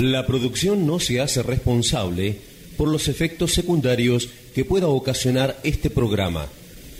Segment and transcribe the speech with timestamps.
[0.00, 2.36] La producción no se hace responsable
[2.76, 6.48] por los efectos secundarios que pueda ocasionar este programa,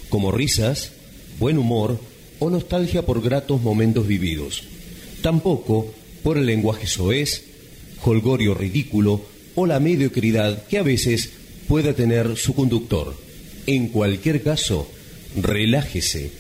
[0.08, 0.92] como risas,
[1.40, 1.98] buen humor
[2.38, 4.62] o nostalgia por gratos momentos vividos.
[5.22, 7.44] Tampoco por el lenguaje soez,
[8.04, 9.22] holgorio ridículo
[9.56, 11.32] o la mediocridad que a veces
[11.66, 13.14] pueda tener su conductor.
[13.66, 14.88] En cualquier caso,
[15.36, 16.30] relájese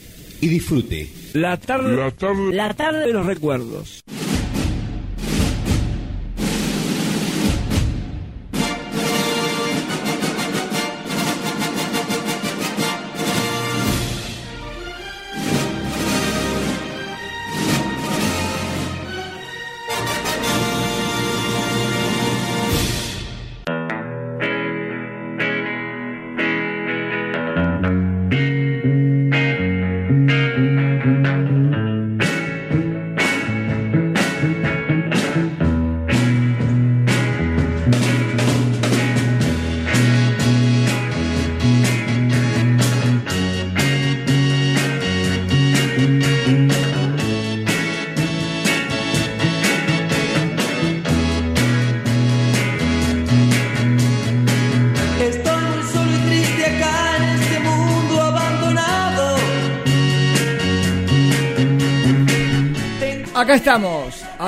[0.40, 1.08] y disfrute.
[1.32, 4.03] La tarde, la tarde, la tarde de los recuerdos.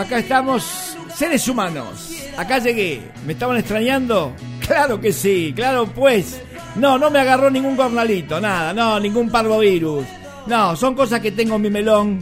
[0.06, 2.12] Acá estamos, seres humanos.
[2.36, 3.00] Acá llegué.
[3.26, 4.34] ¿Me estaban extrañando?
[4.60, 6.40] Claro que sí, claro pues.
[6.76, 10.04] No, no me agarró ningún cornalito, nada, no, ningún parvovirus.
[10.46, 12.20] No, son cosas que tengo en mi melón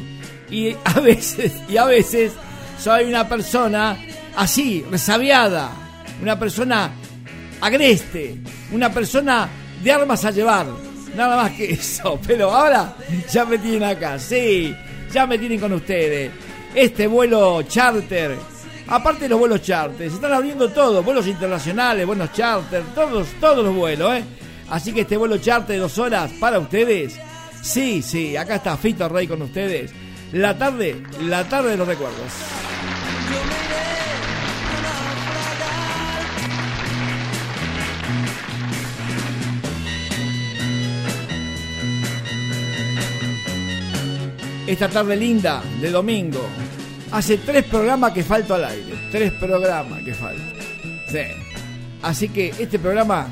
[0.51, 2.33] y a veces, y a veces
[2.79, 3.99] soy una persona
[4.37, 5.71] así, resabiada,
[6.23, 6.91] una persona
[7.61, 8.37] agreste,
[8.73, 9.49] una persona
[9.83, 10.67] de armas a llevar,
[11.17, 12.19] nada más que eso.
[12.27, 12.97] Pero ahora
[13.31, 14.75] ya me tienen acá, sí,
[15.13, 16.31] ya me tienen con ustedes.
[16.75, 18.37] Este vuelo charter,
[18.89, 23.65] aparte de los vuelos charter, se están abriendo todos, vuelos internacionales, vuelos charter, todos, todos
[23.65, 24.25] los vuelos, ¿eh?
[24.71, 27.19] Así que este vuelo charter de dos horas para ustedes,
[27.63, 29.93] sí, sí, acá está Fito Rey con ustedes.
[30.33, 32.33] La tarde, la tarde de los recuerdos.
[44.67, 46.64] esta tarde linda de domingo.
[47.15, 48.93] Hace tres programas que falto al aire.
[49.13, 50.43] Tres programas que falto.
[51.07, 51.21] Sí.
[52.03, 53.29] Así que este programa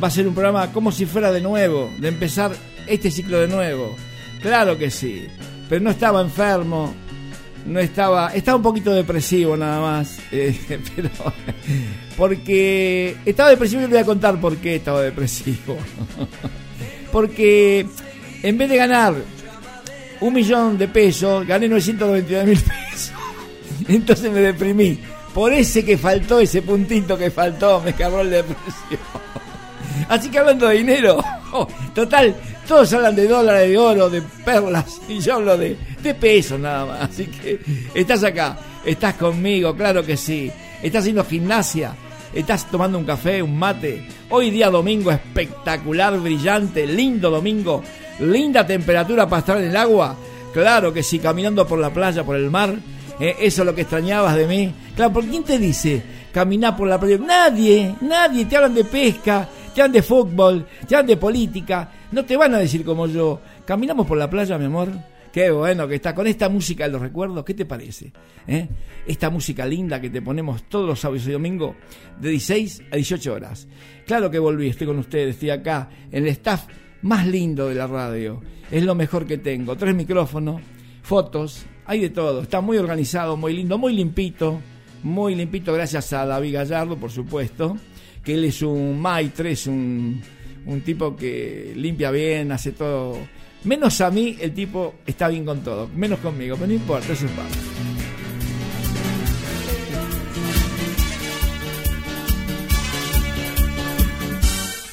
[0.00, 2.52] va a ser un programa como si fuera de nuevo, de empezar
[2.86, 3.96] este ciclo de nuevo.
[4.40, 5.26] Claro que sí.
[5.68, 6.94] Pero no estaba enfermo.
[7.66, 8.28] No estaba.
[8.32, 10.16] Estaba un poquito depresivo nada más.
[10.30, 10.56] eh,
[10.94, 11.10] pero.
[12.16, 13.16] Porque.
[13.26, 15.76] Estaba depresivo y le voy a contar por qué estaba depresivo.
[17.10, 17.84] Porque.
[18.44, 19.14] En vez de ganar
[20.20, 23.23] un millón de pesos, gané 999 mil pesos.
[23.88, 24.98] Entonces me deprimí.
[25.32, 29.00] Por ese que faltó, ese puntito que faltó, me acabó la depresión.
[30.08, 31.22] Así que hablando de dinero,
[31.94, 32.34] total,
[32.66, 36.86] todos hablan de dólares, de oro, de perlas, y yo hablo de, de pesos nada
[36.86, 37.10] más.
[37.10, 37.60] Así que
[37.94, 40.50] estás acá, estás conmigo, claro que sí.
[40.82, 41.94] Estás haciendo gimnasia,
[42.32, 44.06] estás tomando un café, un mate.
[44.30, 47.82] Hoy día domingo espectacular, brillante, lindo domingo,
[48.20, 50.16] linda temperatura para estar en el agua.
[50.52, 52.74] Claro que sí, caminando por la playa, por el mar.
[53.20, 54.72] Eh, eso es lo que extrañabas de mí.
[54.96, 56.02] Claro, ¿por quién te dice
[56.32, 57.18] caminar por la playa?
[57.18, 58.44] Nadie, nadie.
[58.46, 61.90] Te hablan de pesca, te hablan de fútbol, te hablan de política.
[62.12, 63.40] No te van a decir como yo.
[63.64, 64.88] Caminamos por la playa, mi amor.
[65.32, 67.44] Qué bueno que está con esta música de los recuerdos.
[67.44, 68.12] ¿Qué te parece?
[68.46, 68.68] eh?
[69.04, 71.74] Esta música linda que te ponemos todos los sábados y domingos
[72.20, 73.66] de 16 a 18 horas.
[74.06, 76.66] Claro que volví, estoy con ustedes, estoy acá en el staff
[77.02, 78.40] más lindo de la radio.
[78.70, 79.76] Es lo mejor que tengo.
[79.76, 80.62] Tres micrófonos,
[81.02, 82.42] fotos, hay de todo.
[82.42, 84.60] Está muy organizado, muy lindo, muy limpito.
[85.02, 87.76] Muy limpito, gracias a David Gallardo, por supuesto.
[88.24, 90.22] Que él es un maitre, es un,
[90.64, 93.18] un tipo que limpia bien, hace todo.
[93.64, 95.88] Menos a mí, el tipo está bien con todo.
[95.94, 97.58] Menos conmigo, pero no importa, eso es parte.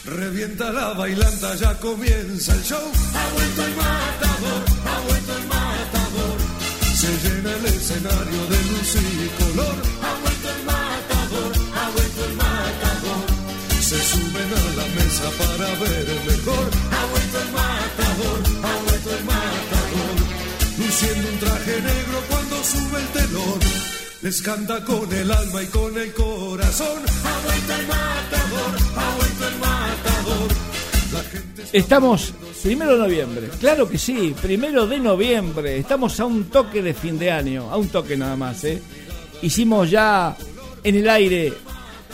[0.05, 2.91] Revienta la bailanta, ya comienza el show.
[3.15, 5.20] Ha vuelto el matador, ha.
[7.01, 9.75] Se llena el escenario de luz y color.
[10.05, 13.23] Ha vuelto el matador, ha vuelto el matador.
[13.81, 16.69] Se suben a la mesa para ver mejor.
[16.93, 20.15] Ha vuelto el matador, ha vuelto el matador.
[20.77, 23.59] Luciendo un traje negro cuando sube el telón.
[24.21, 27.01] Les canta con el alma y con el corazón.
[27.25, 28.40] Ha vuelto el matador,
[31.73, 32.33] Estamos
[32.63, 35.77] primero de noviembre, claro que sí, primero de noviembre.
[35.77, 38.63] Estamos a un toque de fin de año, a un toque nada más.
[38.63, 38.81] ¿eh?
[39.41, 40.35] Hicimos ya
[40.83, 41.53] en el aire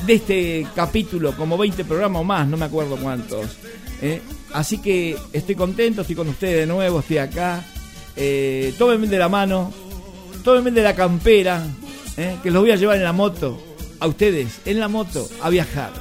[0.06, 3.58] de este capítulo, como 20 programas más, no me acuerdo cuántos.
[4.02, 4.22] ¿eh?
[4.54, 7.64] Así que estoy contento, estoy con ustedes de nuevo, estoy acá.
[8.16, 9.74] Eh, tómenme de la mano,
[10.44, 11.66] tómenme de la campera,
[12.16, 12.38] ¿eh?
[12.42, 13.62] que los voy a llevar en la moto,
[14.00, 15.92] a ustedes, en la moto, a viajar.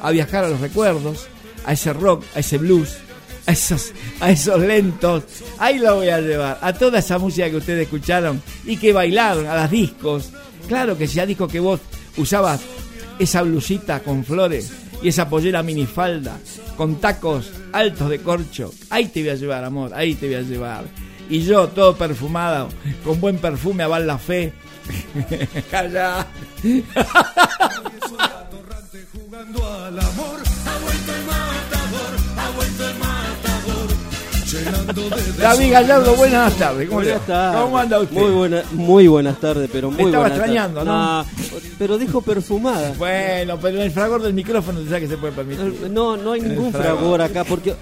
[0.00, 1.28] A viajar a los recuerdos,
[1.64, 2.96] a ese rock, a ese blues,
[3.46, 5.24] a esos, a esos lentos.
[5.58, 9.46] Ahí lo voy a llevar, a toda esa música que ustedes escucharon y que bailaron,
[9.46, 10.30] a las discos.
[10.68, 11.80] Claro que sea disco que vos
[12.16, 12.60] usabas
[13.18, 14.72] esa blusita con flores
[15.02, 16.38] y esa pollera minifalda
[16.76, 18.72] con tacos altos de corcho.
[18.90, 20.84] Ahí te voy a llevar, amor, ahí te voy a llevar.
[21.28, 22.68] Y yo, todo perfumado,
[23.04, 24.52] con buen perfume a la fe.
[25.70, 26.26] Calla.
[29.12, 33.88] jugando al amor, ha vuelto el matador, ha vuelto el matador,
[34.46, 36.88] llenando de David Gallardo, buenas tardes.
[36.88, 37.00] ¿Cómo?
[37.00, 37.60] Buenas tardes.
[37.60, 38.16] ¿Cómo anda usted?
[38.16, 40.84] Muy, buena, muy buenas tardes, pero muy estaba buenas extrañando.
[40.84, 40.92] ¿no?
[40.92, 41.24] Ah,
[41.78, 42.92] pero dijo perfumada.
[42.98, 45.90] Bueno, pero el fragor del micrófono ya que se puede permitir.
[45.90, 46.98] No, no hay ningún fragor.
[46.98, 47.74] fragor acá, porque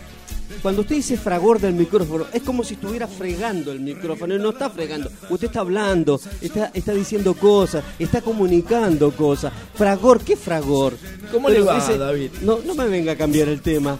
[0.62, 4.38] cuando usted dice fragor del micrófono, es como si estuviera fregando el micrófono.
[4.38, 9.52] No está fregando, usted está hablando, está, está diciendo cosas, está comunicando cosas.
[9.74, 10.96] Fragor, ¿qué fragor?
[11.32, 12.30] ¿Cómo Pero le va, David?
[12.42, 13.98] No, no me venga a cambiar el tema.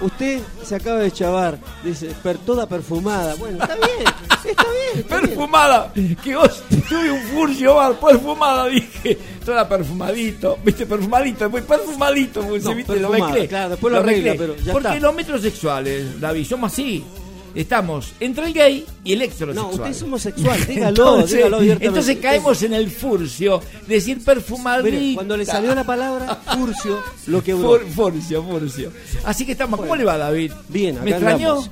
[0.00, 3.34] Usted se acaba de chavar, dice, per, toda perfumada.
[3.36, 4.54] Bueno, está bien, está bien.
[4.98, 5.26] está bien.
[5.28, 12.42] Perfumada, que vos tuve un furcio bar, perfumada, dije, toda perfumadito, viste, perfumadito, muy perfumadito,
[12.42, 13.48] No, viste, lo perfumada, mezclé.
[13.48, 14.46] claro, después lo arregla, mezclé.
[14.46, 15.00] pero ya Porque está.
[15.00, 17.04] los metrosexuales, David, somos así.
[17.56, 19.54] Estamos entre el gay y el heterosexual.
[19.54, 21.86] No, usted es homosexual, dígalo, entonces, dígalo abiertamente.
[21.86, 24.90] entonces caemos en el furcio, decir perfumadito.
[24.90, 27.80] Mire, cuando le salió la palabra furcio, lo quebró.
[27.80, 28.92] Fur- Furcio, furcio.
[29.24, 29.80] Así que estamos.
[29.80, 30.52] ¿Cómo le va, David?
[30.68, 31.48] Bien, acá ¿Me extrañó?
[31.52, 31.70] andamos.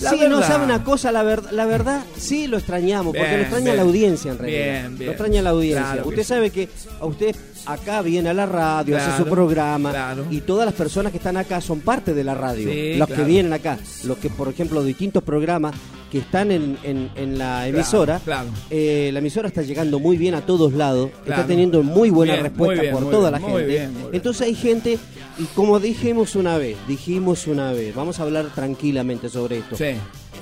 [0.00, 0.48] La sí, no verdad.
[0.48, 3.76] sabe una cosa, la, ver- la verdad, sí lo extrañamos, porque Bien, lo extraña bien.
[3.76, 4.62] la audiencia en realidad.
[4.64, 5.06] Bien, bien.
[5.06, 5.84] Lo extraña la audiencia.
[5.92, 6.68] Claro que usted sabe que
[7.00, 7.36] a usted
[7.66, 10.26] acá viene a la radio, hace su programa, claro.
[10.30, 12.70] y todas las personas que están acá son parte de la radio.
[12.70, 13.22] Sí, los claro.
[13.22, 15.74] que vienen acá, los que, por ejemplo, distintos programas
[16.10, 18.48] que están en, en- en la emisora, claro.
[18.68, 21.40] eh, la emisora está llegando muy bien a todos lados, Claro.
[21.40, 23.66] está teniendo muy buena Bien, respuesta muy bien, por toda bien, la muy gente.
[23.72, 24.14] bien, muy bien.
[24.14, 24.98] Entonces hay gente,
[25.38, 29.74] y como dijimos una vez, dijimos una vez, vamos a hablar tranquilamente sobre esto.
[29.76, 29.94] Sí,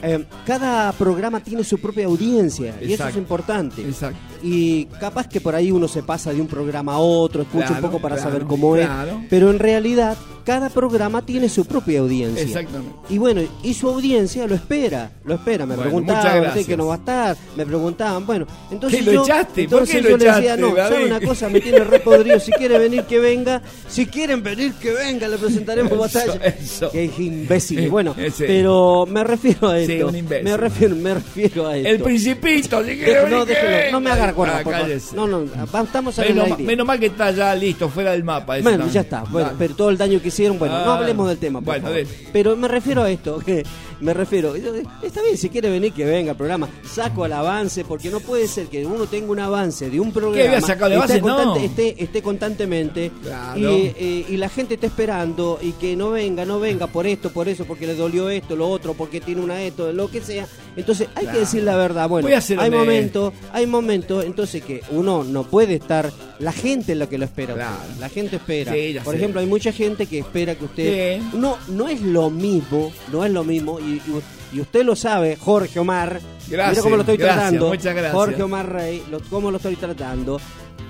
[0.03, 3.83] Eh, cada programa tiene su propia audiencia y eso es importante.
[3.83, 4.19] exacto.
[4.43, 7.85] Y capaz que por ahí uno se pasa de un programa a otro, escucha Claro,
[7.85, 9.21] un poco para claro, saber cómo claro.
[9.23, 9.27] es.
[9.29, 12.43] Pero en realidad, cada programa tiene su propia audiencia.
[12.43, 12.95] Exactamente.
[13.09, 15.67] Y bueno, y su audiencia lo espera, lo espera.
[15.67, 16.67] Me Bueno, preguntaban muchas "¿Usted gracias.
[16.67, 19.53] que no va a estar, me preguntaban, bueno, entonces ¿Qué, lo yo, echaste?
[19.55, 21.49] ¿Por entonces qué lo yo le decía, no, ¿sabe una cosa?
[21.49, 25.39] Me tiene re podrido, si quiere venir que venga, si quieren venir que venga, le
[25.39, 26.47] presentaremos Eso, batalla.
[26.47, 26.91] eso.
[26.91, 27.89] Que es imbécil.
[27.91, 28.47] Bueno, Ese.
[28.47, 30.09] pero me refiero a Sí, esto.
[30.09, 30.45] un imbécil.
[30.45, 31.89] me refiero, me refiero a esto.
[31.89, 33.91] El principito, si quiere Deje- venir, no, que déjelo, venga.
[33.93, 34.91] no me haga recordar, Ah, por favor.
[35.15, 35.45] No, no,
[35.83, 38.59] estamos el Menos, menos mal que está ya listo, fuera del mapa.
[38.63, 39.23] Bueno, ya está.
[39.31, 41.61] Bueno, pero todo el daño que hicieron, bueno, no Ah, hablemos del tema.
[41.61, 42.03] por bueno, favor.
[42.33, 43.65] Pero me refiero a esto, que
[44.01, 44.55] me refiero.
[44.55, 46.69] Está bien, si quiere venir, que venga al programa.
[46.85, 50.47] Saco al avance, porque no puede ser que uno tenga un avance de un programa.
[50.49, 51.21] voy a sacar esté?
[51.21, 51.57] No.
[51.57, 53.59] esté, esté constantemente Claro.
[53.61, 57.31] y, eh, y la gente está esperando y que no venga, no venga por esto,
[57.31, 60.47] por eso, porque le dolió esto, lo otro, porque tiene una esto, lo que sea.
[60.77, 61.33] Entonces hay Claro.
[61.33, 62.09] que decir la verdad.
[62.09, 67.09] Bueno, hay momentos, hay momentos, entonces que uno no puede estar, la gente es la
[67.09, 67.55] que lo espera.
[67.55, 67.77] Claro.
[67.99, 68.73] La gente espera.
[68.73, 69.19] Sí, por sé.
[69.19, 71.29] ejemplo, hay mucha gente que espera que usted Sí.
[71.35, 75.37] no no es lo mismo, no es lo mismo y, y- y usted lo sabe,
[75.37, 76.21] Jorge Omar.
[76.49, 77.69] Gracias, mira cómo lo estoy gracias, tratando.
[77.69, 78.13] muchas gracias.
[78.13, 80.41] Jorge Omar Rey, lo- cómo lo estoy tratando.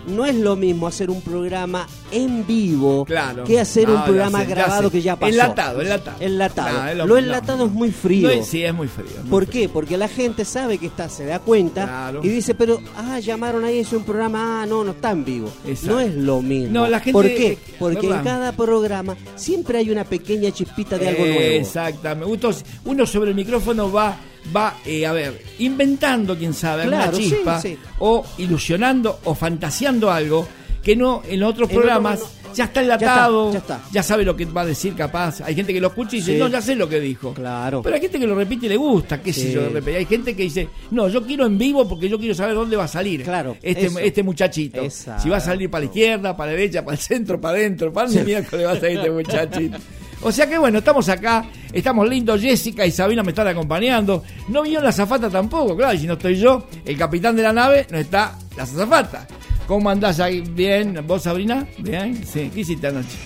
[0.07, 3.45] No es lo mismo hacer un programa en vivo Claro.
[3.45, 4.91] que hacer No, un programa sé, grabado sé.
[4.91, 5.31] que ya pasó.
[5.33, 6.17] Enlatado, enlatado.
[6.21, 6.79] Enlatado.
[6.87, 7.65] No, lo lo- enlatado no.
[7.67, 8.31] es muy frío.
[8.43, 9.07] Sí, es muy frío.
[9.11, 9.53] es muy ¿Por frío.
[9.63, 9.69] qué?
[9.69, 12.21] Porque la gente sabe que está, se da cuenta Claro.
[12.23, 15.51] y dice, pero, ah, llamaron ahí, es un programa, ah, no, no está en vivo.
[15.67, 15.95] Exacto.
[15.95, 16.73] No es lo mismo.
[16.73, 17.59] No, la gente- ¿Por qué?
[17.79, 18.19] Porque ¿verdad?
[18.19, 21.41] en cada programa siempre hay una pequeña chispita de algo nuevo.
[21.41, 22.49] Exactamente.
[22.85, 24.17] Uno sobre el micrófono va,
[24.55, 27.77] va eh, a ver, inventando, quién sabe, Claro, sí, chispa, sí.
[27.99, 30.47] o ilusionando o fantaseando algo
[30.83, 32.55] que no en otros En programas otro no.
[32.55, 33.93] ya está enlatado, Ya está, ya está.
[33.93, 35.43] ya sabe lo que va a decir capaz.
[35.43, 36.39] Hay gente que lo escucha y dice, Sí.
[36.39, 37.35] no, ya sé lo que dijo.
[37.35, 37.83] Claro.
[37.83, 39.53] Pero hay gente que lo repite y le gusta, qué sé Sí.
[39.53, 39.99] yo, de repente.
[39.99, 42.85] Hay gente que dice, no, yo quiero en vivo porque yo quiero saber dónde va
[42.85, 43.99] a salir Claro, este, eso.
[43.99, 44.81] este muchachito.
[44.83, 45.23] Exacto.
[45.23, 47.93] Si va a salir para la izquierda, para la derecha, para el centro, para adentro,
[47.93, 49.79] para dónde miércoles va a salir este muchachito.
[50.23, 54.23] O sea que bueno, estamos acá, estamos lindos, Jessica y Sabina me están acompañando.
[54.49, 57.53] No vino la zafata tampoco, claro, y si no estoy yo, el capitán de la
[57.53, 59.27] nave, no está la zafata.
[59.67, 60.41] ¿Cómo andás ahí?
[60.41, 61.67] Bien, ¿vos Sabrina?
[61.79, 63.17] Bien, sí, ¿qué hiciste anoche?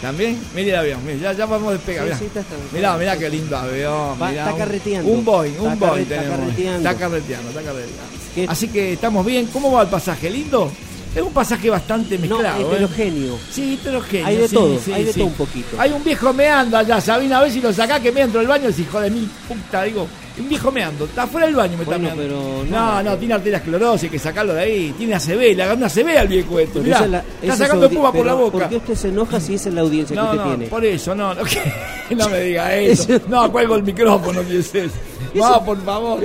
[0.00, 0.38] ¿También?
[0.54, 2.42] Mire el avión, mire, ya, ya vamos a despegar, Sí, mirá.
[2.42, 4.16] sí, mirá, mirá qué lindo avión.
[4.22, 5.10] Va- mirá, está carreteando.
[5.10, 6.38] Un Boeing, un Está Boeing está tenemos.
[6.38, 6.76] carreteando.
[6.90, 8.52] Está carreteando, está carreteando.
[8.52, 9.46] Así que estamos bien.
[9.46, 10.28] ¿Cómo va el pasaje?
[10.28, 10.70] ¿Lindo?
[11.16, 12.60] Es un pasaje bastante No, mezclado.
[12.60, 12.74] ¿eh?
[12.74, 13.38] heterogéneo.
[13.50, 14.26] Sí, heterogéneo.
[14.26, 15.80] Hay de sí, todo, sí, hay de todo un poquito.
[15.80, 18.48] Hay un viejo meando allá, Sabina, a ver si lo sacás que me entro del
[18.48, 20.06] baño, ese hijo de mil puta, digo.
[20.38, 22.34] Un viejo meando, está fuera del baño, me Bueno, está meando.
[22.36, 24.94] pero no, no, no, tiene arteria esclerosis, hay que sacarlo de ahí.
[24.98, 26.56] Tiene ACV, le agarró una ACV al viejo.
[26.56, 28.58] Pero Mirá, esa es la- está sacando espuma por la boca.
[28.58, 30.66] ¿Por qué usted se enoja si esa es la audiencia No, que usted no, tiene?
[30.70, 33.20] por eso, no, no, que- no me diga eso.
[33.28, 34.94] No, cuelgo el micrófono, ¿qué es eso?
[35.34, 36.20] No, por favor.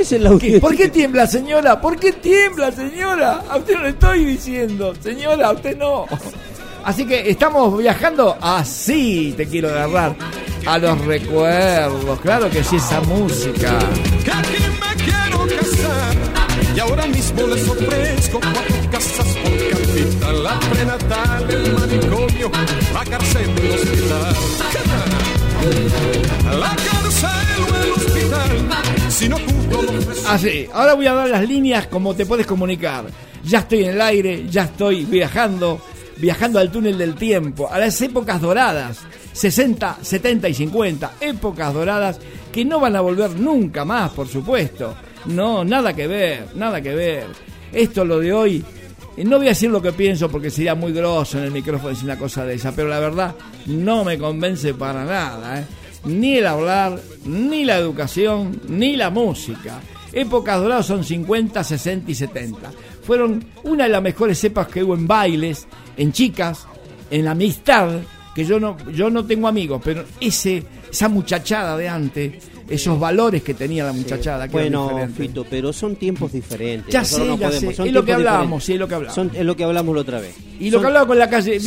[0.61, 1.79] ¿Por qué que- tiembla, señora?
[1.81, 3.43] ¿Por qué tiembla, señora?
[3.49, 6.05] A usted no le estoy diciendo, señora, a usted no.
[6.83, 10.15] Así que estamos viajando así, te quiero agarrar,
[10.65, 12.19] a los recuerdos.
[12.21, 13.79] Claro que sí, esa música.
[14.23, 16.41] que aquí me quiero casar
[16.75, 22.51] y ahora mismo les ofrezco cuatro casas por capital, la prenatal, el manicomio,
[22.93, 24.35] la cárcel y el hospital.
[26.59, 28.69] La cárcel o el hospital,
[29.09, 30.29] si no cumplo lo ofrezco.
[30.29, 33.05] Así, ahora voy a dar las líneas como te puedes comunicar.
[33.43, 35.81] Ya estoy en el aire, ya estoy viajando,
[36.21, 38.99] viajando al túnel del tiempo, a las épocas doradas,
[39.33, 42.19] 60, 70 y 50, épocas doradas
[42.51, 44.95] que no van a volver nunca más, por supuesto.
[45.25, 47.25] No, nada que ver, nada que ver.
[47.73, 48.63] Esto lo de hoy,
[49.17, 51.89] eh, no voy a decir lo que pienso porque sería muy grosso en el micrófono
[51.89, 53.35] decir una cosa de esa, pero la verdad
[53.65, 55.59] no me convence para nada.
[55.59, 55.65] ¿eh?
[56.05, 59.79] Ni el hablar, ni la educación, ni la música.
[60.13, 62.71] Épocas doradas son 50, 60 y 70.
[63.03, 65.67] Fueron una de las mejores épocas que hubo en bailes,
[65.98, 66.67] en chicas,
[67.10, 68.00] en la amistad,
[68.34, 72.33] que yo no, yo no tengo amigos, pero ese, esa muchachada de antes,
[72.69, 74.91] esos valores que tenía la muchachada, que Bueno.
[75.15, 76.91] Fito, pero son tiempos diferentes.
[76.93, 77.75] Ya Nosotros sé, no ya podemos, sé.
[77.77, 79.15] son Es lo que hablábamos, sí, es lo que hablábamos.
[79.15, 80.36] Son- es lo que hablamos la otra vez.
[80.60, 81.60] Y lo que hablaba con la calle.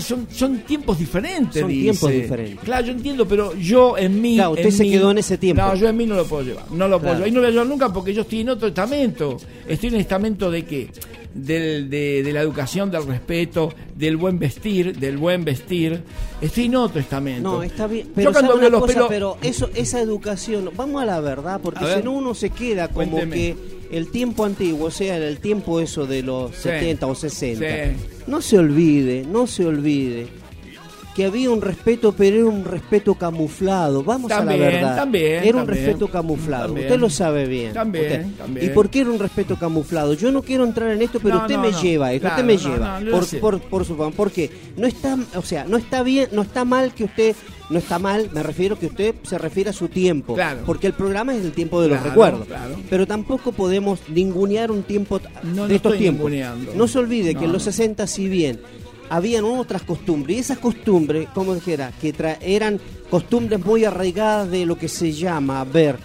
[0.00, 1.60] Son, son tiempos diferentes.
[1.60, 1.82] Son dice.
[1.82, 2.58] tiempos diferentes.
[2.64, 4.34] Claro, yo entiendo, pero yo en mí.
[4.36, 5.62] Claro, usted en se mí- quedó en ese tiempo.
[5.62, 6.64] No, yo en mí no lo puedo llevar.
[6.72, 7.28] No lo puedo llevar.
[7.28, 9.36] Y no lo voy a llevar nunca porque yo estoy en otro estamento.
[9.68, 10.88] Estoy en el estamento de qué?
[11.32, 16.00] Del, de, de la educación, del respeto, del buen vestir, del buen vestir.
[16.40, 17.54] Estoy en otro estamento.
[17.54, 18.08] No, está bien.
[18.14, 18.94] Pero, yo cuando ¿sabe veo una los cosa?
[18.94, 19.08] pelos.
[19.08, 23.12] pero eso, esa educación, vamos a la verdad, porque si no uno se queda como
[23.18, 23.34] Cuénteme.
[23.36, 23.56] que
[23.90, 26.62] el tiempo antiguo, o sea, el tiempo eso de los Sí.
[26.64, 27.92] 70 o 60, Sí.
[28.26, 30.26] no se olvide, no se olvide
[31.14, 34.02] que había un respeto, pero era un respeto camuflado.
[34.02, 34.96] Vamos También, a la verdad.
[34.96, 35.84] también, era un también.
[35.86, 36.64] respeto camuflado.
[36.66, 36.86] También.
[36.88, 37.72] Usted lo sabe bien.
[37.72, 38.34] También.
[38.60, 40.14] ¿Y por qué era un respeto camuflado?
[40.14, 41.80] Yo no quiero entrar en esto, pero No, usted no, me no.
[41.80, 43.00] lleva, esto, Claro, usted me lleva.
[43.12, 46.92] por, por, por su porque no está, o sea, no está bien, no está mal
[46.92, 47.36] que usted,
[47.70, 50.60] no está mal, me refiero que usted se refiere a su tiempo, Claro.
[50.66, 52.76] porque el programa es el tiempo de los Claro, recuerdos, claro.
[52.90, 56.30] pero tampoco podemos ningunear un tiempo No, de no estos tiempos.
[56.74, 57.72] No se olvide No, que en los no.
[57.72, 58.60] 60 si bien
[59.10, 62.80] habían otras costumbres y esas costumbres, como dijera, que tra- eran
[63.10, 65.96] costumbres muy arraigadas de lo que se llama, a ver,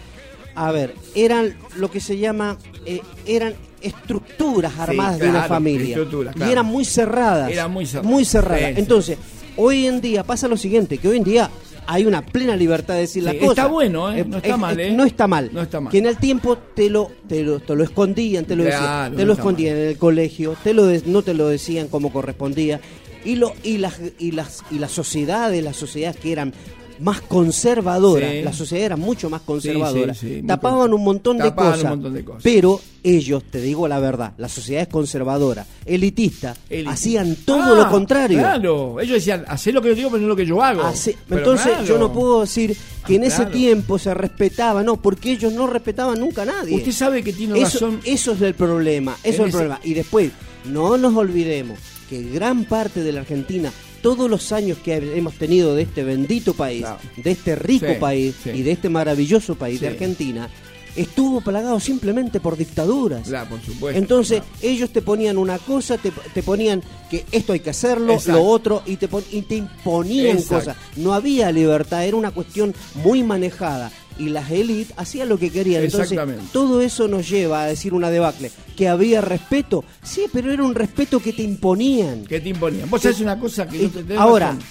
[0.56, 5.96] a ver, eran lo que se llama, eh, eran estructuras armadas de una claro, familia
[5.96, 6.52] estructuras, y claro.
[6.52, 8.06] eran muy cerradas, Eran muy cerradas.
[8.06, 8.38] muy sí.
[8.78, 9.18] Entonces,
[9.60, 11.50] hoy en día pasa lo siguiente, que hoy en día
[11.86, 13.70] hay una plena libertad de decir Sí, las está cosas.
[13.70, 14.24] bueno, ¿eh?
[14.24, 14.92] No está mal, ¿eh?
[14.92, 15.50] No está mal.
[15.52, 15.92] No está mal.
[15.92, 19.12] Que en el tiempo te lo, te lo, te lo escondían, te lo Claro, decían,
[19.12, 21.88] no te lo está escondían en el colegio, te lo de- no te lo decían
[21.88, 22.80] como correspondía.
[23.26, 26.54] Y lo y las y las y las sociedades, las sociedades que eran
[27.02, 28.42] más conservadoras, Sí.
[28.42, 31.84] las sociedades eran mucho más conservadoras, sí, sí, muy tapaban un montón de un cosas.
[31.84, 32.44] montón de cosas.
[32.44, 36.92] Pero ellos, te digo la verdad, las sociedades conservadoras, elitistas, Elitista.
[36.92, 38.40] hacían todo Ah, lo contrario.
[38.40, 40.82] Claro, ellos decían, hacé lo que yo digo, pero no lo que yo hago.
[41.30, 41.86] Entonces claro.
[41.86, 42.76] yo no puedo decir
[43.06, 46.76] que en ese tiempo se respetaba, no, porque ellos no respetaban nunca a nadie.
[46.76, 48.00] Usted sabe que tiene eso, razón.
[48.04, 49.80] eso es el problema, eso En es el ese- problema.
[49.84, 50.32] Y después,
[50.66, 51.80] no nos olvidemos
[52.10, 56.54] que gran parte de la Argentina, todos los años que hemos tenido de este bendito
[56.54, 57.00] país, Claro.
[57.18, 58.50] de este rico Sí, país sí.
[58.52, 59.88] y de este maravilloso país de.
[59.90, 60.50] Argentina,
[60.96, 63.28] estuvo plagado simplemente por dictaduras.
[63.28, 63.98] Claro, por supuesto.
[64.00, 64.58] Entonces claro.
[64.62, 68.40] ellos te ponían una cosa, te, te ponían que esto hay que hacerlo, Exacto.
[68.40, 70.72] lo otro, y te, pon- y te imponían Exacto.
[70.72, 70.78] cosas.
[70.98, 73.92] No había libertad, era una cuestión muy manejada.
[74.20, 75.82] Y las élites hacían lo que querían.
[75.84, 76.46] Entonces, Exactamente.
[76.54, 78.52] todo eso nos lleva a decir una debacle.
[78.76, 79.84] ¿Que había respeto?
[80.04, 82.26] Sí, pero era un respeto que te imponían.
[82.26, 82.90] ¿Qué te imponían?
[82.90, 84.64] Vos sabés una cosa que Y yo te ahora, razón.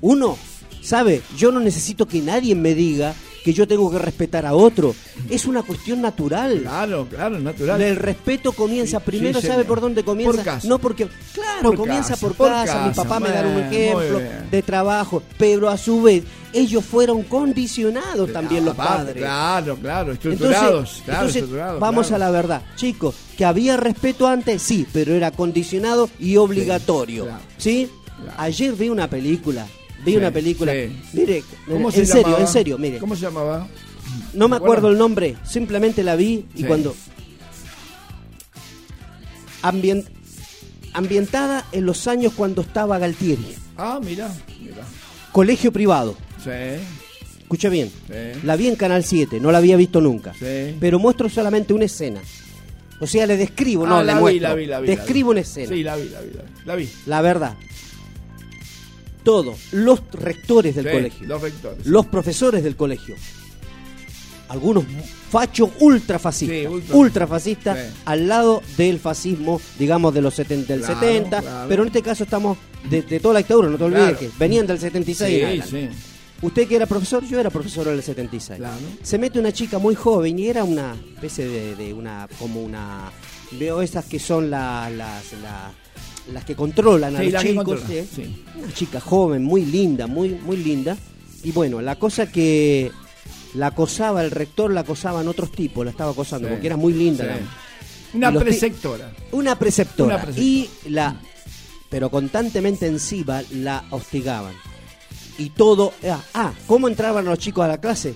[0.00, 0.38] uno,
[0.80, 1.22] ¿sabe?
[1.36, 4.94] Yo no necesito que nadie me diga que yo tengo que respetar a otro.
[5.28, 6.60] Es una cuestión natural.
[6.62, 7.82] Claro, claro, natural.
[7.82, 9.66] El respeto comienza Sí, primero, sí, ¿sabe señor.
[9.66, 10.36] por dónde comienza?
[10.36, 10.68] Por casa.
[10.68, 14.20] No porque, claro, Por comienza casa, por por casa, mi papá me da un ejemplo
[14.50, 19.16] de trabajo, pero a su vez ellos fueron condicionados también los Aparte, padres.
[19.16, 20.62] Claro, claro, estructurados.
[20.64, 22.24] Entonces, claro, entonces, estructurados, vamos claro.
[22.24, 27.28] a la verdad, chicos, que había respeto antes, sí, pero era condicionado y obligatorio.
[27.58, 27.90] ¿Sí?
[28.06, 28.32] Claro.
[28.38, 29.66] Ayer vi una película,
[30.04, 30.92] vi Sí, una película, sí.
[31.12, 32.40] mire, ¿Cómo en se serio, llamaba?
[32.40, 33.66] en serio, mire, ¿Cómo se llamaba?
[34.32, 36.64] no me ¿te acuerdo el nombre, simplemente la vi y Sí.
[36.64, 36.94] cuando
[39.62, 40.06] ambient
[40.92, 43.56] ambientada en los años cuando estaba Galtieri.
[43.76, 44.30] Ah, mira,
[44.62, 44.84] mira.
[45.32, 46.14] Colegio privado.
[46.44, 47.90] Sí, Escucha bien.
[48.06, 48.40] sí.
[48.44, 50.32] La vi en Canal 7, no la había visto nunca.
[50.34, 50.74] Sí.
[50.80, 52.20] Pero muestro solamente una escena.
[53.00, 54.48] O sea, le describo, no Ah, le la vi, muestro.
[54.48, 55.32] la vi, la vi, la describo vi.
[55.32, 55.68] una escena.
[55.68, 56.48] Sí, la vi, la vi, la vi.
[56.64, 56.88] La vi.
[57.06, 57.54] La verdad.
[59.22, 61.86] Todos, los rectores del Sí, colegio, Los rectores.
[61.86, 63.14] los profesores del colegio,
[64.48, 64.84] algunos
[65.30, 67.94] fachos ultrafascistas, Sí, ultra- ultrafascistas Sí.
[68.04, 71.68] al lado del fascismo, digamos, de los 70, del Claro, 70, claro.
[71.68, 72.58] pero en este caso estamos
[72.90, 74.18] de, de toda la dictadura, no te olvides Claro.
[74.18, 75.88] que venían del 76 en Sí, sí.
[76.46, 78.58] Usted que era profesor, yo era profesor en el 76.
[78.58, 78.76] Claro.
[79.02, 83.10] Se mete una chica muy joven y era una especie de, de una, como una,
[83.52, 85.72] veo esas que son la- las, la-
[86.32, 87.80] las que controlan a Sí, los chicos.
[88.14, 88.44] sí.
[88.62, 90.96] Una chica joven, muy linda, muy, muy linda.
[91.42, 92.90] Y bueno, la cosa que
[93.54, 96.92] la acosaba el rector, la acosaban otros tipos, la estaba acosando, Sí, porque era muy
[96.92, 97.24] linda.
[97.24, 97.38] la-
[98.14, 99.12] Una preceptora.
[99.32, 100.14] una preceptora.
[100.16, 100.44] Una preceptora.
[100.46, 101.20] Y la.
[101.90, 104.54] Pero constantemente encima la hostigaban.
[105.38, 105.92] Y todo.
[106.08, 108.14] Ah, ah, ¿cómo entraban los chicos a la clase?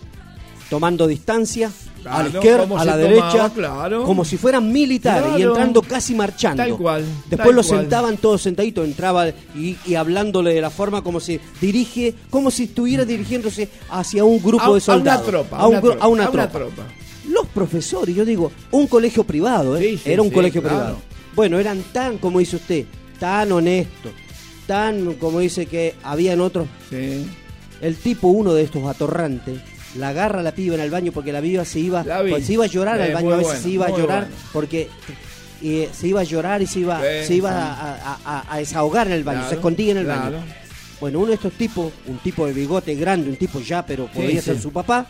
[0.71, 1.69] Tomando distancia,
[2.05, 4.05] a la Claro, izquierda, a la tomaba, derecha, claro.
[4.05, 5.51] como si fueran militares y Claro.
[5.53, 6.63] entrando casi marchando.
[6.63, 7.81] Tal cual, Después tal los cual.
[7.81, 12.65] sentaban todos sentaditos, entraba y, y hablándole de la forma como se dirige, como si
[12.65, 15.27] estuviera dirigiéndose hacia un grupo A- de a una soldados.
[15.27, 16.83] tropa, A, un una tropa, a una a una tropa.
[17.31, 19.81] Los profesores, yo digo, un colegio privado, ¿eh?
[19.93, 20.77] Sí, sí, era un sí, colegio claro.
[20.77, 20.99] privado.
[21.35, 22.85] Bueno, eran tan, como dice usted,
[23.19, 24.13] tan honestos,
[24.69, 26.69] tan, como dice que habían otros.
[26.91, 27.27] Sí.
[27.81, 29.59] El tipo, uno de estos atorrantes,
[29.97, 32.53] la agarra a la piba en el baño porque la piba se iba, pues, se
[32.53, 34.37] iba a llorar al baño, a veces bueno, se iba a llorar bueno.
[34.53, 34.89] porque
[35.63, 37.57] eh, se iba a llorar y se iba, Sí, se iba sí.
[37.57, 40.23] a, a- a- a desahogar en el baño, Claro, se escondía en el claro.
[40.39, 40.45] baño.
[41.01, 44.43] Bueno, uno de estos tipos, un tipo de bigote grande, un tipo ya, pero podría
[44.43, 45.07] ser su papá,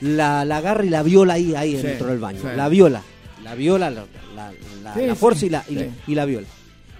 [0.00, 2.40] la, la agarra y la viola ahí, ahí dentro del baño.
[2.56, 3.02] La viola,
[3.42, 4.52] la viola, la, la,
[4.96, 5.64] la- fuerza y, la,
[6.06, 6.46] y la viola.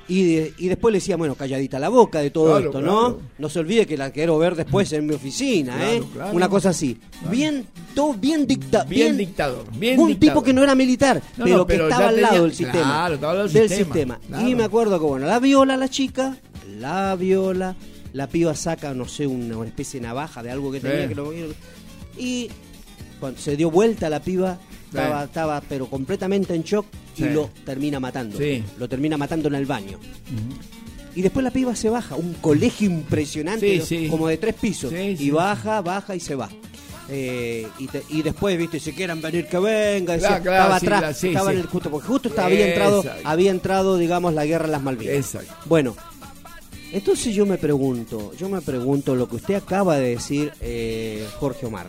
[0.08, 2.86] Y, de- y después le decía, bueno, calladita la boca de todo Claro, esto, claro.
[3.10, 3.18] ¿no?
[3.38, 5.92] No se olvide que la quiero ver después en mi oficina, Claro,
[6.30, 6.32] ¿eh?
[6.32, 6.98] Una cosa así.
[7.28, 10.34] Bien, todo bien dicta, Bien dictador, bien un dictador.
[10.34, 12.56] tipo que no era militar, No, pero, no, que estaba al tenía- lado del claro,
[12.56, 12.78] sistema.
[12.84, 14.20] estaba al lado del del sistema.
[14.46, 16.36] Y me acuerdo que, bueno, la viola la chica,
[16.78, 17.74] la viola,
[18.12, 20.86] la piba saca, no sé, una, una especie de navaja de algo que Sí.
[20.86, 21.32] tenía que lo
[22.16, 22.48] Y
[23.18, 24.58] cuando se dio vuelta la piba,
[25.02, 25.24] Sí.
[25.24, 28.38] estaba, pero completamente en shock y lo termina matando.
[28.38, 28.62] Sí.
[28.78, 29.98] Lo termina matando en el baño.
[31.14, 34.92] Y después la piba se baja, un colegio impresionante, como de tres pisos.
[34.92, 36.48] Y baja, baja y se va.
[37.08, 41.22] Eh, y, te- y después, viste, si quieren venir que venga, Claro, claro, estaba atrás,
[41.22, 43.28] la- estaba en el justo, porque justo estaba, había entrado, Exacto.
[43.28, 45.14] había entrado, digamos, la guerra en las Malvinas.
[45.14, 45.54] Exacto.
[45.66, 45.96] Bueno,
[46.92, 51.66] entonces yo me pregunto, yo me pregunto lo que usted acaba de decir, eh, Jorge
[51.66, 51.86] Omar.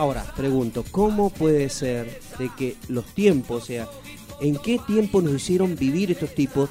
[0.00, 3.86] Ahora, pregunto, ¿cómo puede ser de que los tiempos, o sea,
[4.40, 6.70] en qué tiempo nos hicieron vivir estos tipos?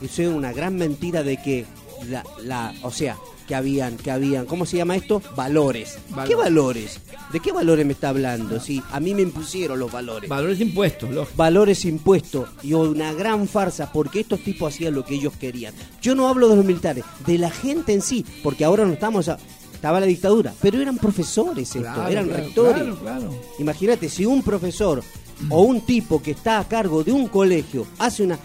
[0.00, 1.66] Eso es una gran mentira de que
[2.08, 5.20] la, la o sea, que habían, que habían, ¿cómo se llama esto?
[5.36, 5.98] Valores.
[6.26, 7.00] ¿Qué valores?
[7.30, 8.58] ¿De qué valores me está hablando?
[8.60, 11.36] Sí, a mí me impusieron los valores Valores impuestos, lógico.
[11.36, 15.74] valores impuestos y una gran farsa porque estos tipos hacían lo que ellos querían.
[16.00, 19.28] Yo no hablo de los militares, de la gente en sí, porque ahora no estamos
[19.28, 19.36] a,
[19.80, 22.82] estaba la dictadura, pero eran profesores Claro, eran claro, rectores.
[22.82, 23.34] Claro, claro.
[23.58, 25.02] Imagínate si un profesor
[25.48, 28.38] o un tipo que está a cargo de un colegio hace una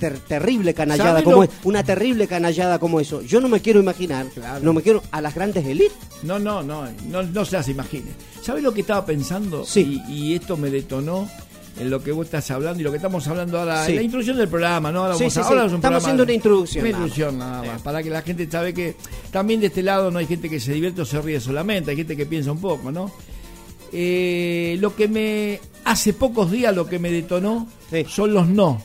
[0.00, 3.20] ter- terrible canallada ¿Sabe como lo- es, una terrible canallada como eso.
[3.20, 4.26] Yo no me quiero imaginar,
[4.62, 5.92] no me quiero a las grandes élites.
[6.22, 8.10] No, no, no, no, no se las imagine.
[8.40, 9.66] ¿Sabes lo que estaba pensando?
[9.66, 10.00] Sí.
[10.08, 11.28] Y, y esto me detonó
[11.80, 13.92] en lo que vos estás hablando y lo que estamos hablando ahora, Sí.
[13.92, 15.00] en la introducción del programa, ¿no?
[15.04, 17.08] Ahora Sí, vamos sí, ahora es un Estamos programa- haciendo una introducción, Una nada más.
[17.10, 18.96] introducción nada más, para que la gente sabe que
[19.30, 21.96] también de este lado no hay gente que se divierte o se ríe solamente, hay
[21.96, 23.10] gente que piensa un poco, ¿no?
[23.92, 27.66] Eh, lo que me hace pocos días lo que me detonó
[28.08, 28.82] son los no.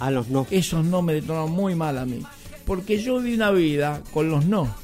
[0.00, 0.46] A los no.
[0.50, 2.20] Esos no me detonaron muy mal a mí.
[2.66, 4.74] Porque yo vi una vida con los no.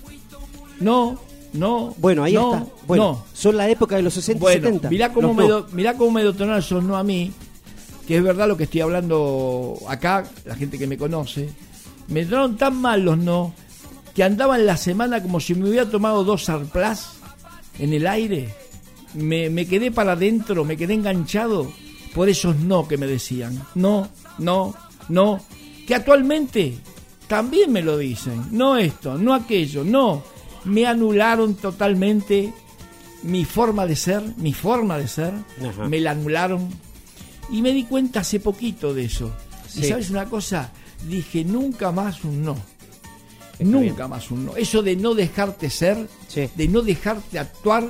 [0.78, 1.20] No,
[1.52, 1.94] no.
[1.98, 2.66] Bueno, ahí no, está.
[2.86, 3.24] Bueno, no.
[3.32, 4.90] son la época de los 60 y Bueno, 70.
[4.90, 7.32] mirá cómo, me do- mirá cómo me detonaron esos no a mí,
[8.06, 11.48] que es verdad lo que estoy hablando acá, la gente que me conoce.
[12.08, 13.54] Me detonaron tan mal los no,
[14.14, 17.12] que andaba en la semana como si me hubiera tomado dos arplás
[17.78, 18.52] en el aire.
[19.14, 21.70] Me, me quedé para adentro, me quedé enganchado
[22.14, 23.60] por esos no que me decían.
[23.74, 24.08] No,
[24.38, 24.74] no,
[25.08, 25.40] no.
[25.86, 26.78] Que actualmente
[27.28, 28.46] también me lo dicen.
[28.50, 30.22] No esto, no aquello, no.
[30.64, 32.52] Me anularon totalmente
[33.22, 35.32] mi forma de ser, mi forma de ser,
[35.66, 35.88] Ajá.
[35.88, 36.68] me la anularon.
[37.50, 39.32] Y me di cuenta hace poquito de eso.
[39.76, 40.70] Y sabes una cosa,
[41.08, 42.56] dije nunca más un no.
[43.52, 44.10] Está nunca bien.
[44.10, 44.56] más un no.
[44.56, 46.48] Eso de no dejarte ser, Sí.
[46.54, 47.88] de no dejarte actuar,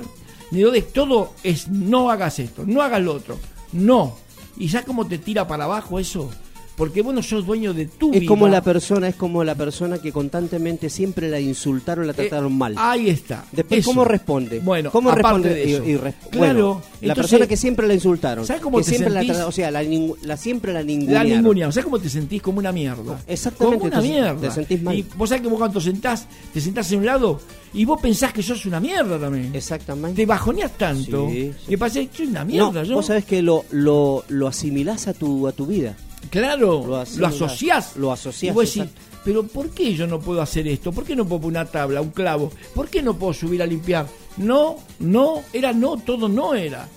[0.51, 3.37] de no de todo es no hagas esto, no hagas lo otro,
[3.71, 4.17] no.
[4.57, 6.29] Y ya como te tira para abajo eso,
[6.75, 8.27] porque vos no sos dueño de tu Es vida.
[8.29, 12.57] como la persona, es como la persona que constantemente siempre la insultaron, la Eh, trataron
[12.57, 12.73] mal.
[12.77, 13.45] Ahí está.
[13.51, 13.89] Después, Eso.
[13.91, 14.59] ¿cómo responde?
[14.59, 15.49] Bueno, ¿cómo aparte responde?
[15.53, 15.83] de eso.
[15.85, 18.45] Y- y Claro, bueno, la entonces, persona que siempre la insultaron.
[18.45, 19.37] ¿sabes cómo que te siempre sentís?
[19.37, 21.27] la O sea, la, la siempre la La ningunearon.
[21.31, 21.73] ningunearon.
[21.73, 22.41] ¿Sabes cómo te sentís?
[22.41, 23.21] Como una mierda.
[23.27, 24.41] Exactamente, Como una te- mierda.
[24.41, 24.95] te sentís mal.
[24.97, 27.39] Y vos sabés que vos cuando sentás, te sentás en un lado
[27.73, 29.51] y vos pensás que sos una mierda también.
[29.53, 30.15] Exactamente.
[30.21, 31.67] Te bajoneas tanto Sí, sí.
[31.69, 32.71] que pasé, soy una mierda.
[32.71, 32.95] no, yo.
[32.95, 35.95] vos sabés que lo, lo, lo asimilás a tu, a tu vida.
[36.29, 37.95] Claro, Lo lo, asimilás, asociás.
[37.97, 38.91] lo asociás, Y vos decís,
[39.23, 40.91] pero ¿por qué yo no puedo hacer esto?
[40.91, 42.51] ¿Por qué no puedo poner una tabla, un clavo?
[42.73, 44.07] ¿Por qué no puedo subir a limpiar?
[44.37, 46.87] No, no, era no, todo no era.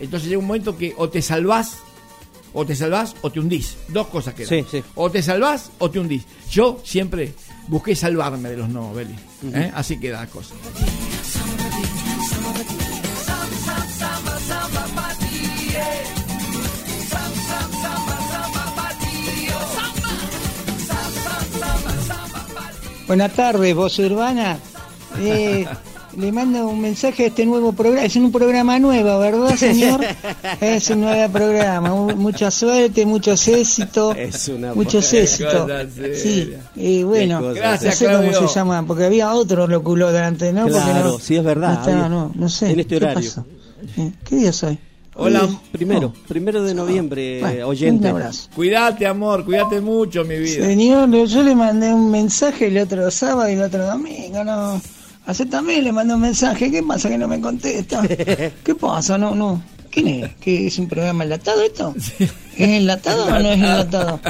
[0.00, 1.78] Entonces llega un momento que o te salvás,
[2.52, 3.76] o te salvás o te hundís.
[3.88, 4.82] Dos cosas que Sí, sí.
[4.96, 6.24] O te salvás o te hundís.
[6.50, 7.32] Yo siempre
[7.68, 9.14] busqué salvarme de los no, Beli.
[9.52, 9.70] ¿eh?
[9.74, 10.54] Así queda la cosa.
[23.06, 24.58] Buenas tardes, voz urbana.
[25.20, 25.66] Eh,
[26.18, 28.04] le mando un mensaje a este nuevo programa.
[28.06, 30.00] Es un programa nuevo, ¿verdad, señor?
[30.60, 31.90] Es un nuevo programa.
[31.94, 34.16] Mu- Mucha suerte, muchos éxitos.
[34.16, 35.70] Es una Muchos éxitos.
[36.16, 40.52] Sí, y bueno, Qué Gracias, no sé cómo se llama, porque había otro locutor antes,
[40.54, 40.62] ¿no?
[40.62, 42.70] Porque Claro, no- sí, es verdad, No, estaba, había- no, no sé.
[42.70, 43.28] en este ¿qué horario.
[43.30, 43.46] pasó?
[43.98, 44.78] Eh, ¿Qué día soy?
[45.16, 45.48] Hola.
[45.70, 48.08] Primero, oh, primero de noviembre, bueno, oyente.
[48.10, 48.48] Un abrazo.
[48.54, 50.66] Cuídate, amor, cuídate mucho, mi vida.
[50.66, 54.80] Señor, yo le mandé un mensaje el otro sábado y el otro domingo, no.
[55.26, 58.02] Hace también le mandé un mensaje, ¿qué pasa que no me contesta?
[58.64, 59.16] ¿Qué pasa?
[59.16, 59.62] No, no.
[59.90, 60.30] ¿Quién es?
[60.40, 61.94] ¿Qué es un programa enlatado esto?
[61.96, 64.20] ¿Es enlatado o no es enlatado?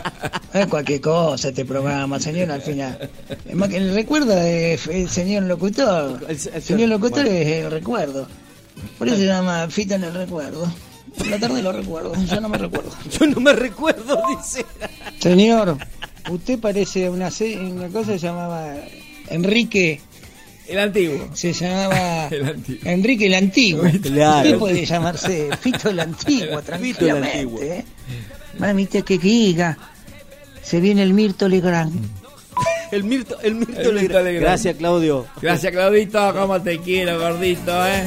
[0.52, 3.10] Es cualquier cosa este programa, señor, al final.
[3.48, 6.20] Es más que el recuerdo es el señor locutor.
[6.28, 7.30] El- El, el- señor locutor bueno.
[7.38, 8.28] es el recuerdo.
[8.98, 10.72] Por eso se llama Fita en el recuerdo.
[11.16, 12.90] Por la tarde lo recuerdo, yo no me recuerdo.
[13.20, 14.64] Yo no me recuerdo, dice.
[15.20, 15.78] Señor,
[16.28, 17.28] usted parece una,
[17.60, 18.74] una cosa que se llamaba
[19.28, 20.00] Enrique,
[20.66, 21.30] El antiguo.
[21.34, 22.90] se llamaba El antiguo.
[22.90, 23.84] Enrique el Antiguo.
[24.02, 24.44] Claro.
[24.48, 27.38] Usted puede llamarse Fito el Antiguo, tranquilamente.
[27.38, 27.62] Antiguo.
[27.62, 27.84] ¿eh?
[28.58, 29.78] Mamita que diga,
[30.62, 31.94] se viene el Mirto Legrand.
[32.90, 34.24] El Mirto, el Mirto, El Mirto Legrand.
[34.26, 34.40] Legrand.
[34.46, 35.26] Gracias, Claudio.
[35.40, 36.32] Gracias, Claudito.
[36.34, 38.04] Cómo te quiero, gordito, ¿eh?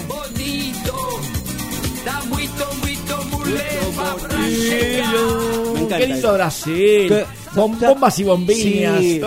[4.57, 6.33] Me encanta Qué lindo.
[6.33, 7.07] Brasil.
[7.07, 8.99] Que- Bom- bombas y bombinas.
[9.01, 9.21] Sí.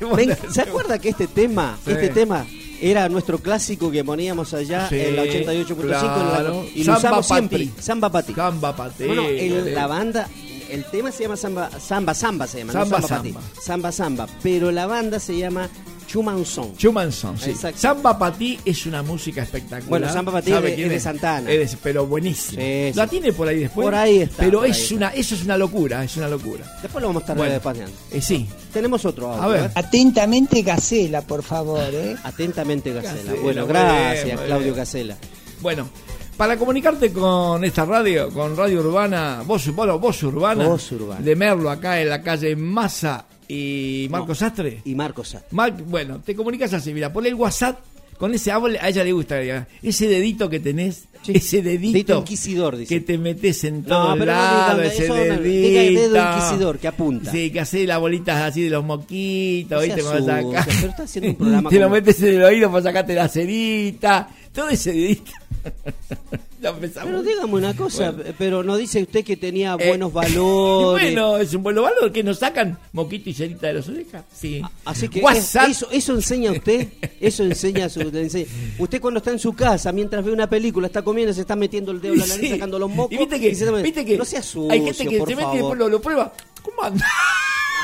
[0.00, 0.36] Me- buena.
[0.50, 1.90] ¿Se acuerda que este tema, Sí.
[1.92, 2.46] este tema
[2.80, 6.64] era nuestro clásico que poníamos allá Sí, en la 88.5 en la- claro.
[6.74, 7.68] y lo Samba usamos siempre?
[7.80, 8.34] Samba Pati.
[8.34, 9.06] Samba Paté.
[9.06, 10.28] Bueno, el- la banda,
[10.70, 13.32] el tema se llama Samba Samba, Samba se llama, no Samba, Samba Pati.
[13.32, 13.62] Samba.
[13.62, 15.68] Samba Samba, pero la banda se llama
[16.06, 16.76] Chumanson.
[16.76, 17.50] Chumanson, sí.
[17.50, 17.78] Exacto.
[17.80, 19.88] Samba Patí es una música espectacular.
[19.88, 21.50] Bueno, Samba Patí ¿Sabe es de- quién es de Santana.
[21.50, 22.62] Es pero buenísimo.
[22.62, 23.84] Sí, La tiene por ahí después.
[23.84, 24.94] Por ahí está, Pero es está.
[24.94, 26.64] una, eso es una locura, es una locura.
[26.82, 27.52] Después lo vamos a estar Bueno.
[27.52, 27.92] despañando.
[28.10, 28.46] Eh, sí.
[28.72, 29.64] Tenemos otro audio, A ver.
[29.64, 29.70] ¿eh?
[29.74, 32.16] Atentamente Gacela, por favor, ¿eh?
[32.22, 33.14] Atentamente Gacela.
[33.22, 34.76] Gacela, Bueno, gracias, bien, Claudio bien.
[34.76, 35.16] Gacela.
[35.60, 35.88] Bueno,
[36.36, 41.20] para comunicarte con esta radio, con Radio Urbana, Voz, bueno, Voz Urbana, Voz Urbana.
[41.20, 44.82] de Merlo, acá en la calle Massa y Marcos Sastre.
[44.84, 45.42] Y Marcos Sá.
[45.50, 47.78] Mar- bueno, te comunicas así, mira, ponle el WhatsApp
[48.18, 51.32] con ese a a ella le gusta, diga, ese dedito que tenés, Sí.
[51.34, 52.94] ese dedito Dedito inquisidor, dice.
[52.94, 55.42] que te metes en No, pero no lados, diga ese no, dedito.
[55.42, 57.30] diga el dedo inquisidor, que apunta.
[57.32, 60.00] Sí, que hace las bolitas así de los moquitos, No ¿viste?
[60.00, 62.42] se Cuando asuste, sacás- pero está haciendo un programa Te lo como- metes en el
[62.44, 65.32] oído para sacarte la cerita, todo ese dedito.
[66.70, 67.08] ya empezamos.
[67.10, 68.34] Pero dígame una cosa, Bueno.
[68.38, 71.06] pero no dice usted que tenía Eh, buenos valores.
[71.14, 74.24] Bueno, es un buen valor que nos sacan moquito y cerita de las orejas.
[74.34, 74.62] Sí.
[74.84, 76.88] Así que es- eso, eso enseña usted,
[77.20, 78.46] eso enseña su, enseña.
[78.78, 81.92] Usted cuando está en su casa, mientras ve una película, está comiendo, se está metiendo
[81.92, 82.50] el dedo en la nariz, Sí.
[82.54, 83.12] sacando los mocos.
[83.12, 85.34] Y viste que, y se viste que no sea sucio, hay gente que por se
[85.36, 85.56] mete y favor.
[85.58, 86.32] después lo, lo prueba.
[86.62, 87.06] ¿Cómo anda?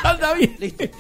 [0.04, 0.56] anda bien.
[0.58, 0.84] Listo,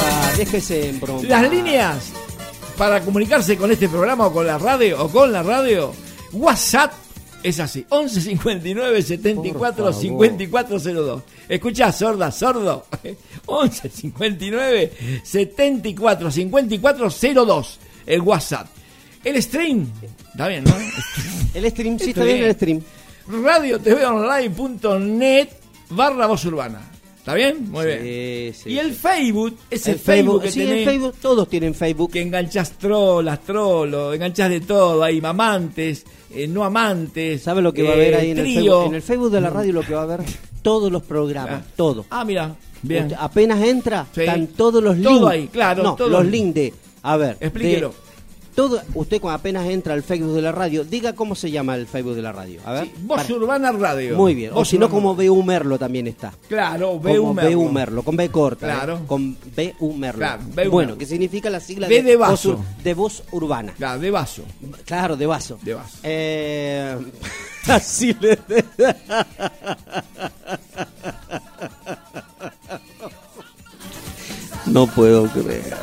[0.00, 1.22] Ah, déjese en broma.
[1.28, 2.12] Las líneas
[2.78, 5.92] para comunicarse con este programa o con la radio o con la radio,
[6.32, 6.92] WhatsApp
[7.42, 10.00] es así, 11 59 74 Por favor.
[10.00, 11.22] 5402.
[11.48, 12.86] Escuchá, sorda, sordo.
[13.46, 17.78] 11 59 74 5402.
[18.06, 18.68] El WhatsApp.
[19.24, 19.86] El stream.
[20.30, 20.74] Está bien, ¿no?
[21.54, 22.48] El stream, sí, Está bien bien.
[22.48, 22.80] el stream.
[23.42, 23.80] Radio
[25.90, 26.80] barra voz urbana.
[27.28, 27.70] ¿Está bien?
[27.70, 28.54] Muy bien.
[28.54, 28.94] Sí, y el.
[28.94, 32.10] Facebook, ese El Facebook, que sí, tenés, el Facebook, todos tienen Facebook.
[32.10, 37.42] que enganchás trolas, trolos, enganchás de todo, hay mamantes, eh, no amantes.
[37.42, 38.46] ¿Sabe lo que va a eh, haber ahí en el.
[38.46, 38.86] Facebook?
[38.86, 39.72] en el Facebook de la radio?
[39.74, 40.20] Lo que va a haber,
[40.62, 41.72] todos los programas, Ah.
[41.76, 42.06] todo.
[42.08, 43.02] Ah, mira, bien.
[43.04, 45.10] Usted apenas entra, están todos los links.
[45.10, 46.08] Todo ahí, claro, No, todo.
[46.08, 46.72] los links de.
[47.02, 47.36] A ver.
[47.40, 47.92] Explíquelo.
[48.62, 51.76] De todo, usted cuando apenas entra al Facebook de la radio, diga cómo se llama
[51.76, 52.60] el Facebook de la radio.
[52.64, 52.84] A ver.
[52.86, 54.16] Sí, Voz para- Urbana Radio.
[54.16, 54.50] Muy bien.
[54.52, 56.32] O Voz si no, como BU Merlo también está.
[56.48, 57.58] Claro, BU Merlo.
[57.58, 58.66] BU Merlo, con B corta.
[58.66, 58.96] Claro.
[58.96, 59.06] ¿eh?
[59.06, 60.18] Con BU Merlo.
[60.18, 62.58] Claro, BU bueno, que significa la sigla B de voz vaso.
[62.58, 63.72] ur- de voz urbana.
[63.76, 64.42] Claro, de vaso.
[64.84, 65.58] Claro, de vaso.
[65.62, 65.98] De vaso.
[66.02, 66.96] Eh,
[67.68, 68.38] así le.
[74.66, 75.74] No puedo creer.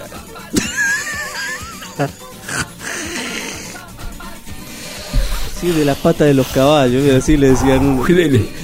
[5.65, 7.99] Sí, de las patas de los caballos, mira, así le decían.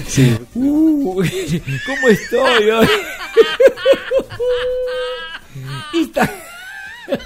[0.08, 0.38] Sí.
[0.54, 2.88] Uh, ¿Cómo estoy hoy?
[5.94, 6.32] Y está-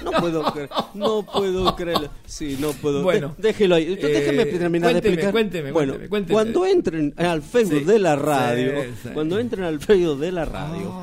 [0.02, 2.08] No puedo creer, no puedo creerlo.
[2.24, 3.02] Sí, no puedo.
[3.02, 3.92] Bueno, De- déjelo ahí.
[3.92, 5.32] Eh, déjeme terminar de cuénteme, explicar.
[5.32, 6.32] cuénteme, bueno, cuénteme, cuénteme.
[6.34, 9.08] cuando entren al Facebook Sí, de la radio, sí, sí.
[9.12, 10.94] cuando entren al Facebook de la radio,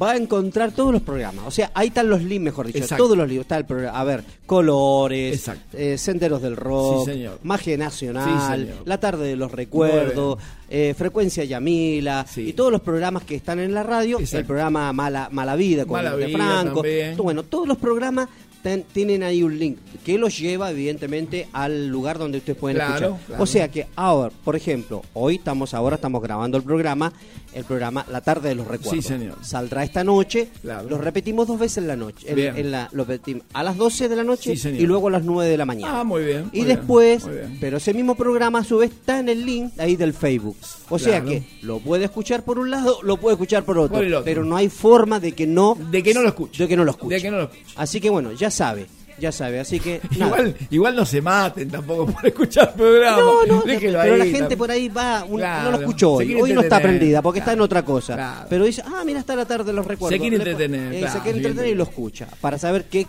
[0.00, 1.44] va a encontrar todos los programas.
[1.46, 3.04] O sea, ahí están los links, mejor dicho, Exacto.
[3.04, 3.42] todos los links.
[3.42, 8.98] Está el programa, a ver, colores, eh, senderos del rock, Sí, magia nacional, Sí, la
[8.98, 12.48] tarde de los recuerdos, eh, frecuencia Yamila Sí.
[12.48, 14.38] y todos los programas que están en la radio, Exacto.
[14.38, 17.16] el programa Mala Mala Vida con Mala de Vida Franco, también.
[17.16, 18.28] bueno, todos los programas
[18.62, 22.94] ten- tienen ahí un link que los lleva evidentemente al lugar donde ustedes pueden Claro,
[23.06, 23.26] escuchar.
[23.26, 23.42] claro.
[23.42, 27.12] O sea que ahora, por ejemplo, hoy estamos ahora estamos grabando el programa,
[27.54, 29.04] el programa La tarde de los recuerdos.
[29.04, 29.36] Sí, señor.
[29.42, 30.48] Saldrá esta noche.
[30.62, 30.88] Claro.
[30.88, 34.16] Lo repetimos dos veces en la noche, en- la- lo repetimos a las 12 de
[34.16, 36.00] la noche Sí, y luego a las 9 de la mañana.
[36.00, 36.48] Ah, muy bien.
[36.52, 37.58] Y muy después, bien.
[37.60, 40.56] pero ese mismo programa a su vez está en el link ahí del Facebook.
[40.88, 44.06] O sea que lo puede escuchar por un lado, lo puede escuchar por otro, Por
[44.06, 44.22] otro.
[44.24, 46.62] pero no hay forma de que no De que no lo escuche.
[46.62, 47.14] de que no lo escuche.
[47.16, 47.64] De que no lo escuche.
[47.76, 48.86] Así que bueno, ya sabe,
[49.20, 50.00] ya sabe, así que.
[50.10, 53.20] Igual, igual no se maten tampoco por escuchar programas.
[53.20, 56.12] No, no, Déjelo pero ahí, la gente por ahí va, un- Claro, no lo escuchó
[56.14, 58.14] hoy, hoy no está prendida porque está en otra cosa.
[58.14, 58.46] claro.
[58.48, 60.16] Pero dice, ah, mira, está la tarde de los recuerdos.
[60.16, 63.06] Se quiere entretener, eh, claro, se quiere entretener y lo escucha, para saber qué,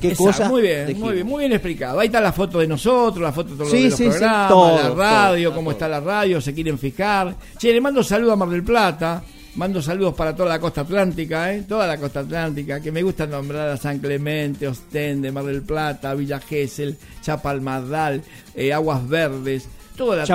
[0.00, 0.48] qué Exacto, cosa.
[0.48, 1.98] Muy bien, muy bien, muy bien explicado.
[2.00, 4.48] Ahí está la foto de nosotros, la foto de todos Sí, los sí, sí, programas,
[4.48, 5.72] todo, la radio, todo, cómo todo.
[5.72, 7.34] está la radio, se quieren fijar.
[7.56, 9.22] Che, le mando saludos a Mar del Plata.
[9.58, 11.64] Mando saludos para toda la costa atlántica, ¿eh?
[11.66, 16.14] toda la costa atlántica, que me gusta nombrar a San Clemente, Ostende, Mar del Plata,
[16.14, 18.22] Villa Gesell, Chapalmadal,
[18.54, 20.26] eh, Aguas Verdes, toda la.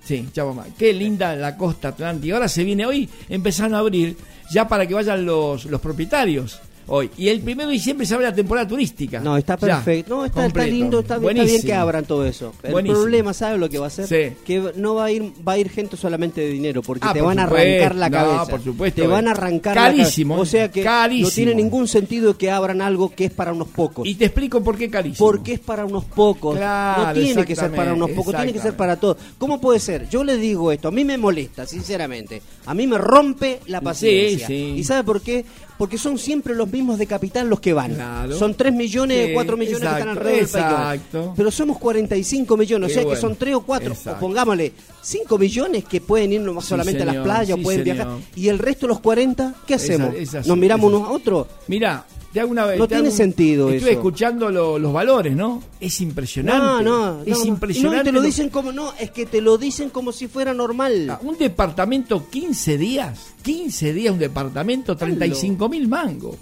[0.00, 0.74] Sí, Chapalmadal.
[0.78, 2.36] Qué linda la costa atlántica.
[2.36, 4.16] Ahora se viene hoy, empezaron a abrir
[4.52, 7.10] ya para que vayan los, los propietarios hoy.
[7.16, 9.20] Y el primero de diciembre se abre la temporada turística.
[9.20, 10.16] No, está Ya, perfecto.
[10.16, 11.62] No, está, lindo, está, bien- está bien Buenísimo.
[11.66, 12.52] que abran todo eso.
[12.62, 13.00] El Buenísimo.
[13.00, 14.06] problema, ¿sabe lo que va a ser?
[14.06, 14.36] Sí.
[14.44, 17.20] Que no va a ir va a ir gente solamente de dinero, porque Ah, te
[17.20, 18.46] por van a arrancar la No, cabeza.
[18.46, 19.02] por supuesto.
[19.02, 20.42] Te van a arrancar Carísimo, la cabeza.
[20.42, 21.28] O sea que carísimo.
[21.28, 24.06] no tiene ningún sentido que abran algo que es para unos pocos.
[24.06, 25.26] Y te explico por qué carísimo.
[25.26, 26.56] Porque es para unos pocos.
[26.56, 29.16] Claro, no tiene que ser para unos pocos, tiene que ser para todos.
[29.38, 30.08] ¿Cómo puede ser?
[30.08, 32.40] Yo le digo esto, a mí me molesta, sinceramente.
[32.66, 34.46] A mí me rompe la paciencia.
[34.46, 34.74] sí.
[34.76, 35.44] ¿Y sabe por qué?
[35.78, 37.94] Porque son siempre los mismos de capital los que van.
[37.94, 38.38] Claro.
[38.38, 40.64] Son 3 millones, Sí, 4 millones que están exacto, alrededor del país.
[40.64, 41.34] que exacto.
[41.36, 43.20] Pero somos 45 millones, o Qué sea que bueno.
[43.20, 44.20] son 3 o 4, o Exacto.
[44.20, 44.72] pongámosle
[45.06, 47.96] 5 millones que pueden ir Sí, solamente a las playas, sí, pueden señor.
[47.96, 48.18] viajar.
[48.34, 50.12] Y el resto, los 40, ¿qué hacemos?
[50.44, 51.46] ¿Nos miramos unos a otros?
[51.68, 52.76] Mira, te hago una vez.
[52.76, 53.98] No tiene sentido Estuve eso.
[54.00, 55.62] escuchando lo- los valores, ¿no?
[55.80, 56.60] Es impresionante.
[56.60, 57.44] No, no, Es no, no.
[57.46, 57.98] impresionante.
[57.98, 60.52] No, te lo lo- dicen como no, es que te lo dicen como si fuera
[60.52, 61.08] normal.
[61.08, 66.34] Ah, Un departamento 15 días, 15 días un departamento, 35 mil mangos.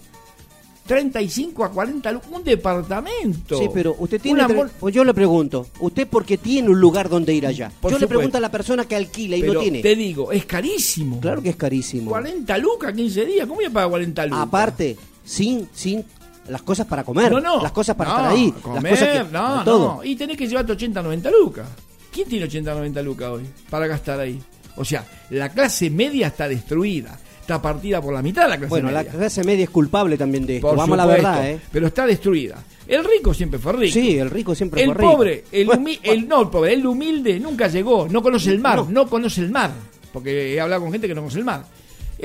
[0.86, 3.58] 35 a 40 lu- un departamento.
[3.58, 4.42] Sí, pero usted tiene.
[4.46, 7.70] Mol- o yo le pregunto, ¿usted por qué tiene un lugar donde ir allá?
[7.80, 8.08] Por yo le supuesto.
[8.08, 9.80] pregunto a la persona que alquila y pero no tiene.
[9.80, 11.20] te digo, es carísimo.
[11.20, 12.10] Claro que es carísimo.
[12.10, 13.46] 40 lucas, 15 días.
[13.46, 14.40] ¿Cómo voy a pagar 40 lucas?
[14.42, 16.04] Aparte, sin, sin
[16.48, 17.62] las cosas para comer, no, no.
[17.62, 19.32] las cosas para No, estar ahí, comer, las cosas que.
[19.32, 19.94] no, todo.
[19.96, 20.04] no.
[20.04, 21.66] Y tenés que llevarte 80, 90 lucas.
[22.12, 24.40] ¿Quién tiene 80, 90 lucas hoy para gastar ahí?
[24.76, 27.18] O sea, la clase media está destruida.
[27.44, 29.02] Está partida por la mitad la clase Bueno, media.
[29.02, 30.68] la clase media es culpable también de esto.
[30.68, 31.60] Por Vamos a la verdad, ¿eh?
[31.70, 32.56] Pero está destruida.
[32.88, 33.92] El rico siempre fue rico.
[33.92, 35.12] Sí, el rico siempre el fue rico.
[35.12, 38.60] pobre, el, Bueno, humi- el no el pobre, el humilde nunca llegó, no conoce el
[38.60, 38.86] mar, No.
[38.90, 39.72] no, conoce el mar,
[40.10, 41.64] porque he hablado con gente que no conoce el mar.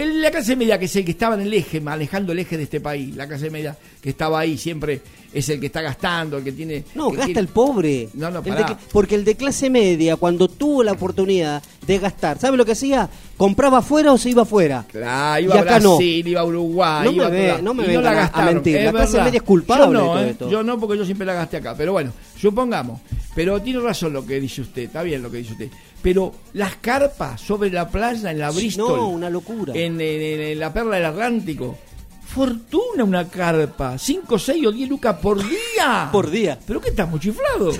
[0.01, 2.55] El- la clase media que es el que estaba en el eje, manejando el eje
[2.57, 5.01] de este país, la clase media que estaba ahí siempre
[5.33, 8.09] es el que está gastando, el que tiene No, que gasta tiene- el pobre.
[8.13, 8.79] No, no, El de pará.
[8.91, 13.09] porque el de clase media, cuando tuvo la oportunidad de gastar, ¿sabe lo que hacía?
[13.37, 14.85] ¿Compraba afuera o se iba afuera?
[14.89, 15.97] Claro, iba Y a acá no.
[15.97, 18.13] Brasil, iba a Uruguay, No me iba a ve- no me Y vengan la a
[18.15, 18.75] gastaron, mentir.
[18.77, 20.29] es La clase media es culpable Yo de no, todo ¿eh?
[20.29, 20.49] esto.
[20.49, 21.75] Yo no, porque yo siempre la gasté acá.
[21.77, 23.01] Pero bueno, supongamos.
[23.35, 25.69] Pero tiene razón lo que dice usted, está bien lo que dice usted.
[26.01, 28.97] Pero las carpas sobre la playa en la Bristol.
[28.97, 29.73] No, una locura.
[29.75, 31.77] En, en- en- en la perla del Atlántico.
[32.25, 33.97] Fortuna una carpa.
[33.97, 36.09] 5, 6 o 10 lucas por día.
[36.11, 36.57] Por día.
[36.65, 37.79] ¿Pero qué estamos chiflados?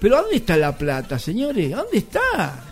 [0.00, 1.72] ¿Pero dónde está la plata, señores?
[1.72, 2.64] ¿A dónde está?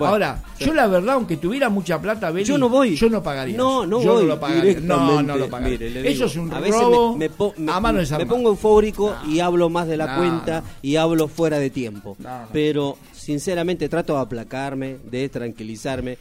[0.00, 0.64] Bueno, Ahora, sí.
[0.64, 2.96] yo la verdad, aunque tuviera mucha plata, Beli, Yo no voy.
[2.96, 3.56] Yo no pagaría.
[3.56, 4.22] No, no yo voy.
[4.22, 4.80] No lo pagaría.
[4.80, 5.78] No, no lo pagaría.
[5.78, 7.30] Mire, digo, Eso es un a veces robo me,
[7.70, 11.70] a mano me pongo eufórico y hablo más de la cuenta y hablo fuera de
[11.70, 12.16] tiempo.
[12.52, 16.18] Pero sinceramente trato de aplacarme, de tranquilizarme.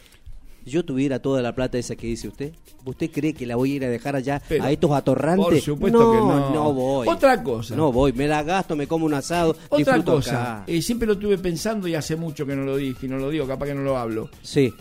[0.70, 2.54] Yo tuviera toda la plata esa que dice usted,
[2.86, 5.46] ¿usted cree que la voy a ir a dejar allá Pero, a estos atorrantes?
[5.46, 6.54] por supuesto no, que no.
[6.54, 7.08] no voy.
[7.08, 7.76] Otra cosa.
[7.76, 11.38] No voy, me la gasto, me como un asado, Otra cosa, eh, siempre lo estuve
[11.38, 13.82] pensando y hace mucho que no lo dije y no lo digo, capaz que no
[13.82, 14.30] lo hablo.
[14.42, 14.74] Sí.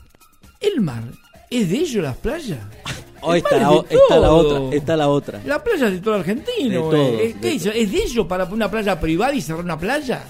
[0.61, 1.05] El mar,
[1.51, 2.61] ¿es de ellos las playas?
[3.20, 5.40] Oh, está, la, está otra, está la otra.
[5.44, 6.68] La playa es de todo argentino.
[6.70, 7.37] De todo, eh.
[7.42, 10.22] ¿Es de ellos para una playa privada y cerrar una playa?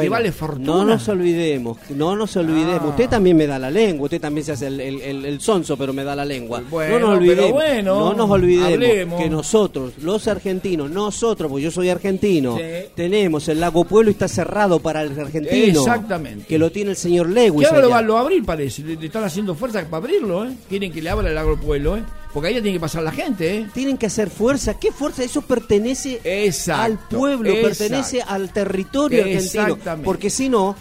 [0.00, 0.66] Que vale fortuna.
[0.66, 2.82] No nos olvidemos, no nos olvidemos.
[2.84, 2.88] Ah.
[2.88, 5.76] Usted también me da la lengua, usted también se hace el, el, el- el sonso,
[5.76, 6.62] pero me da la lengua.
[6.70, 9.20] Bueno, no nos olvidemos, bueno, no nos olvidemos hablemos.
[9.22, 12.62] que nosotros, los argentinos, nosotros, porque yo soy argentino, Sí.
[12.94, 15.80] tenemos el lago Pueblo y está cerrado para el argentino.
[15.80, 16.46] Exactamente.
[16.46, 17.68] Que lo tiene el señor Lewis.
[17.68, 18.06] Que ahora lo allá.
[18.06, 18.82] van a abrir, parece.
[18.82, 20.52] Le, le están haciendo fuerza para abrirlo, ¿eh?
[20.68, 22.02] Quieren que le abra el agropueblo, ¿eh?
[22.32, 23.66] Porque ahí ya tiene que pasar la gente, ¿eh?
[23.74, 24.78] Tienen que hacer fuerza.
[24.78, 25.22] ¿Qué fuerza?
[25.22, 27.68] Eso pertenece Exacto, al pueblo, exacto.
[27.68, 29.62] pertenece al territorio argentino.
[29.64, 30.04] Exactamente.
[30.06, 30.74] Porque si no,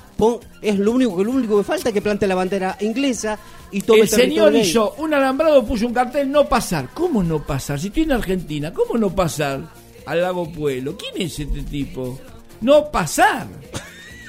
[0.62, 3.38] es lo único que lo único que falta que plante la bandera inglesa
[3.70, 4.70] y tome El señor territorio gay.
[4.70, 6.88] hizo un alambrado, puso un cartel, no pasar.
[6.94, 7.80] ¿Cómo no pasar?
[7.82, 9.60] Si estoy en Argentina, ¿cómo no pasar
[10.06, 10.96] al lago Pueblo?
[10.98, 12.18] ¿Quién es este tipo?
[12.62, 13.48] No pasar.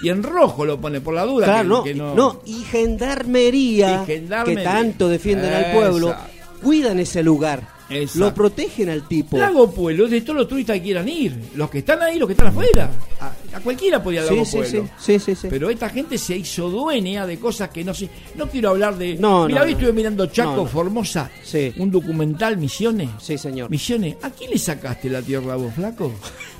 [0.03, 1.47] Y en rojo lo pone por la duda.
[1.47, 2.33] Claro, que- no, que no.
[2.33, 4.59] no, y gendarmería, Y gendarmería.
[4.59, 6.15] que tanto defienden al pueblo.
[6.63, 8.19] Cuidan ese lugar, Exacto.
[8.21, 9.37] lo protegen al tipo.
[9.37, 11.37] Lago Pueblo es de todos los turistas que quieran ir.
[11.55, 12.91] Los que están ahí, los que están afuera.
[13.21, 14.89] A, a cualquiera podía Lago sí, Pueblo.
[14.99, 15.35] sí, sí.
[15.51, 18.09] Pero esta gente se hizo dueña de cosas que no sé.
[18.37, 19.17] No quiero hablar de.
[19.17, 19.79] No, Mira, no, hoy no.
[19.79, 20.65] estuve mirando Chaco.
[20.67, 21.31] Formosa.
[21.77, 23.11] Un documental, Misiones.
[23.21, 23.69] Sí, señor.
[23.71, 24.17] Misiones.
[24.23, 26.13] ¿A quién le sacaste la tierra vos, flaco?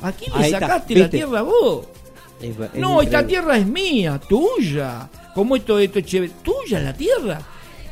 [0.03, 1.87] ¿A quién le Ahí sacaste la tierra vos?
[2.43, 5.09] Es- es No, esta tierra es mía, tuya.
[5.35, 6.33] Como esto, esto es chévere.
[6.43, 7.41] ¿Tuya la tierra?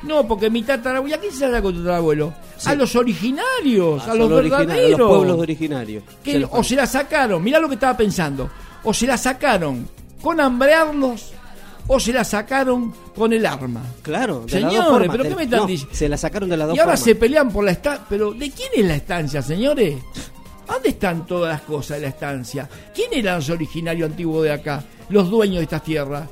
[0.02, 1.14] No, porque mi tatarabuelo.
[1.14, 2.32] ¿Y a quién se la da con tu tatarabuelo?
[2.64, 4.94] A los originarios, a, A los verdaderos.
[4.94, 6.02] a los pueblos originarios.
[6.22, 8.50] Que Se o se la sacaron, mirá lo que estaba pensando.
[8.84, 9.86] O se la sacaron
[10.22, 11.32] con hambrearlos,
[11.86, 13.82] o se la sacaron con el arma.
[14.02, 15.16] Claro, de las Señores, dos formas.
[15.16, 15.94] ¿pero qué me están no, diciendo?
[15.94, 17.04] Se la sacaron de las dos Y ahora formas.
[17.04, 18.06] se pelean por la estancia.
[18.08, 19.96] Pero ¿de quién es la estancia, señores?
[20.66, 22.68] ¿Dónde están todas las cosas de la estancia?
[22.94, 24.84] ¿Quién eran los originarios antiguos de acá?
[25.08, 26.28] Los dueños de estas tierras.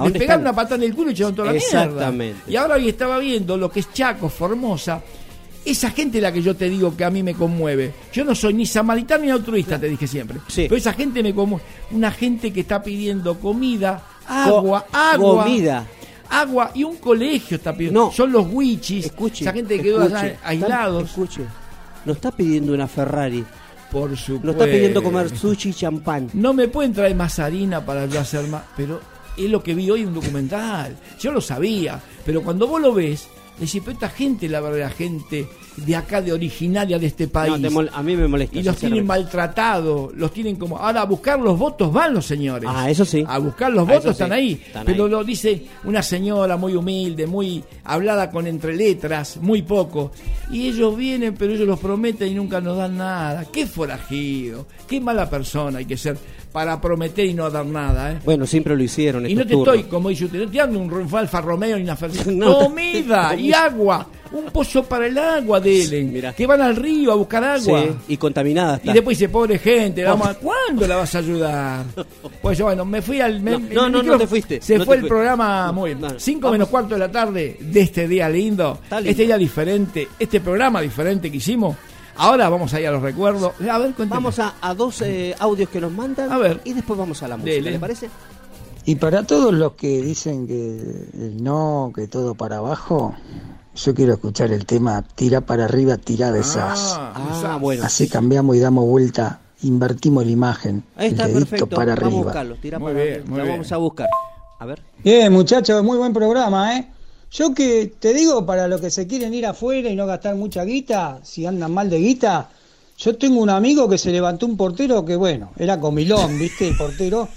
[0.00, 1.84] ¿A Le pegaron una patada en el culo y echaron toda la mierda.
[1.84, 2.40] Exactamente.
[2.50, 5.00] Y ahora hoy estaba viendo lo que es Chaco, Formosa.
[5.64, 7.92] Esa gente es la que yo te digo que a mí me conmueve.
[8.12, 10.38] Yo no soy ni samaritano ni altruista, te dije siempre.
[10.48, 10.62] Sí.
[10.62, 11.64] Pero esa gente me conmueve.
[11.90, 15.44] Una gente que está pidiendo comida, agua, Co- agua.
[15.44, 15.86] comida.
[16.30, 18.06] Agua y un colegio está pidiendo.
[18.06, 18.12] No.
[18.12, 19.06] Son los wichis.
[19.06, 19.44] Escuche.
[19.44, 21.04] esa gente que quedó escuche, aislados.
[21.10, 21.42] Escuche.
[22.06, 23.44] No está pidiendo una Ferrari.
[23.90, 24.46] Por supuesto.
[24.46, 26.30] No está pidiendo comer sushi y champán.
[26.32, 28.62] No me pueden traer más harina para yo hacer más.
[28.76, 29.00] Pero
[29.44, 30.96] es lo que vi hoy en un documental.
[31.20, 32.00] Yo lo sabía.
[32.24, 36.32] Pero cuando vos lo ves, decís, pero esta gente, la verdadera gente de acá, de
[36.32, 37.58] originaria de este país.
[37.58, 38.58] No, a mí me molesta.
[38.58, 40.76] y los tienen maltratados, los tienen como...
[40.76, 42.68] Ahora a buscar los votos van los señores.
[42.70, 43.24] Ah, eso sí.
[43.26, 44.10] A buscar los Ah, votos sí.
[44.10, 44.60] están ahí.
[44.66, 45.10] Están pero ahí.
[45.10, 50.12] lo dice una señora muy humilde, muy hablada con entre letras, muy poco.
[50.50, 53.46] Y ellos vienen, pero ellos los prometen y nunca nos dan nada.
[53.50, 56.18] Qué forajido, qué mala persona hay que ser
[56.52, 58.12] para prometer y no dar nada.
[58.12, 58.18] ¿eh?
[58.24, 59.28] Bueno, siempre lo hicieron.
[59.28, 61.96] Y no te estoy, como dice usted, no te dando un Alfa Romeo ni una
[61.96, 62.34] Ferrari.
[62.36, 62.58] No.
[62.58, 64.06] Comida y agua.
[64.32, 66.04] Un pozo para el agua de él.
[66.04, 66.32] Mirá.
[66.32, 67.82] Que van al río a buscar agua.
[67.82, 68.90] Sí, y contaminada está.
[68.90, 71.84] Y después dice, pobre gente, vamos a- ¿cuándo la vas a ayudar?
[72.40, 73.40] Pues yo, bueno, me fui al...
[73.40, 76.00] me- No, no, no, no te fuiste, Se no fue el programa muy bien.
[76.00, 76.20] No, no.
[76.20, 76.52] 5 Vamos.
[76.52, 78.78] menos cuarto de la tarde de este día lindo.
[79.04, 81.76] Este día diferente, este programa diferente que hicimos.
[82.20, 83.52] Ahora vamos a ir a los recuerdos.
[83.60, 84.08] A ver, cuénteme.
[84.10, 86.60] Vamos a, a dos eh, audios que nos mandan A ver.
[86.64, 87.70] y después vamos a la música, Dele.
[87.72, 88.10] ¿le parece?
[88.84, 90.54] Y para todos los que dicen que
[91.14, 93.14] el no, que todo para abajo,
[93.74, 96.40] yo quiero escuchar el tema tira para arriba, tira de.
[96.56, 97.60] Ah, Ah, esas.
[97.60, 97.84] bueno.
[97.84, 101.68] Así cambiamos y damos vuelta, invertimos la imagen, Ahí está, el perfecto.
[101.68, 102.22] para Vamos a arriba.
[102.24, 103.28] buscarlo, tira Muy para bien, arriba.
[103.30, 103.54] muy La bien.
[103.56, 104.08] vamos a buscar.
[104.58, 104.82] A ver.
[105.04, 106.88] Bien, muchachos, muy buen programa, ¿eh?
[107.32, 110.64] Yo que te digo, para los que se quieren ir afuera y no gastar mucha
[110.64, 112.50] guita, si andan mal de guita,
[112.98, 116.68] yo tengo un amigo que se levantó un portero que, bueno, era comilón, ¿viste?
[116.68, 117.28] El portero.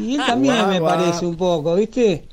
[0.00, 0.94] Y él también Guau, me guau.
[0.96, 2.24] parece un poco, ¿viste?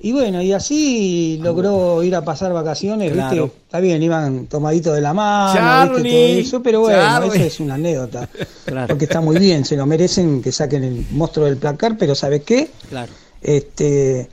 [0.00, 3.28] Y bueno, y así logró ir a pasar vacaciones, ¿viste?
[3.30, 3.52] Claro.
[3.64, 6.10] Está bien, iban tomaditos de la mano, ¿viste?
[6.10, 7.36] Todo eso, pero bueno, Charlie.
[7.36, 8.28] eso es una anécdota.
[8.64, 8.88] Claro.
[8.88, 12.42] Porque está muy bien, se lo merecen que saquen el monstruo del placar, pero ¿sabes
[12.42, 12.68] qué?
[12.88, 13.12] Claro.
[13.40, 14.28] Este.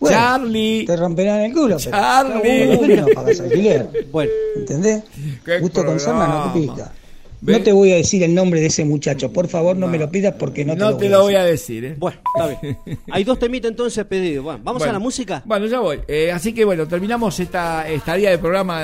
[0.00, 0.84] Bueno, Charlie.
[0.86, 2.40] te romperán el culo, pero Charlie.
[2.42, 5.02] pero vos no pagas alquiler, Bueno, ¿entendés?
[5.60, 6.92] Gusto con sarna no pica.
[7.40, 10.10] No te voy a decir el nombre de ese muchacho, por favor no, me lo
[10.10, 11.38] pidas porque no te No lo te voy lo a voy decir.
[11.40, 11.94] a decir, ¿eh?
[11.96, 12.78] Bueno, está bien.
[13.12, 14.42] Hay dos temitas entonces pedidos.
[14.44, 14.90] Bueno, ¿vamos Bueno.
[14.90, 15.42] a la música?
[15.44, 16.00] Bueno, ya voy.
[16.08, 18.82] Eh, así que bueno, terminamos esta estadía del programa.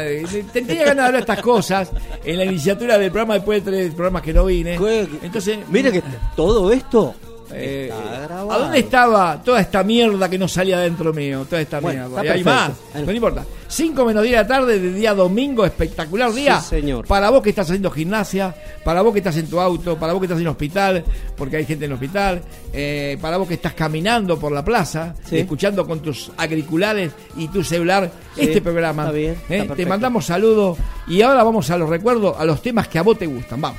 [0.53, 1.91] tenía ganas de hablar estas cosas
[2.25, 4.79] en la iniciatura del programa después de tres programas que no vine.
[5.23, 6.03] Entonces, Mire que
[6.37, 7.13] todo esto
[7.55, 7.91] eh.
[7.93, 11.47] ¿a dónde estaba toda esta mierda que no salía dentro mío?
[11.49, 12.25] Toda esta Bueno, mierda.
[12.25, 12.71] Y hay más,
[13.05, 13.45] no importa.
[13.67, 16.61] 5 menos 10 de la tarde de día domingo, espectacular día.
[16.61, 17.07] Sí, señor.
[17.07, 20.21] Para vos que estás haciendo gimnasia, para vos que estás en tu auto, para vos
[20.21, 21.05] que estás en el hospital,
[21.37, 22.41] porque hay gente en el hospital,
[22.73, 25.39] eh, para vos que estás caminando por la plaza, Sí.
[25.39, 29.03] escuchando con tus auriculares y tu celular Sí, este programa.
[29.05, 29.69] está bien, ¿eh?
[29.75, 30.79] Te mandamos saludos
[31.09, 33.61] y ahora vamos a los recuerdos, a los temas que a vos te gustan.
[33.61, 33.79] Vamos.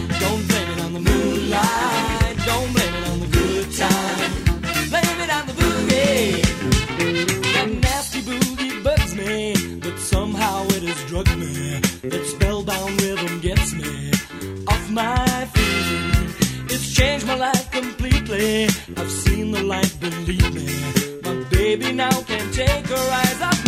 [18.97, 20.67] I've seen the light, believe me.
[21.23, 23.60] My baby now can't take her eyes off.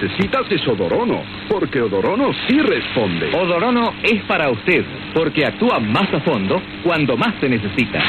[0.00, 3.34] necesitas es Odorono, porque Odorono sí responde.
[3.34, 8.00] Odorono es para usted, porque actúa más a fondo cuando más se necesita.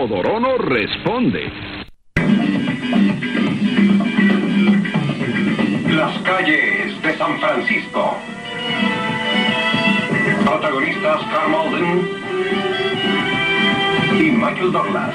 [0.00, 1.50] Odorono responde.
[5.88, 8.16] Las calles de San Francisco.
[10.44, 12.08] Protagonistas Carl Malden
[14.18, 15.14] y Michael Douglas.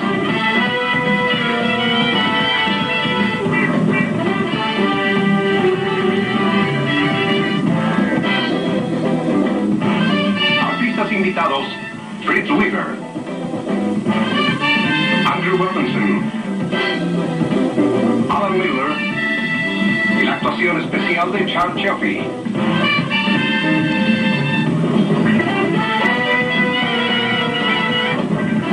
[12.58, 12.98] Weaver,
[15.26, 16.32] Andrew Robinson,
[18.30, 18.92] Alan Miller
[20.20, 22.24] y la actuación especial de Charles Chaffee.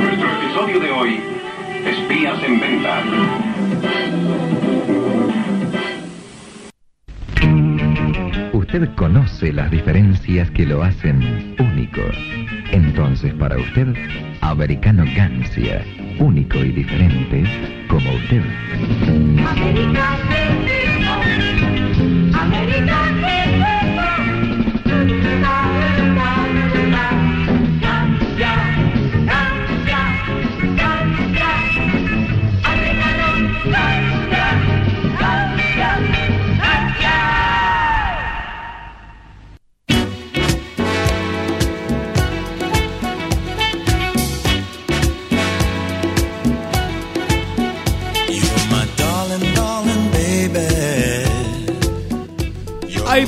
[0.01, 1.19] Nuestro episodio de hoy,
[1.85, 3.03] Espías en Venta.
[8.53, 11.08] Usted conoce las diferencias que lo hacen
[13.59, 13.95] usted
[14.41, 16.08] Americano Gancia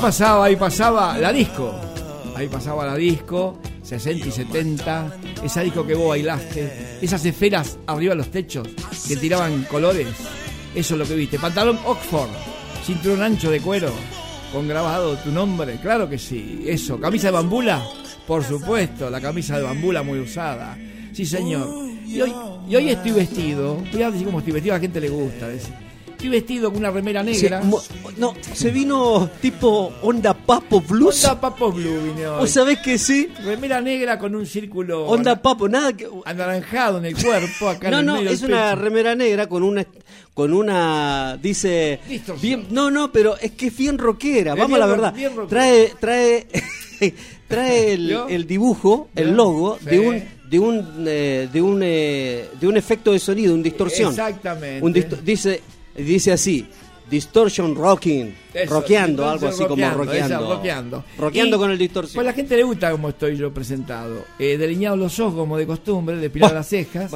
[0.02, 1.72] pasaba, ahí pasaba la disco.
[2.34, 5.16] Ahí pasaba la disco, 60 y 70.
[5.44, 6.98] Esa disco que vos bailaste.
[7.00, 8.66] Esas esferas arriba de los techos
[9.06, 10.08] que tiraban colores.
[10.74, 11.38] Eso es lo que viste.
[11.38, 12.30] Pantalón Oxford,
[12.84, 13.92] cinturón ancho de cuero,
[14.52, 15.76] con grabado tu nombre.
[15.76, 16.64] Claro que sí.
[16.66, 16.98] Eso.
[16.98, 17.80] Camisa de bambula,
[18.26, 19.08] por supuesto.
[19.08, 20.76] La camisa de bambula muy usada.
[21.12, 21.68] Sí, señor.
[22.04, 22.34] Y hoy,
[22.68, 23.80] y hoy estoy vestido.
[23.92, 24.74] Voy a decir cómo estoy vestido.
[24.74, 25.46] A la gente le gusta.
[25.46, 25.91] decir.
[26.22, 27.60] Estoy vestido con una remera negra.
[27.60, 31.24] Se- no, se vino tipo onda papo blues.
[31.24, 32.38] Onda Papo Blue vine hoy.
[32.38, 33.28] ¿Vos sabés que sí?
[33.44, 36.06] Remera negra con un círculo Onda papo, nada que...
[36.24, 37.68] anaranjado en el cuerpo.
[37.70, 38.82] Acá No, en el no, medio es una pecho.
[38.82, 39.84] remera negra con una
[40.32, 41.98] con una dice
[42.40, 45.12] bien, no, no, pero es que es bien rockera, Es vamos a la verdad.
[45.14, 45.32] bien.
[45.48, 46.46] Trae trae
[47.48, 49.86] trae el, dibujo, el logo Sí.
[49.86, 54.10] de un de un eh, de un eh, de un efecto de sonido, una distorsión.
[54.10, 54.86] Exactamente.
[54.86, 55.60] Un disto- dice
[55.96, 56.66] dice así,
[57.10, 60.34] distortion rocking, Eso, rockeando, algo así como rockeando, rockeando.
[60.44, 61.04] esa, rockeando.
[61.18, 62.14] Rockeando Y, con el distorsión.
[62.14, 64.24] Pues a la gente le gusta como estoy yo presentado.
[64.38, 67.12] Eh, delineados los ojos como de costumbre, depiladas Bah, las cejas.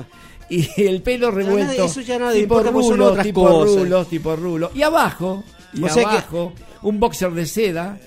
[0.49, 1.85] Y el pelo revuelto.
[1.87, 3.77] eso ya tipo son rulos, tipo cosas.
[3.77, 4.70] rulos, tipo rulos.
[4.74, 5.43] Y abajo,
[5.74, 6.53] y O sea que- abajo,
[6.83, 7.99] un boxer de seda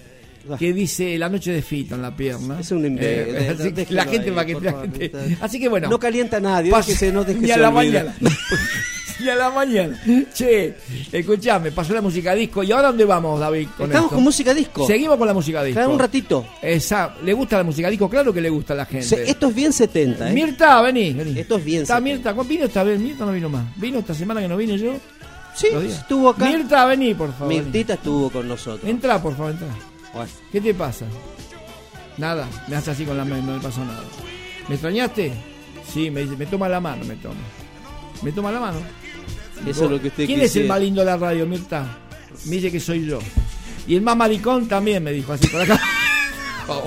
[0.58, 2.60] que dice la noche de Fito en la pierna.
[2.62, 3.06] Es un invento.
[3.06, 5.12] Eh, así la gente ahí, va a que la gente-
[5.42, 5.90] Así que bueno.
[5.90, 8.04] No calienta a nadie, Pas- que se no deje ni a se la olvide.
[8.04, 8.16] mañana.
[9.20, 10.00] Ni a la mañana.
[10.34, 10.76] Che,
[11.12, 12.64] escuchame, pasó la música disco.
[12.64, 13.68] ¿Y ahora dónde vamos, David?
[13.78, 14.16] con Estamos esto?
[14.16, 14.88] con música disco.
[14.88, 15.90] Seguimos con la música disco.
[15.90, 16.46] Un ratito.
[16.62, 18.10] Esa, ¿Le gusta la música disco?
[18.10, 19.06] Claro que le gusta a la gente.
[19.06, 20.34] Se- esto es bien 70, ¿eh?
[20.34, 21.40] Mirta, vení, vení.
[21.40, 22.14] Esto es bien Está 70.
[22.16, 23.00] Mirta, ¿cuándo vino esta vez?
[23.00, 23.66] Mirta no vino más.
[23.76, 24.94] ¿Vino esta semana que no vine yo?
[25.56, 26.46] Sí, estuvo acá.
[26.46, 27.54] Mirta, vení, por favor.
[27.54, 28.90] Mirtita estuvo con nosotros.
[28.90, 29.68] Entra, por favor, entra.
[30.14, 31.06] Bueno, ¿Qué te pasa?
[32.18, 34.04] Nada, me hace así con la mano, no me pasó nada.
[34.68, 35.34] ¿Me extrañaste?
[35.94, 37.36] Sí, me dice, me toma la mano, me toma.
[38.22, 38.80] ¿Me toma la mano?
[39.66, 42.00] Eso es lo que usted ¿Quién es el más lindo de la radio, Mirta?
[42.46, 43.20] Me dice que soy yo.
[43.88, 45.80] Y el más maricón también me dijo así por acá.
[46.72, 46.84] Oh.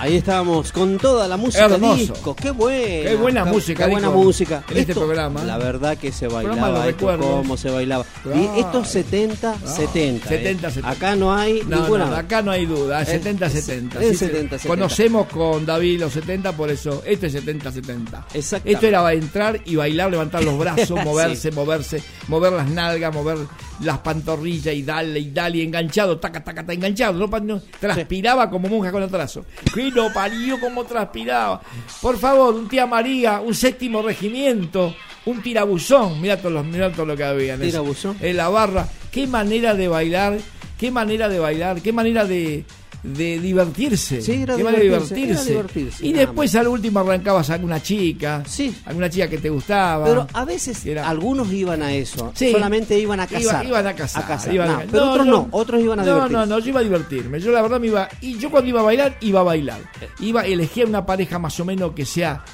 [0.00, 1.96] Ahí estábamos con toda la música Hermoso.
[1.96, 2.34] disco.
[2.34, 3.10] Qué buena.
[3.10, 4.64] Qué buena música, Qué buena disco, música.
[4.70, 5.44] en este programa.
[5.44, 6.68] La verdad que se bailaba.
[6.70, 7.30] esto, recuerdo.
[7.30, 8.04] cómo se bailaba.
[8.22, 8.40] Claro.
[8.56, 10.26] Y estos 70, 70.
[10.26, 10.28] ¿eh?
[10.38, 10.90] 70, 70.
[10.90, 12.06] Acá no hay No, ninguna.
[12.06, 14.00] no, acá no hay duda, es Es- 70-70.
[14.00, 14.62] es Sí, 70, sí.
[14.62, 14.68] 70.
[14.68, 18.24] Conocemos con David los 70, por eso esto es 70-70.
[18.32, 18.72] Exactamente.
[18.72, 21.04] Esto era entrar y bailar, levantar los brazos, Sí.
[21.04, 23.36] moverse, moverse, mover las nalgas, mover
[23.82, 27.26] las pantorrillas y dale y dale, y enganchado, taca, taca, taca, enganchado.
[27.40, 29.44] No, transpiraba como monja con atraso.
[29.92, 31.60] Que no parió como transpiraba.
[32.00, 34.94] Por favor, un tía María, un séptimo regimiento,
[35.26, 36.20] un tirabuzón.
[36.20, 38.16] Mirá todo, mirá todo lo que había en, Tirabuzón.
[38.20, 38.88] en la barra.
[39.10, 40.38] Qué manera de bailar,
[40.78, 42.64] qué manera de bailar, qué manera de,
[43.02, 44.20] de divertirse.
[44.20, 45.32] Sí, era divertirse, divertirse.
[45.32, 48.74] era divertirse, y después al último arrancabas a alguna chica, Sí.
[48.84, 50.04] alguna chica que te gustaba.
[50.04, 52.32] Pero a veces Era- algunos iban a eso.
[52.34, 52.52] Sí.
[52.52, 53.66] Solamente iban a Iba- cazar.
[53.66, 54.52] iban a casar.
[54.54, 55.48] iban No, a- pero no, otros no.
[55.50, 56.32] Otros iban a no, divertirse.
[56.32, 57.40] No, no, yo iba a divertirme.
[57.40, 58.08] Yo la verdad me iba.
[58.20, 59.80] Y yo cuando iba a bailar, iba a bailar.
[60.20, 62.44] Iba, elegía una pareja más o menos que sea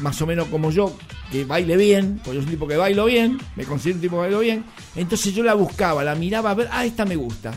[0.00, 0.96] más o menos como yo,
[1.30, 4.16] que baile bien, porque yo soy un tipo que bailo bien, me considero un tipo
[4.16, 4.64] que bailo bien.
[4.96, 7.52] Entonces yo la buscaba, la miraba a ver, ah, esta me gusta.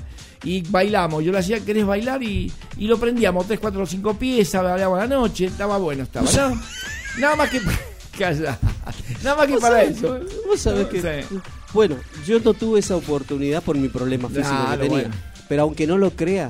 [0.45, 2.21] Y bailamos, yo le hacía, ¿querés bailar?
[2.23, 6.29] Y, y lo prendíamos, tres, cuatro, cinco piezas, bailábamos la noche, estaba bueno, estaba.
[6.31, 6.61] ¿no?
[7.19, 7.59] Nada más que.
[8.17, 8.57] Calla.
[9.23, 10.19] Nada más que para sabés- eso.
[10.47, 11.35] vos sabés que- Sí.
[11.73, 15.01] Bueno, yo no tuve esa oportunidad por mi problema físico Claro, que tenía.
[15.09, 15.15] bueno.
[15.49, 16.47] Pero aunque no lo crea,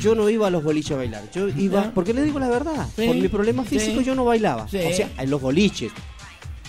[0.00, 1.24] yo no iba a los boliches a bailar.
[1.34, 4.04] Yo iba, porque le digo la verdad, Sí, por mi problema físico sí.
[4.06, 4.62] yo no bailaba.
[4.64, 5.92] O sea, en los boliches.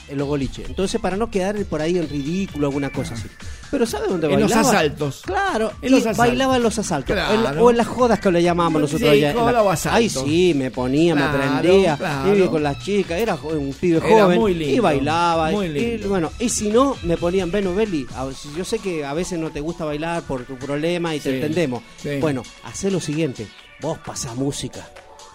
[0.09, 0.67] En los boliches.
[0.67, 3.27] Entonces, para no quedar por ahí en ridículo, alguna cosa así.
[3.71, 4.69] Pero ¿sabe dónde En los bailaba?
[4.69, 5.21] asaltos.
[5.25, 6.17] Claro, En y los asaltos.
[6.17, 7.13] bailaba en los asaltos.
[7.15, 7.33] Claro.
[7.33, 9.33] En la- o en las jodas que le llamábamos nosotros Sí, allá.
[9.33, 9.95] la- o asalto.
[9.97, 11.97] Ay, sí, me ponía, Claro, me prendía.
[11.97, 12.35] claro.
[12.35, 14.39] Iba con las chicas, era un pibe Era joven.
[14.39, 15.51] muy lindo, y bailaba.
[15.51, 16.05] muy lindo.
[16.05, 18.05] Y, bueno, y si no, me ponían Beno Belli.
[18.57, 21.81] Yo sé que a veces no te gusta bailar por tu problema y te entendemos.
[21.97, 22.17] sí.
[22.19, 23.47] Bueno, hacé lo siguiente.
[23.81, 24.87] Vos pasá música.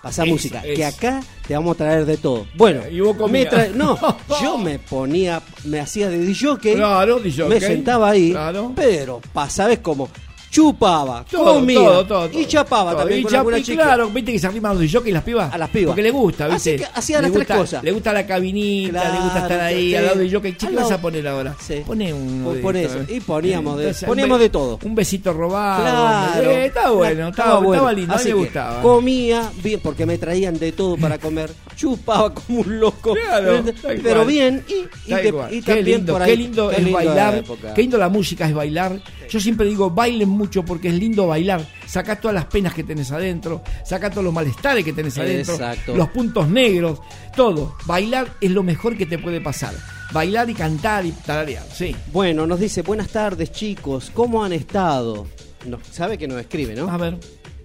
[0.03, 0.63] Pasá Eso, música.
[0.63, 2.47] Que acá te vamos a traer de todo.
[2.55, 3.99] Bueno, Y vos me trae- no,
[4.43, 8.73] yo me ponía, me hacía de DJ, Claro, me sentaba ahí, Claro.
[8.77, 10.09] pero pa, ¿sabes cómo?
[10.51, 13.83] Chupaba, Todo, comía todo, todo, y chapaba también Y con alguna chica.
[13.85, 15.53] claro, viste que se arriman los y las pibas.
[15.53, 15.89] A las pibas.
[15.89, 16.77] Porque le gusta, Así viste.
[16.87, 17.85] que hacía Le las tres cosas.
[17.85, 19.95] Le gusta la cabinita, le gusta estar ahí sí.
[19.97, 20.53] al lado del jockey.
[20.55, 21.55] ¿qué vas a poner ahora?
[21.61, 21.83] Sí.
[21.87, 22.59] Pone un.
[22.63, 22.99] Por- eso.
[23.09, 24.79] Y poníamos de- poníamos de todo.
[24.85, 25.83] Un besito robado.
[25.83, 26.51] Claro.
[26.51, 27.75] Eh, estaba bueno, estaba, bueno.
[27.75, 28.13] estaba lindo.
[28.13, 28.83] A mí Así me gustaba.
[28.83, 31.51] Comía bien, porque me traían de todo para comer.
[31.77, 33.15] Chupaba como un loco.
[33.15, 33.63] Claro,
[34.03, 34.65] pero bien.
[34.69, 36.31] Y, te- también lindo, por ahí.
[36.31, 37.45] qué lindo es bailar,
[37.75, 39.01] qué lindo la música es bailar.
[39.29, 41.67] Yo siempre digo, bailen mucho porque es lindo bailar.
[41.87, 45.95] Sacá todas las penas que tenés adentro, sacá todos los malestares que tenés adentro, Exacto.
[45.95, 47.01] los puntos negros,
[47.37, 47.77] todo.
[47.87, 49.75] Bailar es lo mejor que te puede pasar.
[50.13, 51.95] Bailar y cantar y tararear, sí.
[52.13, 55.27] Bueno, nos dice, buenas tardes chicos, ¿cómo han estado?
[55.67, 56.89] No, sabe que nos escribe, ¿no?
[56.91, 57.19] A ver.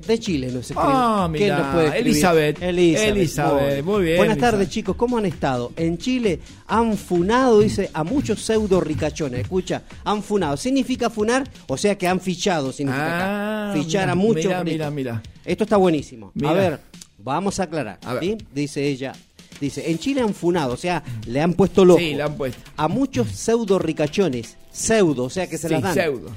[0.08, 0.82] De Chile nos escribe.
[0.86, 1.99] Ah, ¿Quién mirá, nos puede?
[1.99, 2.62] Elizabeth.
[2.62, 3.10] Elizabeth.
[3.10, 5.72] Elizabeth, muy bien, Buenas tardes chicos, ¿cómo han estado?
[5.78, 9.41] En Chile han funado, dice, a muchos pseudo ricachones.
[9.41, 10.58] Escucha, han funado.
[10.58, 11.49] ¿Significa funar?
[11.68, 13.74] O sea que han fichado, significa Ah.
[13.74, 15.24] Fichar mira, a muchos mira, mira, mira.
[15.45, 16.32] Esto está buenísimo.
[16.34, 16.49] Mira.
[16.49, 16.80] A ver,
[17.18, 17.99] vamos a aclarar.
[18.06, 18.20] A.
[18.54, 19.14] Dice ella.
[19.62, 21.99] Dice, en Chile han funado, o sea, le han puesto loco.
[21.99, 22.60] Sí, le han puesto.
[22.76, 24.58] A muchos pseudo ricachones.
[24.72, 25.93] Pseudo, o sea que se Sí, las dan.
[25.93, 26.30] pseudo.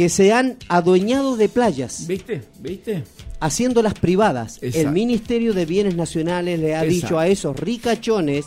[0.00, 2.40] Que se han adueñado de playas ¿Viste?
[2.58, 3.04] ¿Viste?
[3.38, 4.56] haciéndolas privadas.
[4.62, 4.88] Exacto.
[4.88, 6.94] El Ministerio de Bienes Nacionales le ha Exacto.
[6.94, 8.46] dicho a esos ricachones,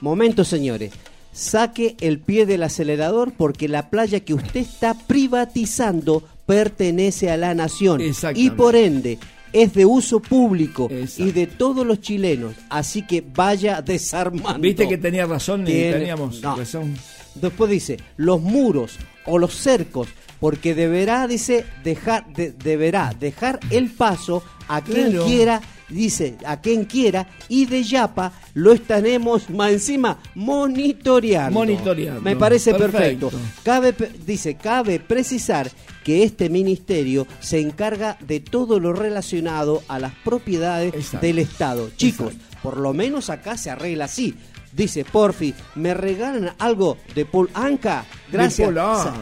[0.00, 0.92] momento señores,
[1.30, 7.52] saque el pie del acelerador porque la playa que usted está privatizando pertenece a la
[7.52, 8.00] nación
[8.34, 9.18] y por ende
[9.52, 11.22] es de uso público Exacto.
[11.22, 14.58] y de todos los chilenos, así que vaya desarmando.
[14.58, 16.56] Viste que tenía razón y teníamos no.
[16.56, 16.94] razón.
[17.34, 20.08] Después dice, los muros o los cercos,
[20.40, 25.26] porque deberá, dice, dejar, de- deberá dejar el paso a quien Claro.
[25.26, 31.58] quiera, dice, a quien quiera, y de Yapa lo estaremos más encima monitoreando.
[31.58, 32.20] Monitoreando.
[32.20, 33.30] Me parece Perfecto.
[33.30, 33.62] perfecto.
[33.62, 33.94] Cabe,
[34.26, 35.70] dice, cabe precisar
[36.02, 41.26] que este ministerio se encarga de todo lo relacionado a las propiedades Exacto.
[41.26, 41.90] del Estado.
[41.96, 44.34] Chicos, por lo menos acá se arregla así.
[44.74, 48.04] Dice, porfi, ¿me regalan algo de Paul Anka?
[48.32, 48.66] Gracias.
[48.66, 49.14] Paul Anka,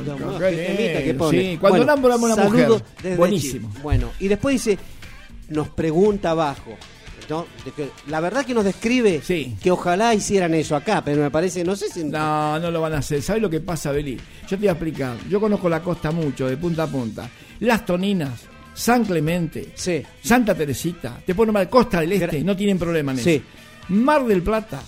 [1.04, 1.40] que pone.
[1.52, 2.94] sí, cuando enamoramos a una saludos mujer.
[3.02, 3.68] desde Buenísimo.
[3.70, 3.80] Chile.
[3.82, 4.78] Bueno, y después dice,
[5.48, 6.76] nos pregunta abajo.
[7.28, 7.46] ¿no?
[7.76, 9.56] Que- la verdad que nos describe Sí.
[9.62, 12.04] que ojalá hicieran eso acá, pero me parece, no sé si...
[12.04, 13.22] No, no lo van a hacer.
[13.22, 14.16] ¿Sabes lo que pasa, Beli?
[14.16, 15.16] Yo te voy a explicar.
[15.30, 17.30] Yo conozco la costa mucho, de punta a punta.
[17.60, 18.40] Las Toninas,
[18.74, 20.02] San Clemente, Sí.
[20.22, 23.34] Santa Teresita, te puedo nombrar Costa del Este, Gra- no tienen problema en Sí.
[23.36, 23.44] eso.
[23.94, 24.82] Mar del Plata,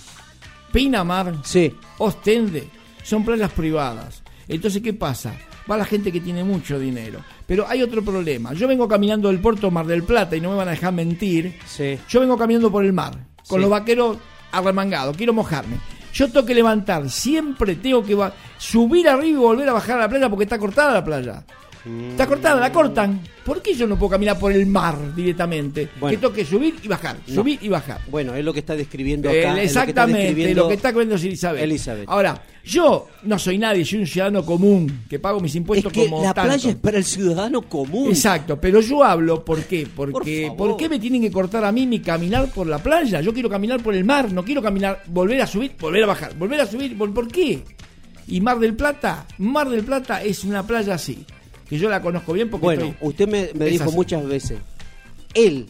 [0.74, 1.72] Pinamar, Sí.
[1.98, 2.68] Ostende,
[3.04, 4.24] son playas privadas.
[4.48, 5.32] Entonces, ¿qué pasa?
[5.70, 7.20] Va la gente que tiene mucho dinero.
[7.46, 8.52] Pero hay otro problema.
[8.54, 11.56] Yo vengo caminando del puerto Mar del Plata y no me van a dejar mentir.
[11.64, 11.96] Sí.
[12.08, 13.12] Yo vengo caminando por el mar,
[13.48, 13.62] con Sí.
[13.62, 14.16] los vaqueros
[14.50, 15.76] arremangados, quiero mojarme.
[16.12, 18.16] Yo tengo que levantar, siempre tengo que
[18.58, 21.44] subir arriba y volver a bajar a la playa porque está cortada la playa.
[22.10, 23.20] Está cortada, la cortan.
[23.44, 25.90] ¿Por qué yo no puedo caminar por el mar directamente?
[26.00, 26.16] Bueno.
[26.16, 27.34] Que tengo que subir y bajar, No.
[27.34, 28.00] subir y bajar.
[28.10, 29.38] Bueno, es lo que está describiendo acá.
[29.38, 31.62] Es lo que está exactamente, describiendo lo que está comiendo Elizabeth.
[31.62, 32.08] Elizabeth.
[32.08, 36.04] Ahora, yo no soy nadie, soy un ciudadano común que pago mis Es impuestos que
[36.08, 36.48] como la tanto.
[36.52, 38.08] playa es para el ciudadano común.
[38.08, 39.86] Exacto, pero yo hablo, ¿por qué?
[39.94, 43.20] Porque, Por ¿por, qué me tienen que cortar a mí mi caminar por la playa?
[43.20, 46.34] Yo quiero caminar por el mar, no quiero caminar, volver a subir, volver a bajar,
[46.38, 47.62] volver a subir, ¿por, por qué?
[48.26, 51.26] Y Mar del Plata, Mar del Plata es una playa así,
[51.68, 53.94] que yo la conozco bien porque Bueno, estoy- usted me, dijo así.
[53.94, 54.58] muchas veces,
[55.34, 55.66] él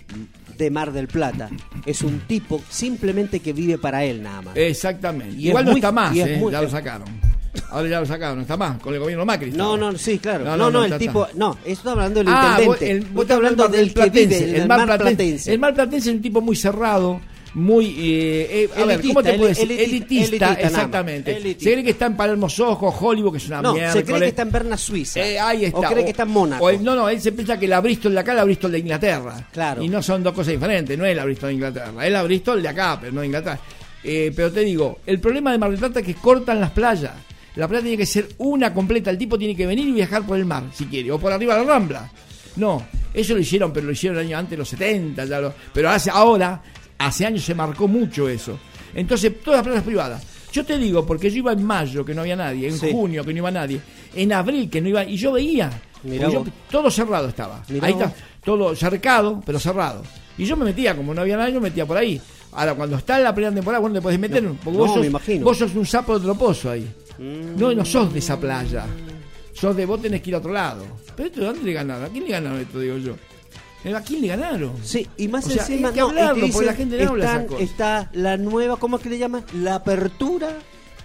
[0.59, 1.51] de Mar del Plata
[1.85, 4.57] es un tipo simplemente que vive para él nada más.
[4.57, 5.35] Exactamente.
[5.37, 7.09] Y es Igual no muy- está más, es eh, muy- ya lo sacaron.
[7.71, 9.51] Ahora ya lo sacaron, no está más, con el gobierno Macri.
[9.53, 10.45] No, no, sí, claro.
[10.45, 11.39] No, No, no, no, no, el está, tipo, está.
[11.39, 12.91] no, estoy hablando del Ah, vos- intendente.
[12.91, 15.15] el, Vos vos estás hablando del que vive, Platense, del el mar Mar Platense.
[15.17, 15.53] platense.
[15.53, 17.21] El Mar Platense es un tipo muy cerrado,
[17.55, 17.87] muy...
[17.99, 21.35] eh, eh, a ver, ¿cómo te Elitista, exactamente.
[21.59, 23.93] Se cree que está en Palermo Sojo, Hollywood, que es una No, mierda.
[23.93, 25.21] se cree que está en Berna, Suiza.
[25.21, 25.79] Eh, ahí está.
[25.79, 26.69] O cree que está en Mónaco.
[26.71, 28.79] el- no, no, él se piensa que la Bristol de acá es la Bristol de
[28.81, 29.49] Inglaterra.
[29.53, 29.83] Claro.
[29.83, 32.63] Y no son dos cosas diferentes, no es la Bristol de Inglaterra, es la Bristol
[32.63, 33.59] de acá, pero no de Inglaterra.
[34.03, 37.13] Eh, pero te digo, el problema de Mar del Plata es que cortan las playas.
[37.57, 40.37] La playa tiene que ser una completa, el tipo tiene que venir y viajar por
[40.37, 42.11] el mar, si quiere, o por arriba de la Rambla.
[42.57, 42.85] No,
[43.15, 46.11] eso lo hicieron, pero lo hicieron el año antes, los 70, ya lo, pero hace,
[46.11, 46.61] ahora,
[47.07, 48.59] hace años se marcó mucho eso.
[48.95, 50.27] Entonces, todas las playas privadas.
[50.53, 52.91] Yo te digo, porque yo iba en mayo, que no había nadie, en Sí.
[52.93, 53.81] junio, que no iba nadie,
[54.15, 55.69] en abril, que no iba, y yo veía,
[56.05, 57.63] yo- todo cerrado estaba.
[57.69, 58.03] Mirá ahí vos.
[58.05, 60.03] está, todo cercado, pero cerrado.
[60.39, 62.21] Y yo me metía, como no había nadie, yo me metía por ahí.
[62.53, 64.93] Ahora, cuando está en la primera temporada, vos no te podés meter, porque no, vos,
[64.93, 65.41] sos, me imagino.
[65.41, 65.45] Mm.
[65.45, 66.89] vos sos un sapo de otro pozo ahí.
[67.19, 68.87] No, no sos de esa playa.
[69.53, 70.85] Sos de vos tenés que ir a otro lado.
[71.17, 72.05] Pero esto, ¿de dónde le ganaron?
[72.05, 73.15] ¿A quién le ganaron esto, digo yo?
[73.93, 74.73] ¿A quién le ganaron?
[74.83, 76.75] Sí, y más O sea, encima hay que no, y te hablarlo, porque dicen, la
[76.75, 79.45] gente no habla están- está la nueva, ¿cómo es que le llaman?
[79.55, 80.49] La apertura,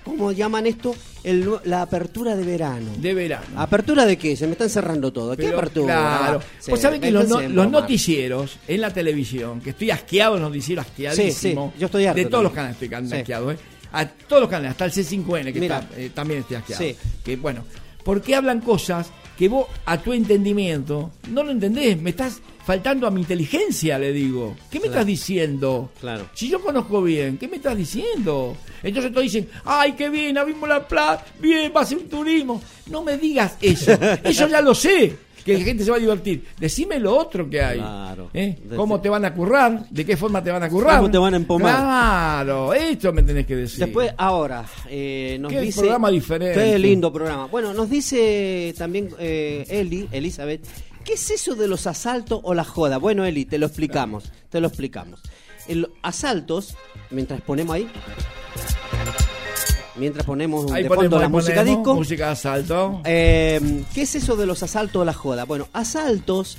[0.06, 0.96] ¿cómo llaman esto?
[1.24, 2.88] El la apertura de verano.
[2.98, 3.46] De verano.
[3.58, 4.38] ¿Apertura de qué?
[4.38, 5.36] Se me están cerrando todo.
[5.36, 6.20] ¿Qué Pero, apertura?
[6.22, 6.42] Claro.
[6.60, 10.42] Sí, Vos sabés que los, no- los noticieros en la televisión, que estoy asqueado de
[10.42, 11.68] noticiero, asqueadísimo.
[11.68, 13.16] Sí, sí, yo estoy harto De todos los canales estoy Sí.
[13.16, 13.58] asqueado, ¿eh?
[13.92, 15.80] A todos los canales, hasta el C5N, que Mira.
[15.80, 16.82] está, eh, también estoy asqueado.
[16.84, 16.96] Sí.
[17.26, 17.66] Que bueno,
[18.06, 19.08] porque hablan cosas
[19.40, 22.00] que vos, a tu entendimiento, no lo entendés.
[22.02, 24.54] Me estás faltando a mi inteligencia, le digo.
[24.70, 24.92] ¿Qué me Claro.
[24.96, 25.92] estás diciendo?
[26.02, 26.30] Claro.
[26.34, 28.58] Si yo conozco bien, ¿qué me estás diciendo?
[28.84, 32.62] Entonces todos dicen, ay, qué bien, abrimos la plata, bien, va a ser un turismo.
[32.88, 33.92] No me digas eso,
[34.26, 35.16] eso ya lo sé,
[35.54, 36.46] que la gente se va a divertir.
[36.60, 37.78] Decime lo otro que hay.
[37.78, 38.30] Claro.
[38.34, 38.58] ¿Eh?
[38.76, 39.90] ¿Cómo te van a currar?
[39.90, 40.98] ¿De qué forma te van a currar?
[40.98, 41.76] ¿Cómo te van a empomar?
[41.76, 43.80] Claro, esto me tenés que decir.
[43.80, 45.82] Después, ahora, eh, nos Qué dice...
[45.82, 46.60] programa diferente.
[46.60, 47.46] Qué lindo programa.
[47.46, 50.66] Bueno, nos dice también eh, Eli, Elizabeth,
[51.04, 52.98] ¿qué es eso de los asaltos o la joda?
[52.98, 55.22] Bueno, Eli, te lo explicamos, te lo explicamos.
[55.68, 56.76] Los asaltos,
[57.12, 57.88] mientras ponemos ahí,
[60.00, 63.02] mientras ponemos Ahí de ponemos, fondo la música disco, Música de asalto.
[63.06, 65.46] eh, ¿Qué es eso de los asaltos o la joda?
[65.46, 66.58] Bueno, asaltos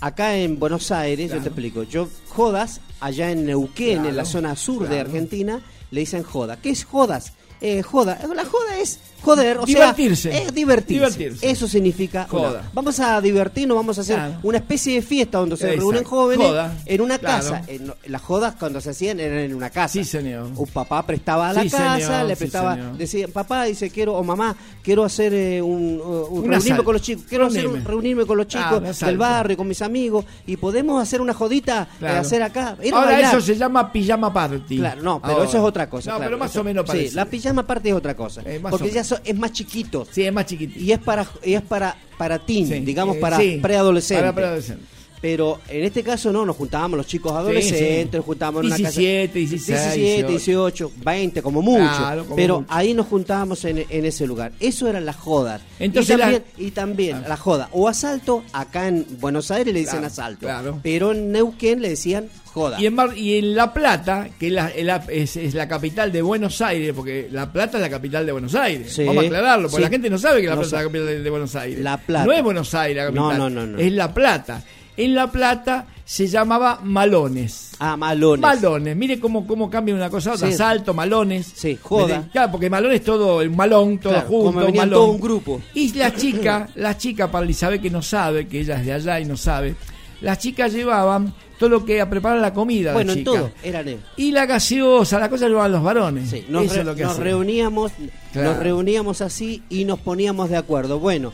[0.00, 1.82] acá en Buenos Aires, yo te explico.
[1.84, 5.00] Yo jodas allá en Neuquén, en la zona sur de.
[5.00, 6.56] Argentina, le dicen joda.
[6.56, 7.32] ¿Qué es jodas?
[7.60, 8.18] Eh, joda.
[8.34, 10.30] La joda es joder, o Divertirse.
[10.32, 10.92] sea, es divertirse.
[11.18, 11.50] Divertirse.
[11.50, 12.70] Eso significa Joda.
[12.72, 14.34] Vamos a divertirnos, vamos a hacer Claro.
[14.42, 15.80] una especie de fiesta donde se Exacto.
[15.80, 16.74] reúnen jóvenes Joda.
[16.86, 17.36] en una Claro.
[17.50, 17.62] casa.
[17.66, 19.92] En- las jodas cuando se hacían eran en una casa.
[19.92, 20.48] Sí, señor.
[20.56, 22.96] Un papá prestaba a la Sí, casa, señor, le sí, prestaba, señor.
[22.96, 27.02] decía, papá dice quiero o mamá quiero hacer eh, un, un- Un reunirme con los
[27.02, 27.90] chicos, quiero hacer un- Reunirme.
[27.90, 29.06] reunirme con los Ah, chicos asalto.
[29.06, 32.20] del barrio, con mis amigos y podemos hacer una jodita, eh, Claro.
[32.20, 34.78] hacer acá, ir Ahora eso se llama pijama party.
[34.78, 35.48] Claro, no, pero Ahora.
[35.48, 36.10] eso es otra cosa.
[36.10, 37.08] No, claro, pero más eso- o menos parece.
[37.10, 38.42] Sí, la pijama parte es otra cosa.
[38.44, 40.06] Eh, porque ya es más chiquito.
[40.10, 40.80] Sí, es más chiquitito.
[40.80, 44.22] Y es para y es para para teen, Sí, digamos eh, para sí, preadolescentes.
[44.22, 44.88] para preadolescentes.
[45.22, 48.16] Pero en este caso no, nos juntábamos los chicos adolescentes, sí.
[48.16, 49.38] nos juntábamos en una 17, casa.
[49.38, 51.78] 16, 17, 18, 20 como mucho.
[51.96, 52.72] Claro, como pero mucho.
[52.74, 54.50] ahí nos juntábamos en, en ese lugar.
[54.58, 55.62] Eso eran las jodas.
[55.78, 57.68] Entonces y la- también, y también la joda.
[57.70, 60.40] O asalto, acá en Buenos Aires le dicen Claro, asalto.
[60.40, 60.80] claro.
[60.82, 62.80] Pero en Neuquén le decían joda.
[62.80, 65.68] Y en, Mar- y en La Plata, que es la, es la- es- es la
[65.68, 68.92] capital de Buenos Aires, porque La Plata es la capital de Buenos Aires.
[68.92, 69.04] Sí.
[69.04, 69.82] Vamos a aclararlo, porque Sí.
[69.82, 71.78] la gente no sabe que La No Plata es la capital de, de Buenos Aires.
[71.78, 72.26] La Plata.
[72.26, 73.38] No es Buenos Aires la capital.
[73.54, 73.78] No, no.
[73.78, 74.64] Es La Plata.
[74.96, 77.70] En La Plata se llamaba Malones.
[77.78, 78.40] Ah, malones.
[78.42, 80.48] Malones, mire cómo, cómo cambia una cosa a otra.
[80.48, 80.54] Sí.
[80.54, 81.50] Asalto, malones.
[81.54, 82.28] Sí, joda.
[82.30, 84.60] Claro, porque malón es todo, el malón, todo Claro, junto.
[84.60, 84.90] como malón.
[84.90, 85.60] todo un grupo.
[85.74, 89.18] Y la chica, la chica, para Elizabeth que no sabe, que ella es de allá
[89.20, 89.74] y no sabe,
[90.20, 92.92] las chicas llevaban todo lo que a preparar la comida.
[92.92, 93.24] Bueno, chica.
[93.32, 93.98] todo, eran él.
[94.16, 96.28] Y la gaseosa, la cosa llevaban los varones.
[96.30, 97.24] Sí, nos, Eso re- es lo que nos hacían.
[97.26, 97.92] reuníamos,
[98.32, 98.50] Claro.
[98.54, 100.98] nos reuníamos así y nos poníamos de acuerdo.
[101.00, 101.32] Bueno,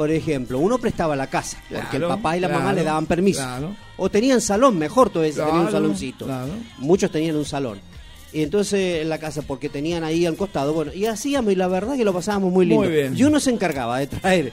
[0.00, 3.42] por ejemplo, uno prestaba la casa, porque el papá y la mamá le daban permiso.
[3.42, 3.76] claro.
[3.98, 6.24] O tenían salón, mejor todavía tenían un saloncito.
[6.24, 6.54] claro.
[6.78, 7.78] Muchos tenían un salón.
[8.32, 11.68] Y entonces en la casa, porque tenían ahí al costado, bueno, y hacíamos, y la
[11.68, 12.82] verdad que lo pasábamos muy lindo.
[12.84, 13.14] Muy bien.
[13.14, 14.52] Y uno se encargaba de traer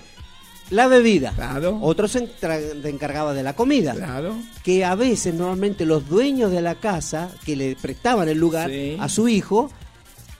[0.69, 1.79] la bebida, Claro.
[1.81, 2.27] otro se
[2.83, 4.35] encargaba de la comida Claro.
[4.65, 8.97] que a veces normalmente los dueños de la casa que le prestaban el lugar Sí.
[8.99, 9.71] a su hijo,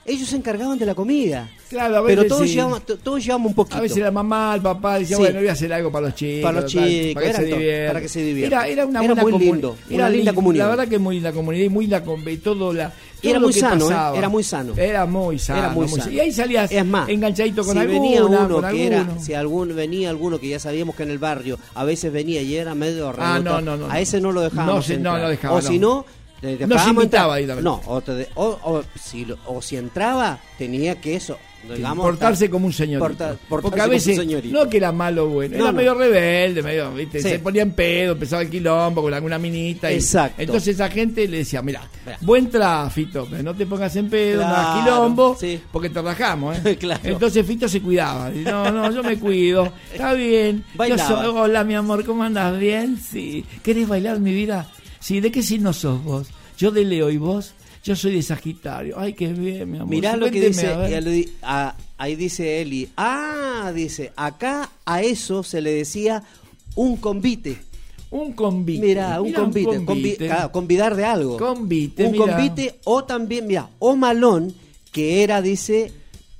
[0.04, 1.48] ellos se encargaban de la comida.
[1.68, 2.54] Claro, a Pero veces todos, sí.
[2.54, 3.76] llevaban, to- todos llevaban un poquito.
[3.76, 5.22] A veces la mamá, el papá decía, Sí.
[5.22, 6.42] bueno, voy a hacer algo para los chicos.
[6.42, 8.58] Para los chicos, para que, era se para que se diviertan.
[8.60, 10.64] Era, era una Era buena muy lindo, era una linda lin- comunidad.
[10.64, 12.88] La verdad que es muy linda comunidad y muy la y todo la
[13.20, 13.94] todo Era muy que sano, ¿eh?
[14.18, 14.72] Era muy sano.
[14.76, 15.58] Era muy sano.
[15.58, 16.10] Era muy muy sano.
[16.12, 19.34] Y ahí salías Es más, enganchadito con si alguno, venía uno con que era, si
[19.34, 22.74] algún venía alguno que ya sabíamos que en el barrio a veces venía y era
[22.74, 25.60] medio Ah, rebotado, no, no, no, a ese no lo dejábamos No, no dejaba, o
[25.60, 26.04] si no
[26.40, 27.58] le No se dejábamos invitaba entrar.
[27.58, 27.64] ahí también.
[27.64, 31.36] no o, te de- o- o si o si entraba tenía que eso
[31.76, 35.56] digamos portarse como un porta- portarse Porque a veces, no que era malo o bueno,
[35.56, 35.76] No, era no.
[35.78, 37.20] medio rebelde, medio, ¿viste?
[37.22, 37.28] Sí.
[37.28, 39.90] se ponía en pedo, empezaba el quilombo con alguna minita.
[39.92, 40.40] y- Exacto.
[40.42, 41.82] entonces esa gente le decía, mira,
[42.22, 45.60] buen tráfito, pero no te pongas en pedo, no Claro, quilombo, sí.
[45.72, 46.56] porque te rajamos.
[46.64, 46.76] ¿eh?
[46.78, 47.00] Claro.
[47.04, 48.30] Entonces Fito se cuidaba.
[48.34, 50.58] Y, no, no, yo me cuido, está bien.
[50.72, 51.08] Yo Bailaba.
[51.08, 52.58] soy- hola, mi amor, ¿cómo andas?
[52.58, 52.96] ¿Bien?
[52.98, 53.44] Sí.
[53.62, 54.68] ¿Querés bailar mi vida?
[55.00, 56.28] Sí, ¿de qué signo sos vos?
[56.56, 57.54] Yo de Leo y vos.
[57.88, 58.98] Yo soy de Sagitario.
[58.98, 59.88] Ay, qué bien, mi amor.
[59.88, 65.62] Mirá lo que dice, a a ahí dice Eli, ah, dice, acá a eso se
[65.62, 66.22] le decía
[66.74, 67.56] un convite.
[68.10, 68.86] Un convite.
[68.86, 71.38] Mira, un convite, convi- claro, convidar de algo.
[71.38, 72.36] Convite, un mirá.
[72.36, 74.52] convite o también, mira, o malón,
[74.92, 75.90] que era, dice,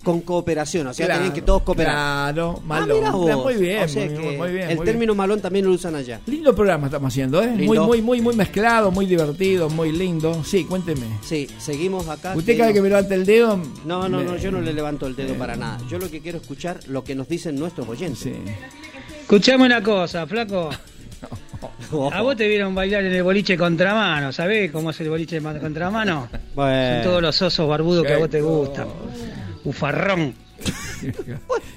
[0.02, 1.92] con cooperación, o sea, Claro, tenían que todos cooperar.
[1.94, 2.98] Claro, Ah, malón.
[2.98, 3.44] mira vos.
[3.44, 4.70] Muy bien, O sea muy, bien.
[4.70, 6.20] El muy término malón también lo usan allá.
[6.26, 7.48] Lindo programa estamos haciendo, ¿eh?
[7.48, 7.84] Muy, Lindo.
[7.86, 10.42] muy, muy, muy mezclado, muy divertido, muy lindo.
[10.44, 11.02] Sí, cuénteme.
[11.22, 12.34] Sí, seguimos acá.
[12.36, 13.60] Usted cada vez que me levanta el dedo.
[13.84, 15.78] No, no, me- no, yo no le levanto el dedo para nada.
[15.90, 18.20] Yo lo que quiero escuchar lo que nos dicen nuestros oyentes.
[18.20, 18.32] Sí.
[19.22, 20.70] Escuchame una cosa, flaco.
[22.12, 25.58] A vos te vieron bailar en el boliche contramano, ¿sabés cómo es el boliche de
[25.60, 26.28] contramano?
[26.54, 26.94] Bueno.
[26.94, 28.86] Son todos los osos barbudos que a vos te gustan.
[29.64, 30.34] Ufarrón.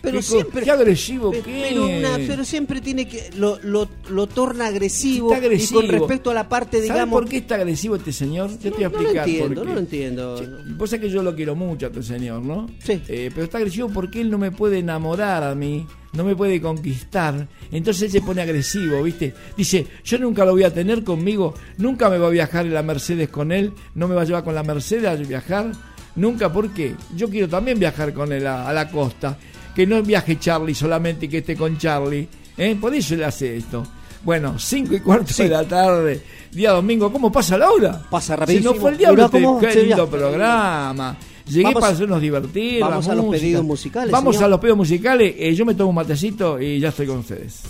[0.02, 0.64] Pero Qué siempre.
[0.64, 2.00] qué agresivo que pero, es.
[2.00, 3.30] una- pero siempre tiene que.
[3.38, 5.32] Lo, lo, lo torna agresivo.
[5.32, 5.84] Está agresivo.
[5.84, 7.20] Y con respecto a la parte, ¿Sabe digamos.
[7.22, 8.50] por qué está agresivo este señor?
[8.60, 9.70] Yo te voy a no lo explicar entiendo, por qué.
[9.70, 10.36] no lo entiendo.
[10.40, 12.68] Che, Vos sabés que yo lo quiero mucho a este señor, ¿no?
[12.84, 13.00] Sí.
[13.06, 17.48] pero está agresivo porque él no me puede enamorar a mí, no me puede conquistar.
[17.72, 19.36] Entonces él se pone agresivo, ¿viste?
[19.56, 22.82] Dice, yo nunca lo voy a tener conmigo, nunca me va a viajar en la
[22.82, 25.72] Mercedes con él, no me va a llevar con la Mercedes a viajar.
[26.16, 26.96] Nunca, ¿por qué?
[27.16, 29.38] Yo quiero también viajar con él a, a la costa.
[29.76, 32.28] Que no viaje Charlie solamente y que esté con Charlie.
[32.58, 32.76] ¿eh?
[32.80, 33.86] Por eso él hace esto.
[34.24, 37.12] Bueno, cinco y cuarto de la tarde, día domingo.
[37.12, 38.02] ¿Cómo pasa la hora?
[38.10, 38.72] Pasa rapidísimo.
[38.74, 39.40] nos fue el diablo este
[39.74, 41.18] qué lindo programa.
[41.48, 42.82] Llegué Vamos- para hacernos divertir.
[42.82, 43.42] vamos a los música.
[43.42, 44.46] pedidos musicales, Vamos señor.
[44.46, 45.36] a los pedidos musicales.
[45.40, 47.62] Eh, yo me tomo un matecito y ya estoy con ustedes.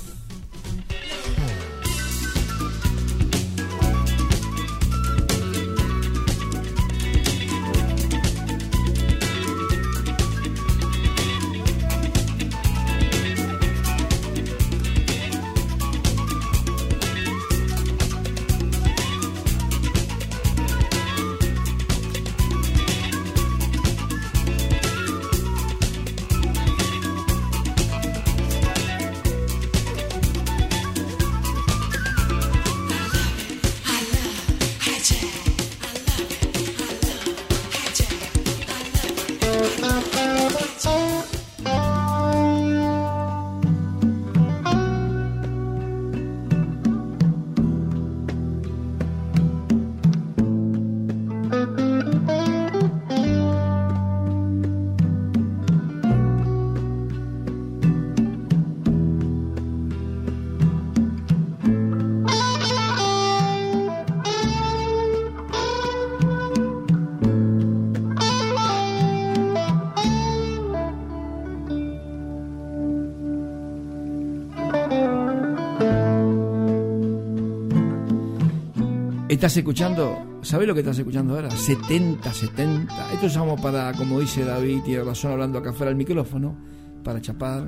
[79.41, 81.49] Estás escuchando, ¿sabés lo que estás escuchando ahora?
[81.49, 83.13] 70, 70.
[83.13, 86.55] Esto usamos para, como dice David, tiene razón hablando acá fuera del micrófono,
[87.03, 87.67] para chapar,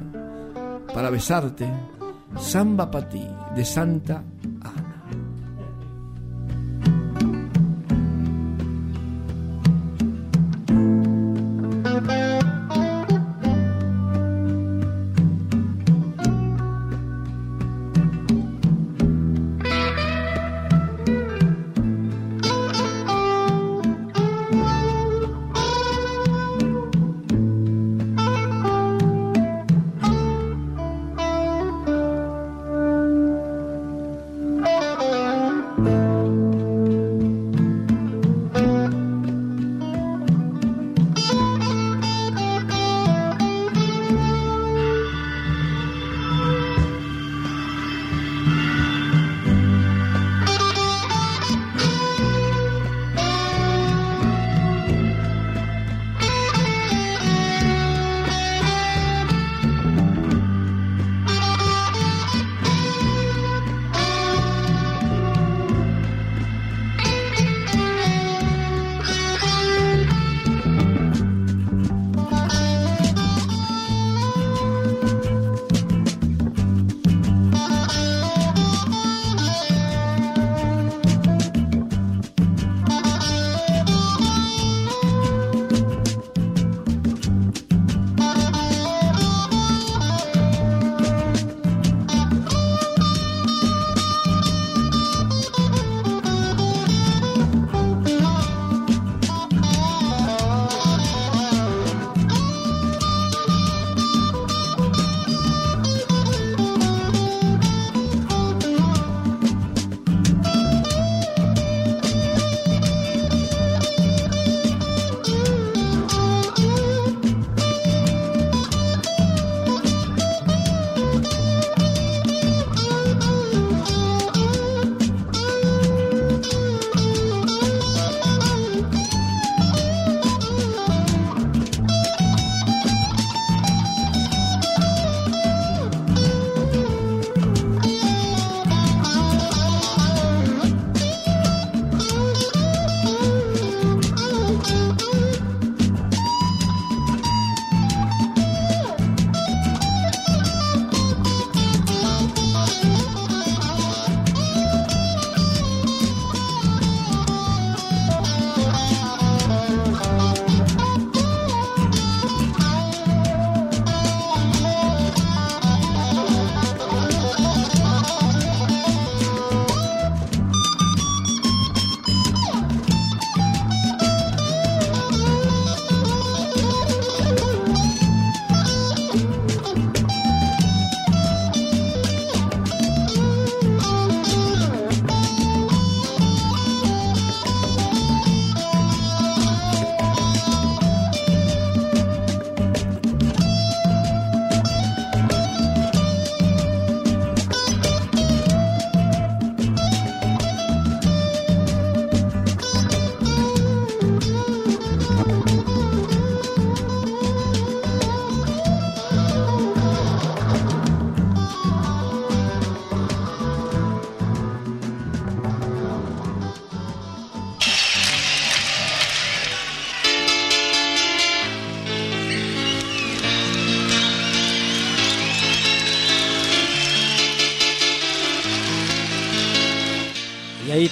[0.93, 1.67] para besarte.
[2.38, 4.24] Samba para ti, de Santa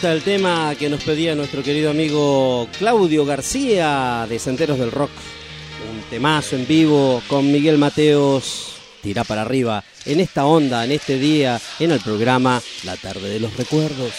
[0.10, 5.12] el tema que nos pedía nuestro querido amigo Claudio García de Senderos del Rock.
[5.92, 8.78] Un temazo en vivo con Miguel Mateos.
[9.04, 13.40] Tira para arriba en esta onda, en este día, en el programa La Tarde de
[13.40, 14.12] los Recuerdos.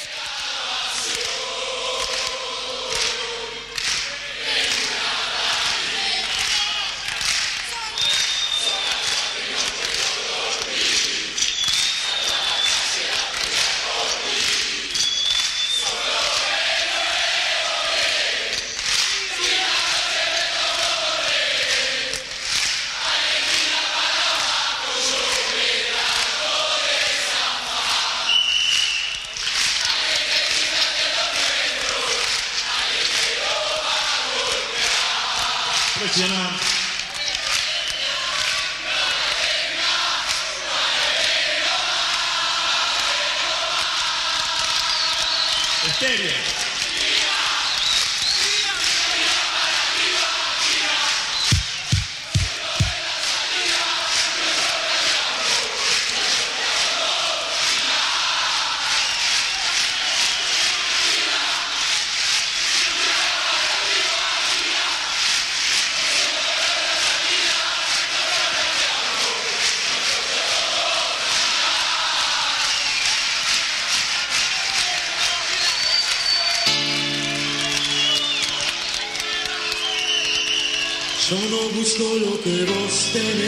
[83.02, 83.41] steady.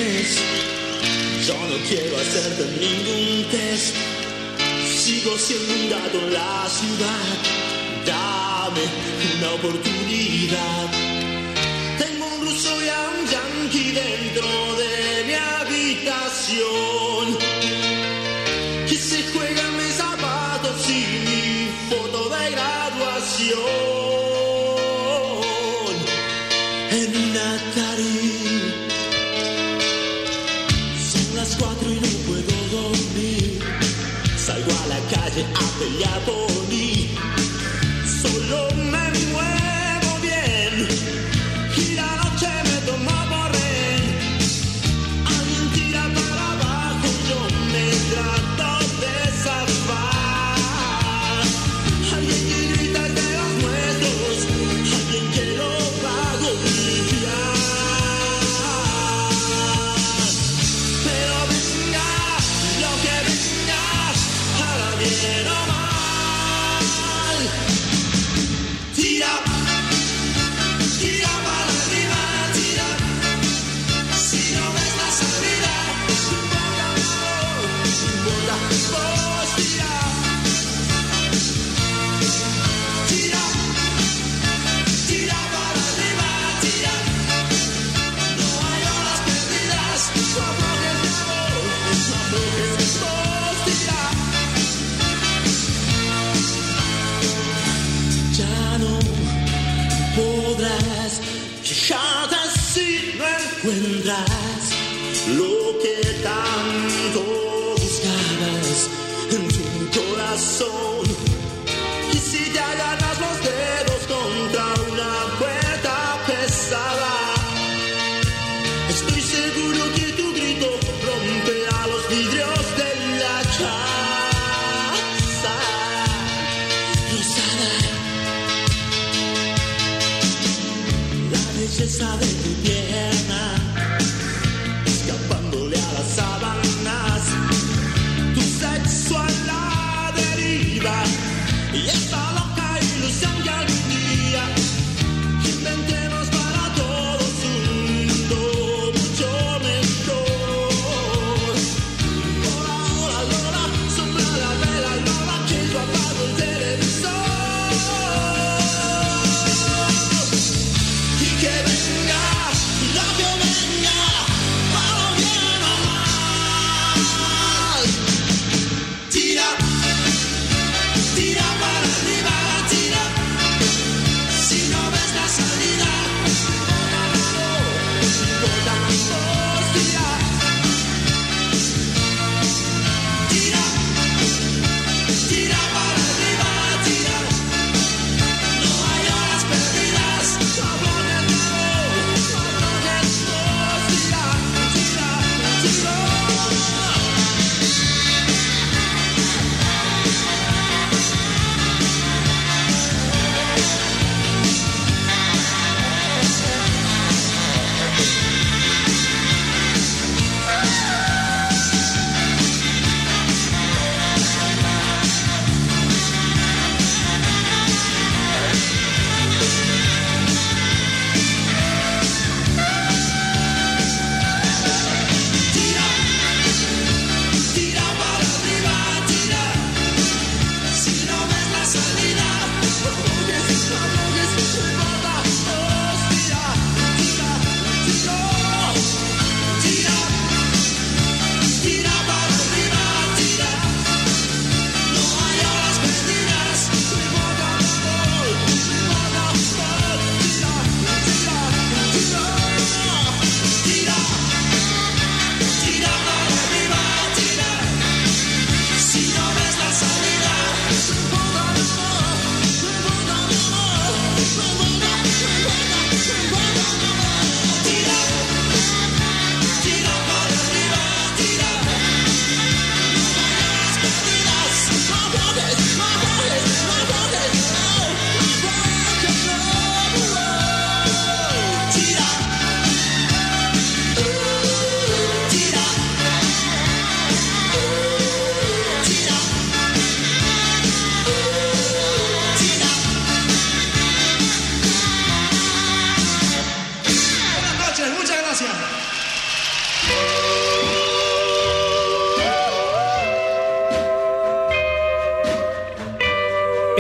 [65.23, 67.73] little mal.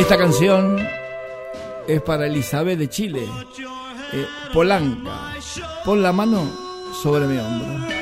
[0.04, 0.86] Esta canción
[1.88, 3.26] es para Elizabeth de Chile.
[4.12, 5.32] Eh, Polanca.
[5.82, 6.46] Pon la mano
[7.02, 7.93] sobre mi hombro.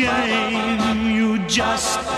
[0.00, 2.09] Game you just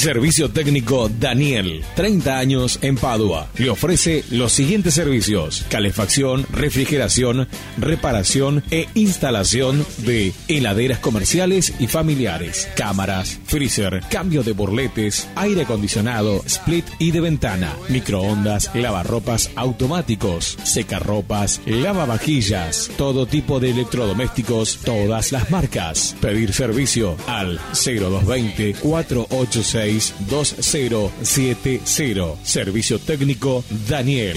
[0.00, 3.50] Servicio técnico Daniel, 30 años en Padua.
[3.58, 7.46] Le ofrece los siguientes servicios: calefacción, refrigeración,
[7.76, 16.42] reparación e instalación de heladeras comerciales y familiares, cámaras, freezer, cambio de burletes, aire acondicionado,
[16.46, 25.50] split y de ventana, microondas, lavarropas automáticos, secarropas, lavavajillas, todo tipo de electrodomésticos, todas las
[25.50, 26.16] marcas.
[26.22, 29.90] Pedir servicio al 0220 486
[30.20, 32.38] 2070.
[32.42, 34.36] Servicio técnico Daniel.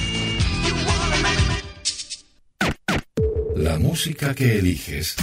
[3.71, 5.15] La música que eliges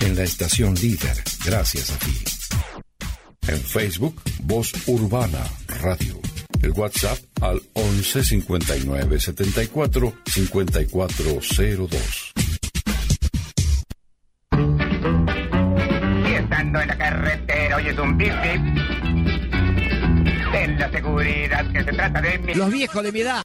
[0.00, 2.12] en la estación líder, gracias a ti.
[3.48, 5.42] En Facebook, Voz Urbana
[5.80, 6.20] Radio.
[6.60, 12.34] El WhatsApp al 11 59 74 5402.
[16.28, 18.60] Y estando en la carretera oyes un bip bip.
[20.52, 22.54] Ten la seguridad que se trata de mí.
[22.54, 23.42] Los viejos de mi edad.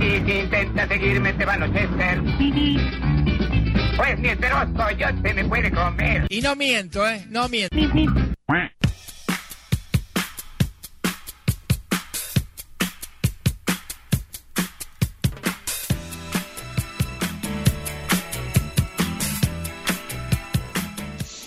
[0.00, 2.22] Y si intentas seguirme te va a anochecer.
[3.96, 6.26] Pues ni enteros coyote me puede comer.
[6.30, 7.26] Y no miento, ¿eh?
[7.28, 7.76] No miento.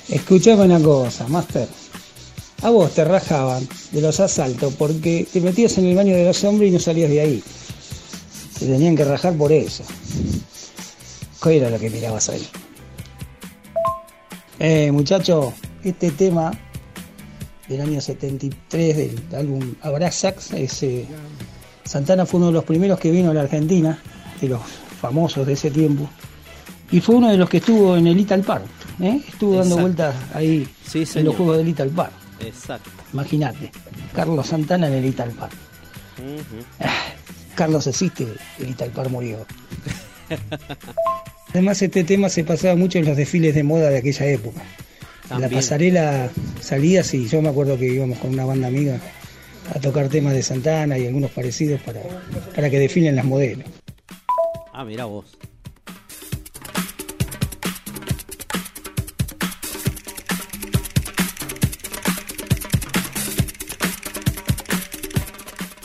[0.10, 1.68] Escuchame una cosa, Master.
[2.62, 6.44] A vos te rajaban de los asaltos porque te metías en el baño de los
[6.44, 7.44] hombres y no salías de ahí.
[8.64, 9.84] Te tenían que rajar por eso.
[11.44, 12.48] ¿Qué era lo que mirabas ahí?
[14.58, 15.54] Eh, muchacho,
[15.84, 16.50] este tema
[17.68, 21.06] del año 73 del álbum Abrazax, ese
[21.84, 24.02] Santana fue uno de los primeros que vino a la Argentina,
[24.40, 24.62] de los
[25.02, 26.08] famosos de ese tiempo,
[26.90, 28.64] y fue uno de los que estuvo en el Ital Park.
[29.02, 29.20] ¿eh?
[29.28, 32.14] estuvo dando vueltas ahí Sí, en los juegos del Little Park.
[32.40, 32.90] Exacto.
[33.12, 33.74] Imagínate,
[34.16, 35.52] Carlos Santana en el Little Park.
[37.56, 38.28] Carlos existe,
[38.60, 39.46] el Little Park murió.
[41.50, 44.62] Además, este tema se pasaba mucho en los desfiles de moda de aquella época.
[45.38, 46.30] La pasarela
[46.62, 49.00] salías y yo me acuerdo que íbamos con una banda amiga
[49.74, 52.02] a tocar temas de Santana y algunos parecidos para,
[52.56, 53.66] para que desfilen las modelos.
[54.74, 55.38] Ah, mira vos.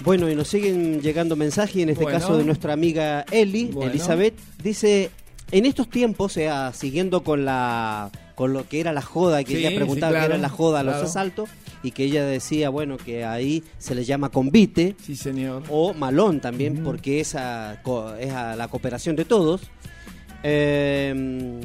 [0.08, 2.18] Bueno, y nos siguen llegando mensajes, en este Bueno.
[2.18, 3.90] caso de nuestra amiga Eli, Bueno.
[3.90, 4.32] Elizabeth,
[4.62, 5.10] dice,
[5.52, 9.52] en estos tiempos, o sea, siguiendo con la con lo que era la joda, que
[9.52, 11.08] Sí, ella preguntaba sí, claro, qué era la joda a los claro.
[11.08, 11.50] asaltos,
[11.82, 15.64] y que ella decía, bueno, que ahí se le llama convite, Sí, señor.
[15.68, 17.82] o malón también, porque es, a,
[18.18, 19.60] es a la cooperación de todos.
[20.42, 21.60] Eh,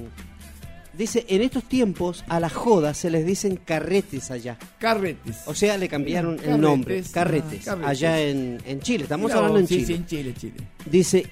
[0.98, 4.58] dice, en estos tiempos a la joda se les dicen carretes allá.
[4.80, 5.42] Carretes.
[5.46, 7.88] O sea, le cambiaron Carretes, el nombre, ah, carretes, carretes.
[7.90, 9.04] allá en, en Chile.
[9.04, 9.86] Estamos hablando en sí, Chile.
[9.88, 10.54] sí, en Chile, Chile.
[10.90, 11.26] Dice,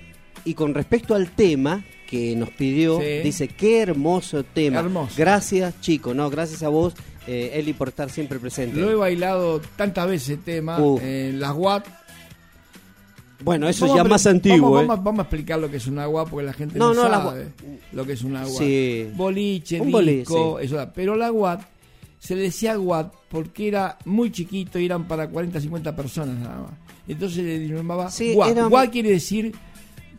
[0.46, 3.06] y con respecto al tema que nos pidió, Sí.
[3.24, 4.80] dice, qué hermoso tema.
[4.80, 5.14] Hermoso.
[5.18, 6.94] Gracias, chico, no, gracias a vos,
[7.28, 8.80] eh, Eli, por estar siempre presente.
[8.80, 11.00] Lo he bailado tantas veces el tema Uh.
[11.00, 11.86] en las WAP.
[13.44, 14.86] Bueno, eso Vamos ya más antiguo, Vamos, ¿eh?
[14.88, 17.10] vamos- vamos a explicar lo que es una agua porque la gente No, no, no,
[17.10, 17.48] la sabe
[17.94, 18.58] lo que es una agua.
[18.58, 19.08] Sí.
[19.16, 20.66] Boliche, Un boliche, disco, sí.
[20.66, 20.90] eso.
[20.94, 21.62] Pero la WAT
[22.20, 26.60] se le decía WAT porque era muy chiquito y eran para 40, 50 personas nada
[26.62, 26.72] más.
[27.08, 29.54] Entonces se le llamaba Sí, era- WAT quiere decir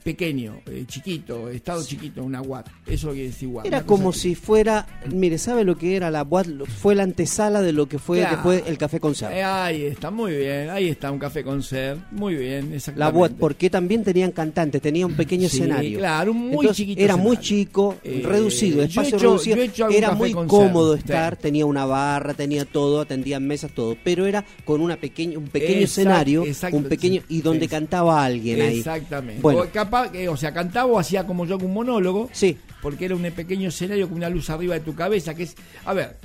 [0.02, 2.66] pequeño, eh, chiquito, estado chiquito, una WAT.
[2.86, 3.66] Eso quiere decir WAT.
[3.66, 4.20] Era como así.
[4.20, 6.46] si fuera, mire, ¿sabe lo que era la boat?
[6.80, 8.36] Fue la antesala de lo que fue Claro.
[8.36, 9.32] después el café con sal.
[9.32, 10.70] Eh, ahí está, muy bien.
[10.70, 11.96] Ahí está un café con ser.
[12.10, 13.18] Muy bien, La exactamente.
[13.18, 15.98] boat, porque también tenían cantantes, tenía un pequeño Sí, escenario.
[15.98, 19.56] claro, un muy Entonces, chiquito Era muy chico, Eh, reducido, espacio hecho- reducido.
[19.90, 21.12] he Era muy cómodo ser, sí.
[21.12, 23.96] estar, tenía una barra, tenía todo, atendían mesas, todo.
[24.02, 28.60] Pero era con una pequeña, un pequeño escenario, exacto, un pequeño, y donde cantaba alguien
[28.62, 28.78] ahí.
[28.78, 29.40] Exactamente.
[29.42, 32.30] Bueno, capaz, o sea, cantaba o hacía como yo con un monólogo.
[32.32, 32.56] Sí.
[32.80, 35.34] Porque era un pequeño escenario con una luz arriba de tu cabeza.
[35.34, 35.54] que es
[35.84, 36.16] A ver,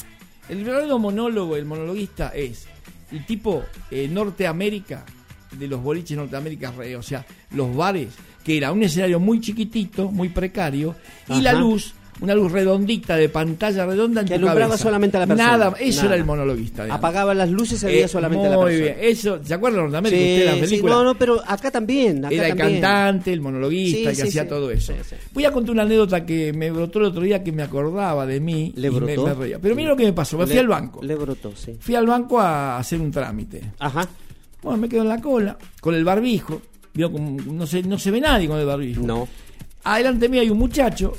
[0.49, 2.67] el verdadero monólogo, el monologuista es
[3.11, 5.05] el tipo eh, Norteamérica,
[5.51, 8.13] de los boliches Norteamérica, o sea, los bares,
[8.43, 10.95] que era un escenario muy chiquitito, muy precario,
[11.29, 11.41] y Ajá.
[11.41, 11.93] la luz.
[12.19, 14.83] Una luz redondita de pantalla redonda en Que tu alumbraba cabeza.
[14.83, 15.51] solamente a la persona.
[15.51, 16.07] Nada, eso Nada.
[16.07, 16.83] era el monologuista.
[16.85, 16.97] digamos.
[16.97, 18.95] apagaba las luces, se veía Eh, solamente a la muy persona.
[18.95, 18.97] bien.
[19.11, 20.19] Eso, ¿se acuerdan de Norteamérica?
[20.23, 20.93] Sí, Usted la sí, película.
[20.95, 22.25] no, no, pero acá también.
[22.25, 24.93] Acá Era el cantante, el monologuista, Sí, que hacía todo eso.
[25.33, 28.39] Voy a contar una anécdota que me brotó el otro día que me acordaba de
[28.39, 28.73] mí.
[28.75, 29.27] ¿Le y me- brotó?
[29.27, 29.59] me reía.
[29.59, 30.37] Pero mira lo que me pasó.
[30.39, 31.03] Me fui al banco.
[31.03, 31.77] Le brotó, sí.
[31.79, 33.61] Fui al banco a hacer un trámite.
[33.77, 34.07] Ajá.
[34.63, 36.61] Bueno, me quedo en la cola, con el barbijo.
[36.95, 39.01] Vio no, se, no se ve nadie con el barbijo.
[39.03, 39.27] No.
[39.83, 41.13] Adelante mío hay un muchacho,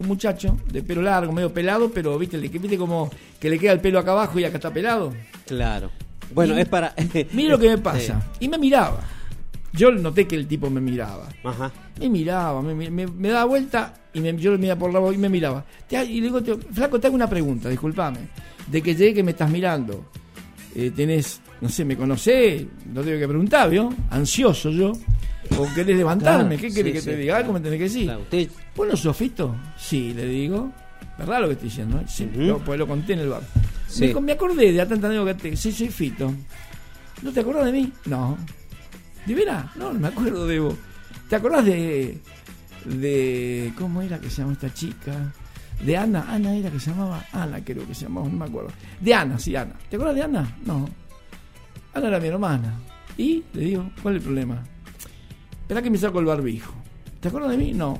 [0.00, 3.58] un muchacho de pelo largo, medio pelado, pero viste, le- que viste como que le
[3.58, 5.12] queda el pelo acá abajo y acá está pelado.
[5.46, 5.90] Claro.
[6.34, 6.94] Bueno, Y- es para.
[7.32, 8.20] Mira lo que me pasa.
[8.40, 9.00] Y me miraba.
[9.72, 11.28] Yo noté que el tipo me miraba.
[11.44, 11.70] Ajá.
[12.00, 15.14] Me miraba, me, me- me daba vuelta y me, yo lo miraba por la boca
[15.14, 15.64] y me miraba.
[15.86, 18.18] Te y le digo, te- flaco, te hago una pregunta, discúlpame.
[18.66, 20.06] De que llegué que me estás mirando.
[20.74, 23.92] Eh, tenés, no sé, me conocés, no tengo que preguntar, ¿vio?
[24.10, 24.92] Ansioso yo.
[25.58, 27.40] O querés levantarme, Claro, ¿qué querés sí, que te diga?
[27.42, 28.04] ¿Cómo me tenés que decir?
[28.04, 29.56] Claro, usted- ¿Vos no sos Fito?
[29.76, 30.70] Sí, le digo.
[31.18, 31.98] ¿Verdad lo que estoy diciendo?
[31.98, 32.04] eh?
[32.06, 33.42] Sí, lo, pues lo conté en el bar.
[33.88, 34.12] Sí.
[34.14, 36.32] Me, me acordé de tanta anécdota que te Sí, soy Fito.
[37.22, 37.92] ¿No te acordás de mí?
[38.06, 38.38] No.
[39.26, 39.76] ¿De veras?
[39.76, 40.74] No, no me acuerdo de vos.
[41.28, 42.18] ¿Te acordás de.
[42.84, 43.72] de.
[43.76, 45.32] ¿Cómo era que se llama esta chica?
[45.84, 46.24] De Ana.
[46.28, 47.24] Ana era que se llamaba.
[47.32, 48.70] Ana creo que se llamaba, no me acuerdo.
[49.00, 49.74] De Ana, sí, Ana.
[49.88, 50.56] ¿Te acuerdas de Ana?
[50.64, 50.88] No.
[51.94, 52.74] Ana era mi hermana.
[53.16, 53.42] ¿Y?
[53.52, 54.62] Le digo, ¿cuál es el problema?
[55.62, 56.74] Espera que me saco el barbijo.
[57.20, 57.72] ¿Te acuerdas de mí?
[57.72, 57.98] No.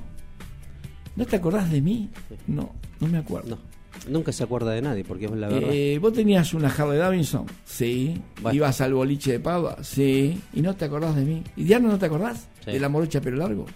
[1.17, 2.09] ¿No te acordás de mí?
[2.47, 3.57] No, no me acuerdo.
[3.57, 3.71] No.
[4.09, 5.71] Nunca se acuerda de nadie, porque es la verdad.
[5.73, 7.45] Eh, ¿Vos tenías una Harley Davidson?
[7.65, 8.21] Sí.
[8.41, 8.57] Bueno.
[8.57, 9.77] ¿Ibas al boliche de Padua?
[9.83, 10.41] Sí.
[10.55, 11.43] ¿Y no te acordás de mí?
[11.57, 12.49] ¿Y Diana no te acordás?
[12.65, 12.71] Sí.
[12.71, 13.67] ¿De la morocha pero largo?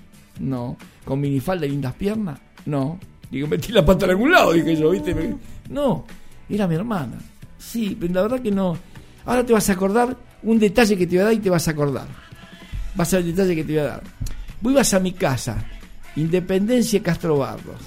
[0.41, 0.77] No.
[1.05, 2.41] ¿Con minifalda y lindas piernas?
[2.65, 2.99] No.
[3.31, 5.15] Digo, metí la pata en algún lado, dije yo, ¿viste?
[5.69, 6.07] No.
[6.49, 7.19] Era mi hermana.
[7.59, 8.77] Sí, pero la verdad que no.
[9.27, 11.67] Ahora te vas a acordar un detalle que te voy a dar y te vas
[11.69, 12.07] a acordar.
[12.95, 14.03] Vas a ver el detalle que te voy a dar.
[14.61, 15.65] Vos ibas a mi casa,
[16.17, 17.81] Independencia Castro Barros,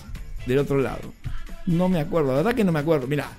[0.45, 1.13] del otro lado.
[1.65, 3.07] No me acuerdo, la verdad que no me acuerdo.
[3.07, 3.29] Mira,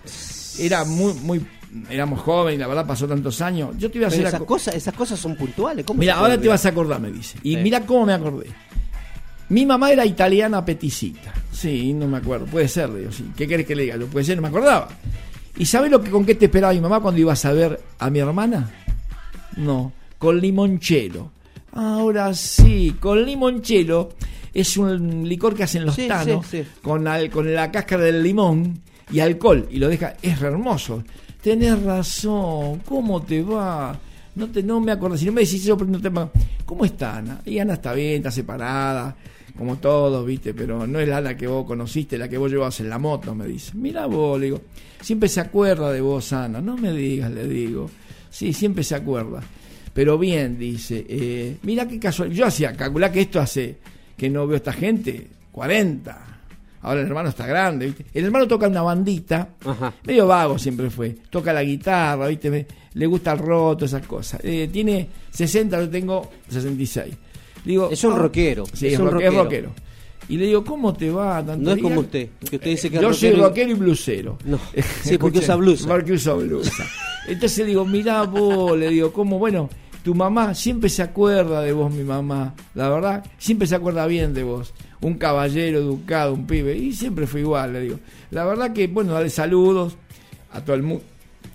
[0.59, 1.47] era muy, muy,
[1.91, 3.71] éramos jóvenes, la verdad pasó tantos años.
[3.79, 5.85] Yo te iba a hacer esas co- cosas, esas cosas son puntuales.
[5.85, 7.39] ¿cómo Mira, ahora te vas a acordar, me dice.
[7.43, 8.47] Y mira cómo me acordé.
[9.51, 11.33] Mi mamá era italiana peticita.
[11.53, 12.45] Sí, no me acuerdo.
[12.47, 13.31] Puede ser, le digo, sí.
[13.37, 13.97] ¿Qué querés que le diga?
[13.97, 14.89] Yo puede ser, no me acordaba.
[15.59, 18.11] ¿Y sabes lo que con qué te esperaba mi mamá cuando ibas a ver a
[18.11, 18.71] mi hermana?
[19.57, 21.31] No, con limonchelo.
[21.73, 24.11] Ahora sí, con limonchelo.
[24.55, 26.69] Es un licor que hacen los Sí, tanos sí, sí.
[26.83, 28.81] Con, al- con la cáscara del limón
[29.11, 30.15] y alcohol y lo deja.
[30.23, 31.03] Es hermoso.
[31.43, 32.79] Tenés razón.
[32.85, 33.97] ¿Cómo te va?
[34.37, 35.17] No, te, no me acuerdo.
[35.17, 36.31] Si no me decís eso, pero no te va-
[36.65, 37.41] ¿Cómo está Ana?
[37.45, 39.15] Y Ana está bien, está separada.
[39.59, 42.79] Como todos, viste, pero no es la Ana que vos conociste, la que vos llevabas
[42.81, 43.73] en la moto, me dice.
[43.75, 44.61] Mira vos, le digo.
[45.01, 46.61] Siempre se acuerda de vos, Ana.
[46.61, 47.91] No me digas, le digo.
[48.31, 49.41] Sí, siempre se acuerda.
[49.93, 51.05] Pero bien, dice.
[51.09, 52.31] Eh, mira qué casual.
[52.31, 53.79] Yo hacía calcular que esto hace
[54.17, 55.27] que no veo a esta gente.
[55.51, 56.25] 40.
[56.83, 58.07] Ahora el hermano está grande, ¿viste?
[58.15, 59.49] El hermano toca una bandita.
[60.05, 61.17] Medio vago siempre fue.
[61.29, 62.49] Toca la guitarra, ¿viste?
[62.51, 64.41] Me- le gusta el roto, esas cosas.
[64.45, 67.15] Eh, tiene 60, yo tengo 66.
[67.69, 69.45] Digo, Es un ah, rockero, Sí, es es, un rockero.
[69.45, 69.71] rockero.
[70.31, 71.45] Y le digo, ¿cómo te va?
[71.45, 73.75] Tanto No es día?" como usted, que usted dice que es Yo soy rockero y-
[73.75, 74.39] blusero.
[74.47, 74.59] No,
[75.03, 75.87] sí, porque usa blusa.
[75.87, 76.87] Porque usa blusa.
[77.27, 79.39] Entonces digo, mirá vos, le digo, ¿cómo?
[79.39, 79.69] Bueno,
[80.03, 82.55] tu mamá siempre se acuerda de vos, mi mamá.
[82.75, 84.73] La verdad, siempre se acuerda bien de vos.
[85.03, 86.75] Un caballero educado, un pibe.
[86.75, 87.99] Y siempre fue igual, le digo.
[88.31, 89.97] La verdad que, bueno, dale saludos
[90.53, 91.05] a todo el mundo.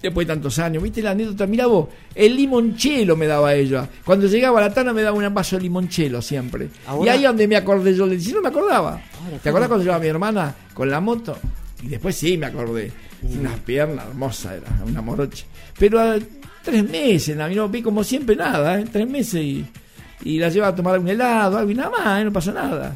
[0.04, 1.48] Después de tantos años, ¿viste la anécdota?
[1.48, 3.88] Mirá vos, el limonchelo me daba ella.
[4.04, 6.68] Cuando llegaba a la tana me daba un vaso de limonchelo siempre.
[6.86, 9.02] Ahora- Y ahí es donde me acordé yo, le dije, no me acordaba.
[9.24, 11.38] Ahora, ¿Te acordás cuando llevaba a mi hermana con la moto?
[11.82, 12.92] Y después sí me acordé.
[13.24, 15.46] Unas piernas hermosas era, una moroche.
[15.80, 16.18] Pero a
[16.62, 18.86] tres meses, la no vi como siempre nada, ¿eh?
[18.92, 19.66] tres meses y,
[20.26, 22.26] y la lleva a tomar un helado, algo y nada más, ¿eh?
[22.26, 22.94] no pasó nada.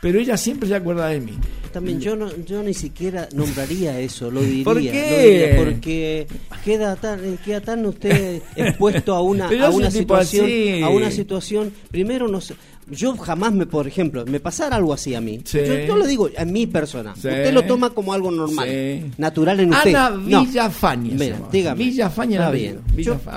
[0.00, 1.34] Pero ella siempre se acuerda de mí.
[1.72, 4.64] También yo no, yo ni siquiera nombraría eso, lo diría.
[4.64, 5.50] ¿Por lo qué?
[5.52, 6.26] diría, porque
[6.64, 10.82] queda tan, eh, queda tan usted expuesto a una, a una situación, así.
[10.82, 11.72] a una situación.
[11.90, 12.54] Primero no sé,
[12.88, 15.40] yo jamás me, por ejemplo, me pasara algo así a mí.
[15.44, 15.58] Sí.
[15.64, 17.14] Yo, yo lo digo a mi persona.
[17.14, 17.28] Sí.
[17.28, 19.04] Usted lo toma como algo normal, Sí.
[19.18, 19.94] natural en usted.
[19.94, 20.44] Ana No.
[20.44, 21.52] Villafaña Mira, llamaba.
[21.52, 21.84] dígame.
[21.84, 22.80] Villafaña Está bien.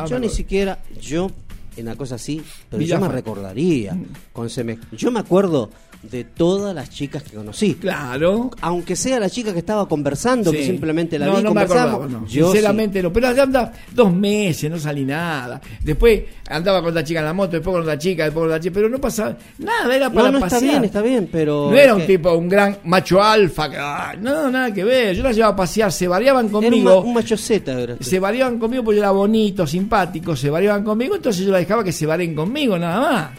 [0.09, 1.29] Yo, ni siquiera, yo
[1.77, 3.95] en una cosa así, pero yo me recordaría.
[4.31, 5.69] Con seme- yo me acuerdo
[6.03, 7.75] de todas las chicas que conocí.
[7.75, 8.51] Claro.
[8.61, 11.93] Aunque sea la chica que estaba conversando, que simplemente la no, vi no me conversamos.
[11.95, 12.27] acordaba, no.
[12.27, 13.11] Yo Sinceramente no.
[13.13, 15.61] Pero allá anda dos meses, no salí nada.
[15.83, 18.59] Después andaba con otra chica en la moto, después con otra chica, después con otra
[18.59, 18.73] chica.
[18.73, 20.71] Pero no pasaba nada, era para No, no está pasear.
[20.71, 21.69] bien, está bien, pero.
[21.71, 23.69] No era un que- tipo, un gran macho alfa.
[23.69, 25.15] que, ah, no, nada que ver.
[25.15, 26.89] Yo la llevaba a pasear, se variaban Era un, conmigo.
[26.89, 27.97] ma- un macho era usted.
[28.01, 31.83] se variaban conmigo porque yo era bonito, simpático, se variaban conmigo, entonces yo la dejaba
[31.83, 33.29] que se varen conmigo, nada más.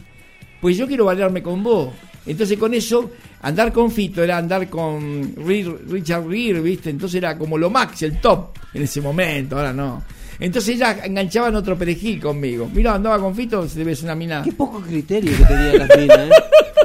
[0.61, 1.89] Pues yo quiero variarme con vos.
[2.27, 3.11] Entonces con eso,
[3.43, 6.91] andar con Fito era andar con Ri- Richard Gere, ¿viste?
[6.91, 10.03] Entonces era como lo max, el top en ese momento, ahora no.
[10.41, 12.69] Entonces ella enganchaba en otro perejil conmigo.
[12.73, 14.43] Mira, andaba con Fito, se debe ser una mina.
[14.43, 16.31] Qué poco criterio que tenía las minas, ¿eh?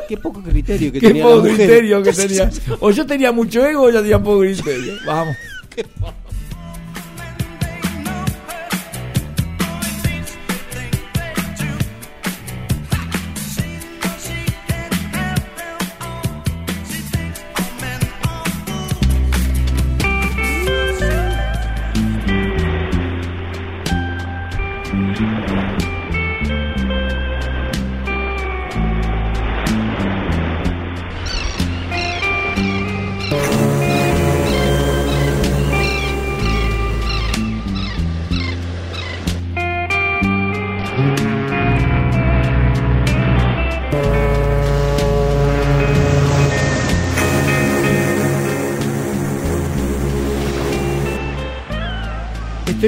[0.07, 1.55] Qué poco criterio que Qué tenía poco la mujer.
[1.67, 2.49] criterio que tenía.
[2.79, 4.93] O yo tenía mucho ego o ella tenía poco criterio.
[5.05, 5.35] Vamos.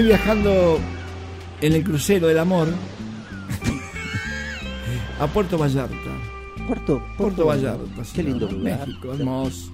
[0.02, 0.80] Estoy viajando
[1.62, 2.68] en el crucero del amor
[5.20, 5.96] a Puerto Vallarta.
[6.66, 8.02] Puerto, Puerto Vallarta.
[8.12, 8.80] Qué lindo lugar.
[8.80, 9.72] México, hermoso.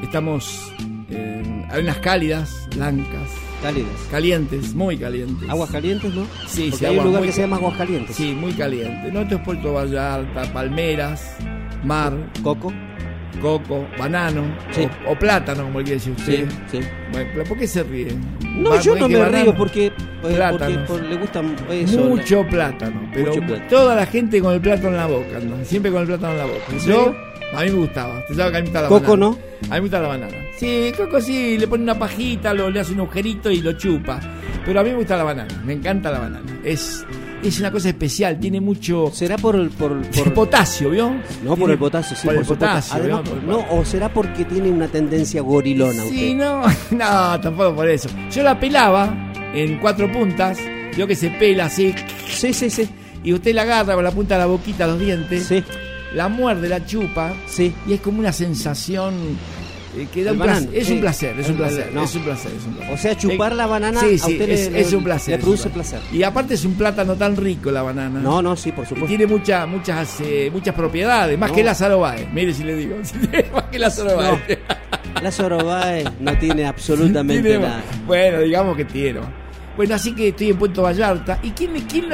[0.00, 0.72] Estamos
[1.10, 3.30] en arenas cálidas, blancas.
[3.60, 3.90] Cálidas.
[4.12, 5.50] Calientes, muy calientes.
[5.50, 6.24] Aguas calientes, ¿no?
[6.46, 8.14] Sí, Porque sí, hay un lugar que se llama Aguas Calientes.
[8.14, 9.10] Sí, muy caliente.
[9.10, 11.36] No, esto es Puerto Vallarta, palmeras,
[11.82, 12.72] mar, Coco.
[13.40, 14.86] Coco, banano Sí.
[15.06, 16.48] o, o plátano, como quiere decir usted.
[16.70, 16.88] Sí, sí.
[17.12, 18.20] Bueno, pero ¿por qué se ríen?
[18.56, 19.44] No, Va- yo ¿por no me banano?
[19.44, 19.92] río porque, eh,
[20.86, 22.00] porque le gusta eso.
[22.04, 23.68] Mucho plátano, pero Mucho plátano.
[23.70, 26.38] toda la gente con el plátano en la boca, anda, siempre con el plátano en
[26.38, 26.64] la boca.
[26.70, 27.14] ¿En Yo,
[27.54, 29.16] a mí me gustaba, usted sabe que a mí me gusta la Coco, banana.
[29.26, 29.38] ¿no?
[29.62, 30.36] A mí me gusta la banana.
[30.56, 34.20] Sí, Coco sí, le pone una pajita, lo, le hace un agujerito y lo chupa.
[34.64, 36.46] Pero a mí me gusta la banana, me encanta la banana.
[36.64, 37.04] Es,
[37.42, 41.12] es una cosa especial, tiene mucho ¿Será por el por, por- potasio, ¿vio?
[41.44, 42.64] No por el potasio, sí, por el supuesto.
[42.66, 42.94] potasio.
[42.96, 43.32] Además, ¿vio?
[43.34, 46.34] por- no, o será porque tiene una tendencia gorilona Sí, usted.
[46.36, 48.08] no, no, tampoco por eso.
[48.30, 50.58] Yo la pelaba en cuatro puntas,
[50.96, 51.94] vio que se pela así.
[52.28, 52.88] Sí, sí, sí.
[53.24, 55.44] Y usted la agarra con la punta de la boquita, los dientes.
[55.46, 55.62] Sí.
[56.14, 57.32] La muerde, la chupa.
[57.46, 57.72] Sí.
[57.86, 59.14] Y es como una sensación
[60.12, 60.62] que da El un placer.
[60.62, 60.92] banano, es sí.
[60.94, 62.02] un placer, es un El- placer, no.
[62.04, 62.94] es un placer, es un placer.
[62.94, 65.36] O sea, chupar Eh, la banana sí, a usted es, le, es un placer.
[65.36, 65.98] le produce placer.
[66.00, 66.16] placer.
[66.18, 68.20] Y aparte es un plátano tan rico la banana.
[68.20, 69.08] No, no, sí, por Y supuesto.
[69.08, 71.56] tiene mucha, muchas, eh, muchas propiedades, más No.
[71.56, 72.26] que la Sarobae.
[72.32, 72.96] Mire si le digo,
[73.54, 74.58] más que la Sarobae.
[75.22, 77.82] La Sorobae no tiene absolutamente Tiene- nada.
[78.06, 79.20] Bueno, digamos que tiene.
[79.76, 81.38] Bueno, así que estoy en Puerto Vallarta.
[81.42, 82.06] ¿Y quién, quién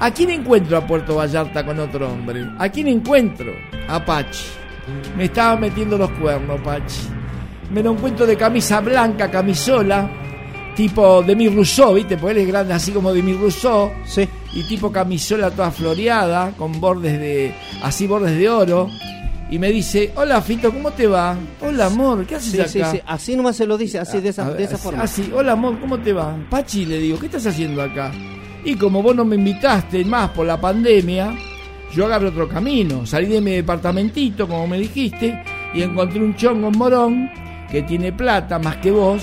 [0.00, 2.46] a quién encuentro a Puerto Vallarta con otro hombre?
[2.58, 3.52] ¿A quién encuentro?
[3.88, 4.44] A Pachi.
[5.16, 7.00] Me estaba metiendo los cuernos, Pachi.
[7.72, 10.08] Me lo encuentro de camisa blanca, camisola,
[10.76, 12.16] tipo de mi Rousseau, ¿viste?
[12.18, 13.90] Porque él es grande, así como de mi Rousseau.
[14.04, 14.28] Sí.
[14.54, 17.54] Y tipo camisola toda floreada, con bordes de.
[17.82, 18.88] así bordes de oro.
[19.50, 21.36] Y me dice, hola Fito, ¿cómo te va?
[21.60, 22.90] Hola amor, ¿qué haces Sí, acá?
[22.90, 23.02] sí, sí.
[23.06, 25.02] Así nomás se lo dice, así de esa, ver, de esa así- forma.
[25.02, 26.34] así, hola amor, ¿cómo te va?
[26.48, 28.10] Pachi, le digo, ¿qué estás haciendo acá?
[28.64, 31.34] Y como vos no me invitaste más por la pandemia,
[31.94, 33.04] yo agarré otro camino.
[33.04, 35.42] Salí de mi departamentito, como me dijiste,
[35.74, 37.30] y encontré un chongo en morón
[37.72, 39.22] que tiene plata más que vos,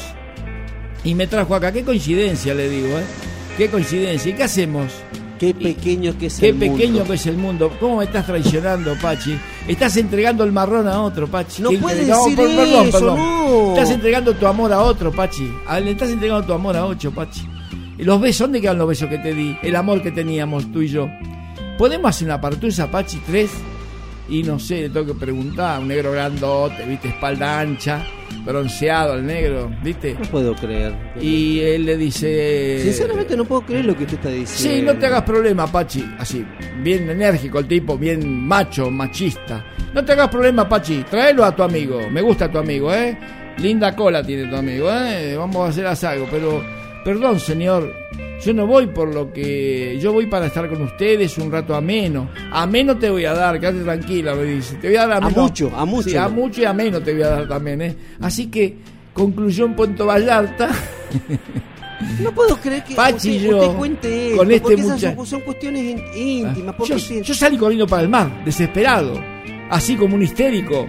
[1.05, 1.71] y me trajo acá.
[1.71, 3.03] Qué coincidencia, le digo, ¿eh?
[3.57, 4.31] Qué coincidencia.
[4.31, 4.91] ¿Y qué hacemos?
[5.39, 6.73] Qué pequeño que es Qué el mundo.
[6.75, 7.71] pequeño que es el mundo.
[7.79, 9.37] ¿Cómo me estás traicionando, Pachi?
[9.69, 11.61] Estás entregando el marrón a otro, Pachi.
[11.61, 13.17] No ¿Qué- puede no, decir per- perdón, eso, perdón.
[13.17, 13.69] no.
[13.69, 15.49] Estás entregando tu amor a otro, Pachi.
[15.81, 17.47] Le estás entregando tu amor a otro, Pachi.
[17.99, 19.55] Los besos, ¿dónde quedan los besos que te di?
[19.61, 21.07] El amor que teníamos tú y yo.
[21.77, 23.51] ¿Podemos hacer una partusa, Pachi, tres?
[24.29, 25.79] Y no sé, le tengo que preguntar.
[25.79, 27.07] Un negro grandote, ¿viste?
[27.09, 28.05] Espalda ancha,
[28.43, 30.15] bronceado el negro, ¿viste?
[30.19, 30.93] No puedo creer.
[31.21, 32.79] Y él le dice...
[32.83, 34.77] Sinceramente no puedo creer lo que usted está diciendo.
[34.77, 36.05] Sí, no te hagas problema, Pachi.
[36.17, 36.45] Así,
[36.81, 39.65] bien enérgico el tipo, bien macho, machista.
[39.93, 41.03] No te hagas problema, Pachi.
[41.09, 41.99] Tráelo a tu amigo.
[42.09, 43.17] Me gusta tu amigo, ¿eh?
[43.57, 45.35] Linda cola tiene tu amigo, ¿eh?
[45.35, 46.63] Vamos a hacer algo, pero...
[47.03, 47.93] Perdón, señor.
[48.43, 49.97] Yo no voy por lo que...
[50.01, 52.29] Yo voy para estar con ustedes un rato ameno.
[52.51, 54.75] Ameno te voy a dar, quédate tranquila, me dice.
[54.75, 56.09] Te voy a dar A mucho, a mucho.
[56.09, 57.95] Sí, a mucho y ameno te voy a dar también, ¿eh?
[58.21, 58.77] Así que,
[59.13, 60.69] conclusión Puerto Vallarta.
[62.21, 64.93] No puedo creer que Pachi usted, y yo, usted cuente esto, con este porque esas
[64.93, 66.75] mucha- son, son cuestiones ín- íntimas.
[66.75, 69.19] porque Yo, yo salí corriendo para el mar, desesperado,
[69.69, 70.87] así como un histérico.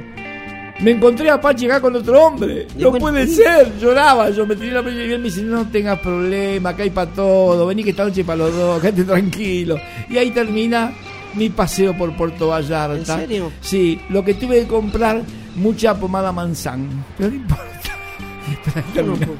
[0.82, 2.66] Me encontré a Pachi acá con otro hombre.
[2.77, 3.78] No puede ser.
[3.78, 4.31] Lloraba.
[4.31, 7.11] Yo me tiré la pelota y él me dice, no tengas problema, acá hay para
[7.11, 7.66] todo.
[7.66, 9.77] Vení que esta noche para los dos, quédate tranquilo.
[10.09, 10.93] Y ahí termina
[11.35, 12.97] mi paseo por Puerto Vallarta.
[12.97, 13.52] ¿En serio?
[13.61, 15.23] Sí, lo que tuve que comprar,
[15.57, 17.05] mucha pomada manzán.
[17.19, 17.70] Pero no importa.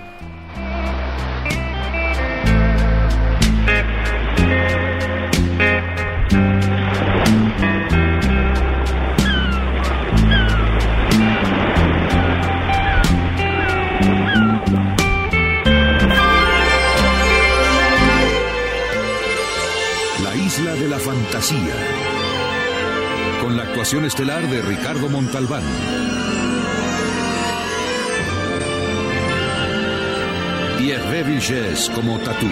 [23.41, 25.65] Con la actuación estelar de Ricardo Montalbán.
[30.93, 32.47] Hervé Villés como Tatú.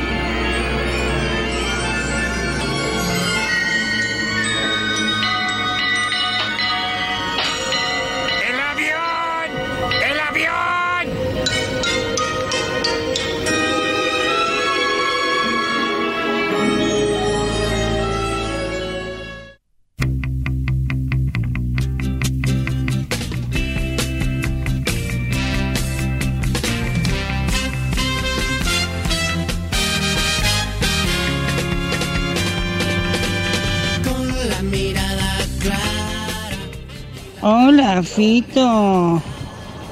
[38.01, 39.23] Hola, Fito.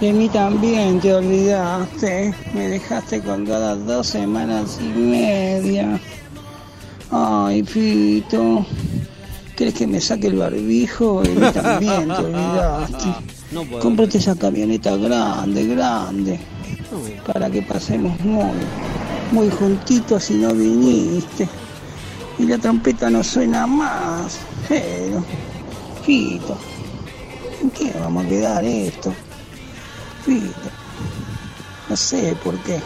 [0.01, 2.33] De mí también te olvidaste.
[2.55, 6.01] Me dejaste colgada dos semanas y media.
[7.11, 8.65] Ay, Fito.
[9.57, 11.21] ¿Crees que me saque el barbijo?
[11.21, 13.09] De mí también te olvidaste.
[13.53, 13.79] No.
[13.79, 16.41] Cómprate esa camioneta grande, grande.
[17.31, 18.57] Para que pasemos muy,
[19.33, 21.47] muy juntitos y no viniste.
[22.39, 24.39] Y la trompeta no suena más.
[24.67, 25.23] Pero,
[26.07, 26.57] Fito,
[27.63, 29.13] ¿en qué vamos a quedar esto?
[30.25, 30.71] Fito,
[31.89, 32.79] no sé por qué.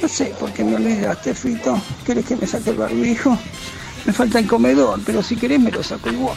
[0.00, 1.80] No sé por qué me olvidaste, Fito.
[2.04, 3.38] ¿Querés que me saque el barbijo?
[4.04, 6.36] Me falta el comedor, pero si querés me lo saco igual.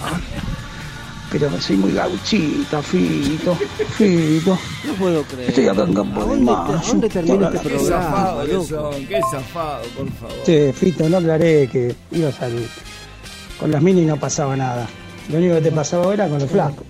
[1.32, 3.56] Pero soy muy gauchita, Fito.
[3.98, 4.58] Fito.
[4.86, 5.50] No puedo creer.
[5.50, 6.78] Estoy acá en Campo ¿A de dónde, Mayo.
[6.78, 8.92] a dónde termina este la- Qué programa, zafado loco?
[9.10, 10.44] qué zafado, por favor.
[10.46, 12.54] Che, Fito, no aclaré que ibas al.
[13.60, 14.88] Con las mini no pasaba nada.
[15.30, 16.86] Lo único que te pasaba era con los flacos.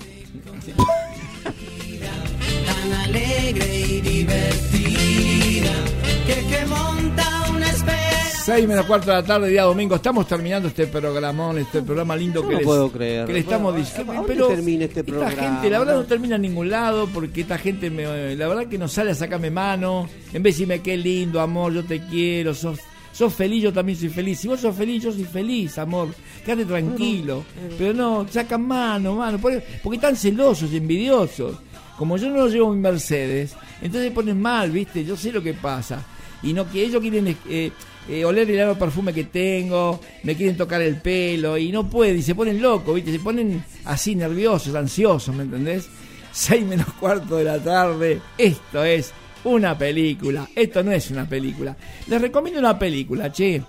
[8.46, 9.96] 6 menos cuarto de la tarde, día domingo.
[9.96, 13.26] Estamos terminando este programón, este programa lindo Yo que no les, puedo creer.
[13.26, 14.12] que le estamos diciendo.
[14.12, 15.42] ¿a dónde Pero termina este esta programa?
[15.42, 18.78] gente, la verdad, no termina en ningún lado porque esta gente, me, la verdad, que
[18.78, 20.08] no sale a sacarme mano.
[20.32, 22.78] En vez de decirme qué lindo, amor, yo te quiero, sos,
[23.12, 24.42] sos feliz, yo también soy feliz.
[24.42, 26.10] Si vos sos feliz, yo soy feliz, amor.
[26.46, 27.44] Quédate tranquilo.
[27.80, 29.40] Pero no, sacan mano, mano.
[29.40, 31.58] Porque, porque están celosos y envidiosos.
[31.98, 35.04] Como yo no llevo mi Mercedes, entonces se ponen mal, ¿viste?
[35.04, 36.06] Yo sé lo que pasa.
[36.44, 37.72] Y no que ellos quieren eh,
[38.10, 42.18] eh, oler el nuevo perfume que tengo, me quieren tocar el pelo y no pueden,
[42.18, 43.12] y se ponen locos, ¿viste?
[43.12, 45.90] Se ponen así nerviosos, ansiosos, ¿me entendés?
[46.32, 49.14] 6 menos cuarto de la tarde, esto es
[49.46, 51.78] una película, esto no es una película.
[52.08, 53.62] Les recomiendo una película, che,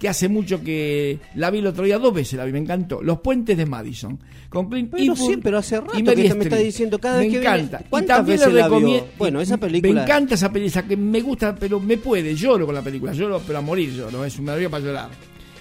[0.00, 3.02] que hace mucho que la vi el otro día, dos veces la vi, me encantó.
[3.02, 4.18] Los Puentes de Madison,
[4.48, 7.24] con Clint Pero Eastwood sí, pero hace rato y que me está diciendo cada me
[7.24, 7.82] vez que viene- encanta.
[7.84, 9.06] Y ¿Cuántas también veces la vio?
[9.18, 12.74] Bueno, esa película- Me encanta esa película, que me gusta, pero me puede, lloro con
[12.74, 15.10] la película, lloro, pero a morir lloro, es un me para llorar.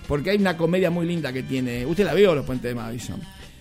[0.07, 1.85] Porque hay una comedia muy linda que tiene.
[1.85, 3.19] Usted la vio, Los Puentes de Madison.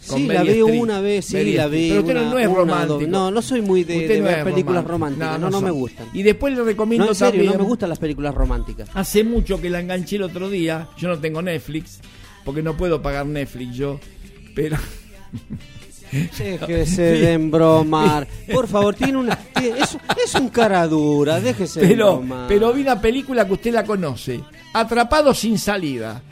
[0.08, 0.82] Con Sí, la veo Streep.
[0.82, 1.88] una vez, sí, la vi.
[1.90, 3.00] Pero usted una- no es romántico.
[3.10, 5.24] No, no soy muy de, de no ver películas romántico.
[5.24, 5.40] románticas.
[5.40, 6.06] No, No, me gustan.
[6.12, 7.52] Y después le recomiendo No, en serio, también.
[7.52, 8.88] no me gustan las películas románticas.
[8.94, 10.88] Hace mucho que la enganché el otro día.
[10.96, 12.00] Yo no tengo Netflix,
[12.44, 14.00] porque no puedo pagar Netflix yo.
[14.54, 14.76] Pero.
[16.10, 18.26] Déjese de embromar.
[18.52, 19.36] Por favor, tiene una.
[19.36, 22.48] tiene- es, es un cara dura, déjese de embromar.
[22.48, 24.40] pero vi una película que usted la conoce.
[24.72, 26.22] Atrapado sin salida.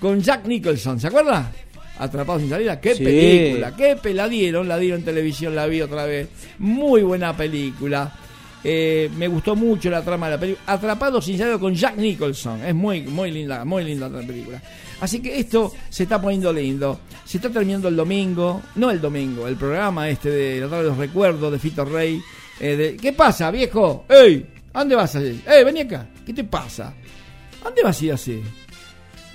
[0.00, 1.52] Con Jack Nicholson, ¿se acuerda?
[2.00, 2.80] Atrapado sin salida.
[2.80, 3.04] Qué Sí.
[3.04, 3.76] película.
[3.76, 6.28] Qué pe la dieron, la dieron en televisión, la vi otra vez.
[6.58, 8.12] Muy buena película.
[8.62, 10.64] Eh, me gustó mucho la trama de la película.
[10.72, 12.64] Atrapado sin salida con Jack Nicholson.
[12.64, 14.60] Es muy, muy linda, muy linda la película.
[15.00, 17.00] Así que esto se está poniendo lindo.
[17.24, 18.62] Se está terminando el domingo.
[18.74, 22.20] No el domingo, el programa este de la tarde de los recuerdos de Fito Rey.
[22.60, 24.04] Eh, de- ¿Qué pasa, viejo?
[24.08, 24.46] ¡Ey!
[24.74, 25.40] ¿A dónde vas a ir?
[25.46, 26.06] ¡Ey, vení acá!
[26.26, 26.88] ¿Qué te pasa?
[27.60, 28.42] ¿A dónde vas a ir así?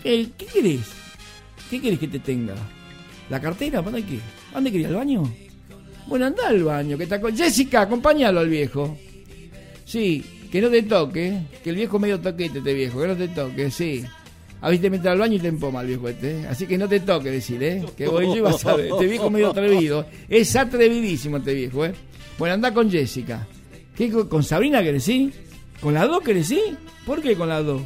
[0.03, 0.81] ¿Qué querés?
[1.69, 2.55] ¿Qué querés que te tenga?
[3.29, 3.81] ¿La cartera?
[3.83, 4.19] ¿Para qué?
[4.51, 4.89] ¿A dónde querías?
[4.91, 5.23] ¿Al baño?
[6.07, 6.97] Bueno, anda al baño.
[6.97, 7.35] Que está con...
[7.35, 8.97] Jessica, acompáñalo al viejo.
[9.85, 11.39] Sí, que no te toque.
[11.63, 13.01] Que el viejo medio toquete este viejo.
[13.01, 14.03] Que no te toque, sí.
[14.61, 16.41] A veces te metes al baño y te empoma el viejo este.
[16.41, 16.47] ¿eh?
[16.47, 17.83] Así que no te toque decir, ¿eh?
[17.97, 18.87] Que voy yo y a ver.
[18.91, 20.05] Este viejo medio atrevido.
[20.29, 21.93] Es atrevidísimo este viejo, ¿eh?
[22.37, 23.47] Bueno, anda con Jessica.
[23.95, 25.31] ¿Qué, con- ¿Con Sabrina sí?
[25.81, 26.61] ¿Con las dos sí?
[27.05, 27.81] ¿Por qué con las dos?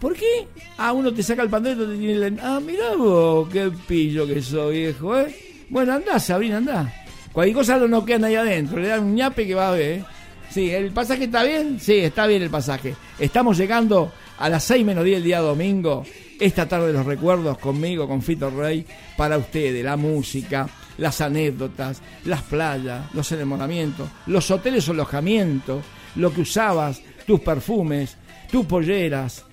[0.00, 0.46] ¿Por qué?
[0.76, 2.56] Ah, uno te saca el pantalón y te tiene la...
[2.56, 5.34] Ah, mirá vos, qué pillo que sos, viejo, ¿eh?
[5.68, 6.94] Bueno, andá, Sabrina, andá.
[7.32, 10.04] Cualquier cosa lo noquean ahí adentro, le dan un ñape que va a ver, ¿eh?
[10.50, 11.78] Sí, ¿el pasaje está bien?
[11.78, 12.94] Sí, está bien el pasaje.
[13.18, 16.04] Estamos llegando a las 6 menos 10 el día domingo.
[16.40, 22.00] Esta tarde de los recuerdos conmigo, con Fito Rey, para ustedes, la música, las anécdotas,
[22.24, 25.84] las playas, los enamoramientos, los hoteles o alojamientos,
[26.14, 28.16] lo que usabas, tus perfumes,
[28.50, 29.44] tus polleras,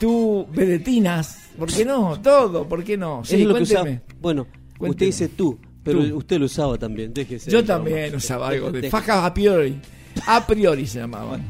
[0.00, 2.18] tus vedetinas, ¿por qué no?
[2.20, 3.22] Todo, ¿por qué no?
[3.24, 3.86] Sí, es lo que usaba.
[4.20, 4.46] Bueno,
[4.78, 4.90] Cuénteme.
[4.90, 6.16] usted dice tú, pero Tú.
[6.16, 7.12] usted lo usaba también.
[7.14, 7.50] Déjese.
[7.50, 9.80] Yo también usaba algo de fajas a priori.
[10.26, 11.44] A priori se llamaban.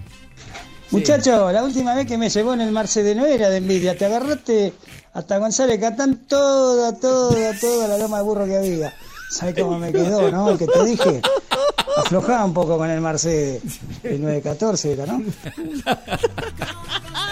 [0.90, 4.04] Muchacho, la última vez que me llevó en el Mercedes no era de envidia, te
[4.06, 4.72] agarraste
[5.12, 8.92] hasta González Catán toda, toda, toda la loma de burro que había.
[9.30, 10.50] ¿Sabes cómo me quedó, no?
[10.50, 11.20] El que te dije.
[11.96, 13.62] Aflojaba un poco con el Mercedes.
[14.02, 15.22] El 914 era, ¿no?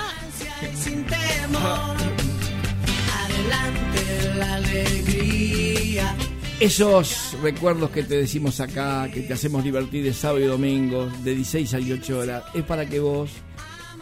[3.24, 6.14] Adelante la alegría.
[6.60, 11.34] Esos recuerdos que te decimos acá, que te hacemos divertir de sábado y domingo, de
[11.34, 13.30] 16 a 18 horas, es para que vos,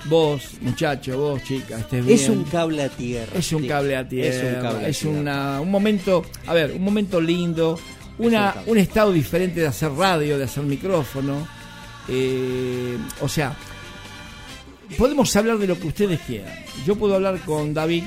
[0.06, 2.18] vos, muchacho, vos, chica, estés bien.
[2.18, 3.32] Es un cable a tierra.
[3.38, 4.28] Es un cable a tierra.
[4.36, 7.78] Es un cable es una- un momento, a ver, un momento lindo,
[8.18, 11.47] una, un estado diferente de hacer radio, de hacer micrófono.
[12.09, 13.55] eh, o sea,
[14.96, 16.52] podemos hablar de lo que ustedes quieran.
[16.86, 18.04] Yo puedo hablar con David.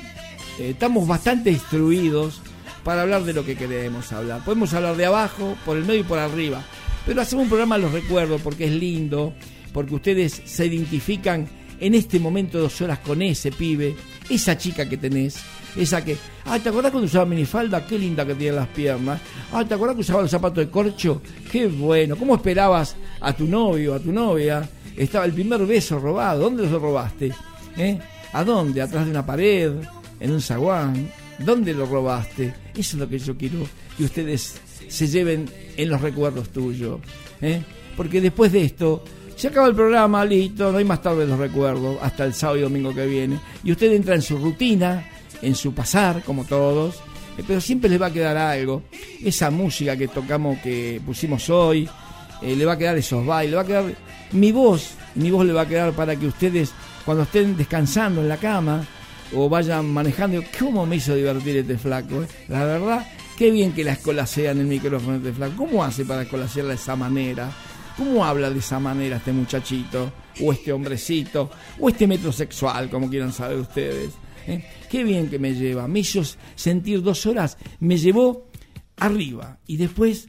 [0.59, 2.41] eh, estamos bastante instruidos
[2.83, 4.43] para hablar de lo que queremos hablar.
[4.43, 6.63] Podemos hablar de abajo, por el medio y por arriba.
[7.05, 9.33] Pero hacemos un programa los recuerdo porque es lindo,
[9.73, 11.47] porque ustedes se identifican
[11.79, 13.95] en este momento dos horas con ese pibe,
[14.29, 15.37] esa chica que tenés,
[15.77, 17.85] esa que, ah, ¿te acordás cuando usaba minifalda?
[17.85, 19.21] Qué linda que tiene las piernas.
[19.53, 21.21] Ah, ¿te acordás que usaba los zapatos de corcho?
[21.51, 22.15] Qué bueno.
[22.15, 24.67] ¿Cómo esperabas a tu novio, a tu novia?
[24.99, 26.41] Estaba el primer beso robado.
[26.41, 27.31] ¿Dónde lo robaste?
[27.77, 27.97] ¿Eh?
[28.33, 28.81] ¿A dónde?
[28.81, 29.71] ¿Atrás de una pared?
[30.19, 31.09] ¿En un zaguán?
[31.39, 32.53] ¿Dónde lo robaste?
[32.73, 33.59] Eso es lo que yo quiero
[33.97, 34.59] que ustedes
[34.89, 36.99] se lleven en los recuerdos tuyos.
[37.41, 37.61] ¿eh?
[37.95, 39.01] Porque después de esto,
[39.37, 42.61] se acaba el programa, listo, no hay más tarde los recuerdos, hasta el sábado y
[42.63, 43.39] domingo que viene.
[43.63, 45.09] Y usted entra en su rutina,
[45.41, 46.95] en su pasar, como todos,
[47.37, 48.83] eh, pero siempre les va a quedar algo.
[49.23, 51.87] Esa música que tocamos, que pusimos hoy,
[52.41, 55.45] eh, le va a quedar esos bailes, le va a quedar mi voz, mi voz
[55.45, 56.71] le va a quedar para que ustedes,
[57.05, 58.85] cuando estén descansando en la cama,
[59.33, 60.41] o vayan manejando.
[60.59, 62.23] ¿Cómo me hizo divertir este flaco?
[62.23, 62.27] eh?
[62.47, 63.07] La verdad,
[63.37, 65.53] qué bien que la escolasea en el micrófono este flaco.
[65.57, 67.51] ¿Cómo hace para escolasearla de esa manera?
[67.97, 70.11] ¿Cómo habla de esa manera este muchachito?
[70.41, 74.11] O este hombrecito, o este metrosexual, como quieran saber ustedes.
[74.47, 74.63] ¿eh?
[74.89, 75.87] Qué bien que me lleva.
[75.87, 76.21] Me hizo
[76.55, 78.47] sentir dos horas, me llevó
[78.97, 80.27] arriba y después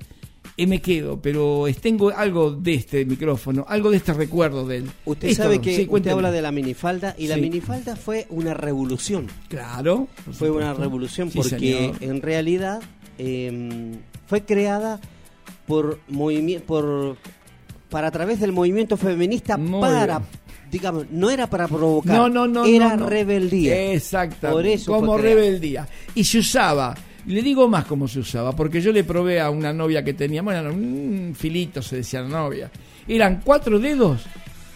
[0.62, 4.90] eh, me quedo, pero tengo algo de este micrófono, algo de este recuerdo de él.
[5.04, 8.54] Usted Esto, sabe que sí, usted habla de la minifalda y la minifalda fue una
[8.54, 9.26] revolución.
[9.48, 10.08] Claro.
[10.32, 11.96] Fue una revolución Sí, porque señor.
[12.00, 12.80] en realidad
[13.18, 13.92] eh,
[14.26, 15.00] fue creada
[15.66, 17.16] por movimiento por
[17.90, 20.30] para a través del movimiento feminista Muy para bien.
[20.70, 22.64] digamos no era para provocar No, no, no.
[22.64, 23.06] era no, no.
[23.08, 24.56] rebeldía Exactamente.
[24.56, 25.88] Por eso como rebeldía.
[26.14, 26.96] Y se usaba.
[27.26, 30.54] Le digo más cómo se usaba, porque yo le probé a una novia que teníamos,
[30.54, 32.70] era un filito, se decía la novia.
[33.06, 34.22] Eran cuatro dedos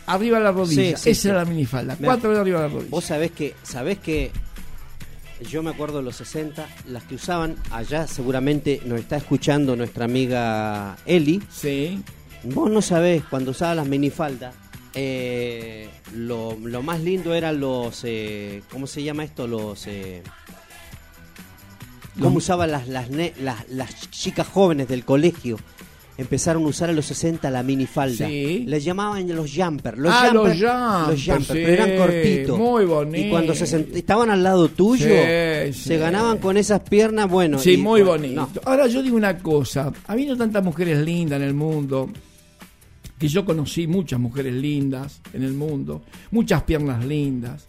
[0.06, 0.96] arriba de la rodilla.
[0.96, 1.28] Sí, sí, Esa sí.
[1.28, 1.96] era la minifalda.
[2.02, 2.90] Cuatro dedos arriba de la rodilla.
[2.90, 4.30] Vos sabés que, sabés que
[5.50, 10.04] yo me acuerdo de los 60, las que usaban allá seguramente nos está escuchando nuestra
[10.04, 11.42] amiga Eli.
[11.50, 12.02] Sí.
[12.44, 14.54] Vos no sabés, cuando usaba las minifaldas,
[14.94, 19.46] eh, lo, lo más lindo eran los, eh, ¿cómo se llama esto?
[19.46, 19.86] Los...
[19.86, 20.22] Eh,
[22.20, 25.56] ¿Cómo usaban las, las, las, las chicas jóvenes del colegio?
[26.16, 28.28] Empezaron a usar a los 60 la minifalda.
[28.28, 28.64] Sí.
[28.68, 29.98] Les llamaban los jumpers.
[29.98, 32.56] Los Ah, los jumpers, los jumpers, sí, pero eran cortitos.
[32.58, 33.26] muy bonito.
[33.26, 37.58] Y cuando se sent- estaban al lado tuyo, Sí, se ganaban con esas piernas, bueno.
[37.58, 38.34] Sí, y- muy bonito.
[38.42, 38.48] no.
[38.64, 42.08] Ahora yo digo una cosa, habiendo tantas mujeres lindas en el mundo,
[43.18, 47.66] que yo conocí muchas mujeres lindas en el mundo, muchas piernas lindas,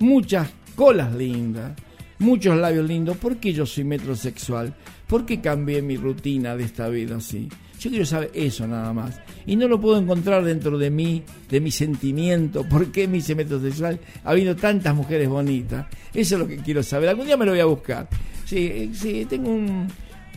[0.00, 1.72] muchas colas lindas,
[2.20, 4.74] muchos labios lindos, ¿por qué yo soy metrosexual?
[5.06, 7.48] ¿Por qué cambié mi rutina de esta vida así?
[7.80, 9.18] Yo quiero saber eso nada más.
[9.46, 12.62] Y no lo puedo encontrar dentro de mí, de mi sentimiento.
[12.68, 15.86] ¿Por qué me hice metrosexual habiendo tantas mujeres bonitas?
[16.12, 17.08] Eso es lo que quiero saber.
[17.08, 18.06] Algún día me lo voy a buscar.
[18.44, 19.88] Sí, eh, sí, tengo un...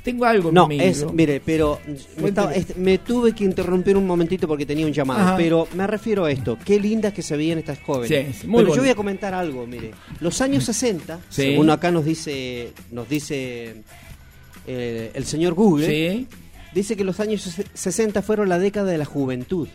[0.03, 0.83] Tengo algo No, conmigo.
[0.83, 1.79] es, mire, pero
[2.17, 5.37] me, estaba- este, me tuve que interrumpir un momentito porque tenía un llamado, Ajá.
[5.37, 8.35] pero me refiero a esto, qué lindas que se veían estas jóvenes.
[8.41, 11.43] Sí, muy pero yo voy a comentar algo, mire, los años 60, Sí.
[11.43, 13.75] según acá nos dice, nos dice
[14.67, 16.27] eh, el señor Google, Sí.
[16.73, 19.67] dice que los años ses- 60 fueron la década de la juventud.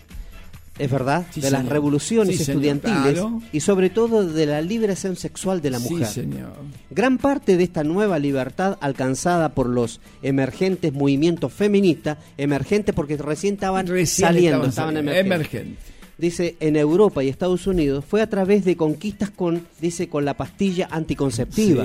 [0.78, 3.42] Es verdad, Sí, de las revoluciones Sí, señor, estudiantiles claro.
[3.52, 6.06] y sobre todo de la liberación sexual de la Sí, mujer.
[6.06, 6.52] señor.
[6.90, 13.54] Gran parte de esta nueva libertad alcanzada por los emergentes movimientos feministas, emergentes porque recién
[13.54, 15.78] estaban Recién saliendo, estaban emergentes.
[16.16, 20.34] Dice, en Europa y Estados Unidos fue a través de conquistas con, dice, con la
[20.36, 21.84] pastilla anticonceptiva.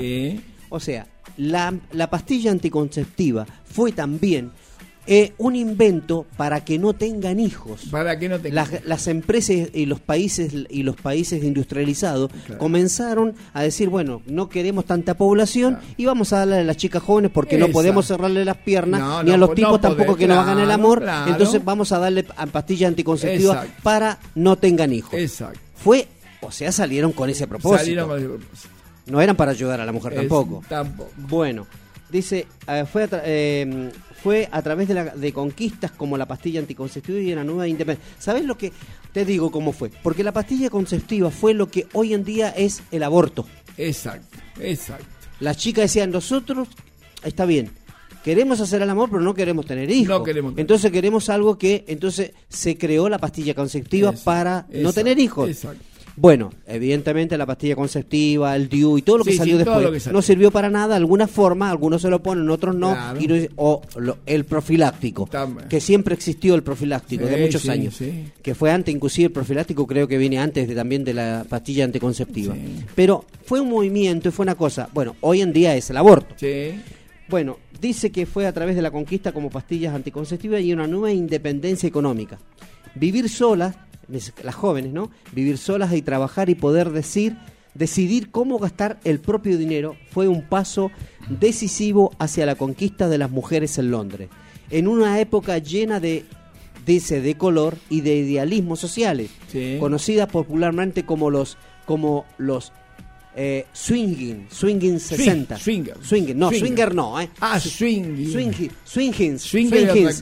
[0.70, 1.06] O sea,
[1.36, 4.50] la, la pastilla anticonceptiva fue también
[5.06, 7.82] eh, un invento para que no tengan hijos.
[7.90, 12.58] Para que no tengan las, las empresas y los países y los países industrializados Claro.
[12.58, 17.02] comenzaron a decir, bueno, no queremos tanta población y vamos a darle a las chicas
[17.02, 19.80] jóvenes porque no podemos cerrarle las piernas No, ni no a los po- tipos no
[19.80, 21.30] tampoco que no hagan el claro, amor, claro.
[21.32, 23.80] entonces vamos a darle a pastillas anticonceptivas Exacto.
[23.82, 25.14] para no tengan hijos.
[25.14, 25.60] Exacto.
[25.76, 26.08] Fue,
[26.40, 27.78] o sea, salieron con ese propósito.
[27.78, 28.68] Salieron con ese propósito.
[29.06, 30.62] No eran para ayudar a la mujer Es- tampoco.
[30.68, 31.10] tampoco.
[31.16, 31.66] Bueno,
[32.10, 33.90] dice, eh, fue, eh,
[34.24, 38.14] fue a través de, la- de conquistas como la pastilla anticonceptiva y una nueva independencia.
[38.18, 38.72] ¿Sabes lo que
[39.12, 39.90] te digo cómo fue?
[40.02, 43.46] Porque la pastilla conceptiva fue lo que hoy en día es el aborto.
[43.76, 45.04] Exacto, exacto.
[45.40, 46.68] Las chicas decían, nosotros,
[47.22, 47.70] está bien,
[48.24, 50.08] queremos hacer el amor, pero no queremos tener hijos.
[50.20, 54.66] No queremos tener- Entonces queremos algo que, entonces se creó la pastilla conceptiva Exacto, para
[54.70, 55.50] no exacto, tener hijos.
[55.50, 55.84] exacto.
[56.16, 59.82] Bueno, evidentemente la pastilla conceptiva, el DIU y todo lo que Sí, salió sí, después
[59.82, 60.16] lo que salió.
[60.16, 63.20] no sirvió para nada, de alguna forma, algunos se lo ponen, otros no, Claro.
[63.20, 65.68] y no- o lo- el profiláctico, También.
[65.68, 67.98] que siempre existió el profiláctico, de muchos años,
[68.42, 71.84] que fue antes, inclusive el profiláctico creo que viene antes de, también de la pastilla
[71.84, 72.54] anticonceptiva.
[72.94, 76.36] Pero fue un movimiento y fue una cosa, bueno, hoy en día es el aborto.
[77.28, 81.10] Bueno, dice que fue a través de la conquista como pastillas anticonceptivas y una nueva
[81.10, 82.38] independencia económica.
[82.94, 83.74] Vivir solas,
[84.42, 85.10] las jóvenes, ¿no?
[85.32, 87.36] Vivir solas y trabajar y poder decir,
[87.74, 90.90] decidir cómo gastar el propio dinero fue un paso
[91.28, 94.28] decisivo hacia la conquista de las mujeres en Londres.
[94.70, 96.24] En una época llena de
[96.86, 99.76] dice de color y de idealismos sociales, Sí.
[99.80, 101.56] conocida popularmente como los
[101.86, 102.72] como los
[103.36, 105.58] eh, swinging, swinging 60.
[105.58, 105.96] swinger.
[106.02, 106.66] Swinger, no, Swinger.
[106.68, 107.28] swinger no, ¿eh?
[107.40, 108.30] Ah, swinging.
[108.84, 109.38] Swinging, swinging,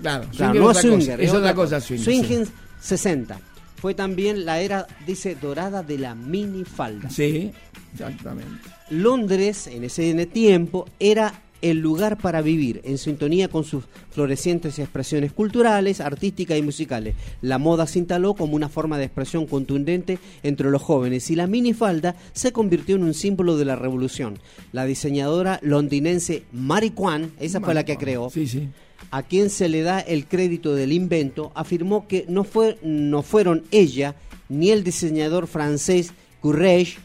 [0.01, 2.47] claro, swinger no es otra cosa, swinger, es otra cosa, swinger, Swinging
[2.81, 3.41] 60.
[3.83, 7.11] Fue también la era, dice, dorada de la minifalda.
[7.11, 7.51] Sí,
[7.93, 8.71] exactamente.
[8.91, 13.83] Londres, en ese tiempo, era el lugar para vivir, en sintonía con sus
[14.13, 17.17] florecientes expresiones culturales, artísticas y musicales.
[17.41, 21.49] La moda se instaló como una forma de expresión contundente entre los jóvenes y la
[21.49, 24.39] minifalda se convirtió en un símbolo de la revolución.
[24.71, 28.69] La diseñadora londinense Mary Kwan, esa fue la que creó, Sí, sí.
[29.11, 33.65] A quien se le da el crédito del invento, afirmó que no, fue, no fueron
[33.71, 34.15] ella
[34.49, 36.13] ni el diseñador francés
[36.43, 36.97] Courrèges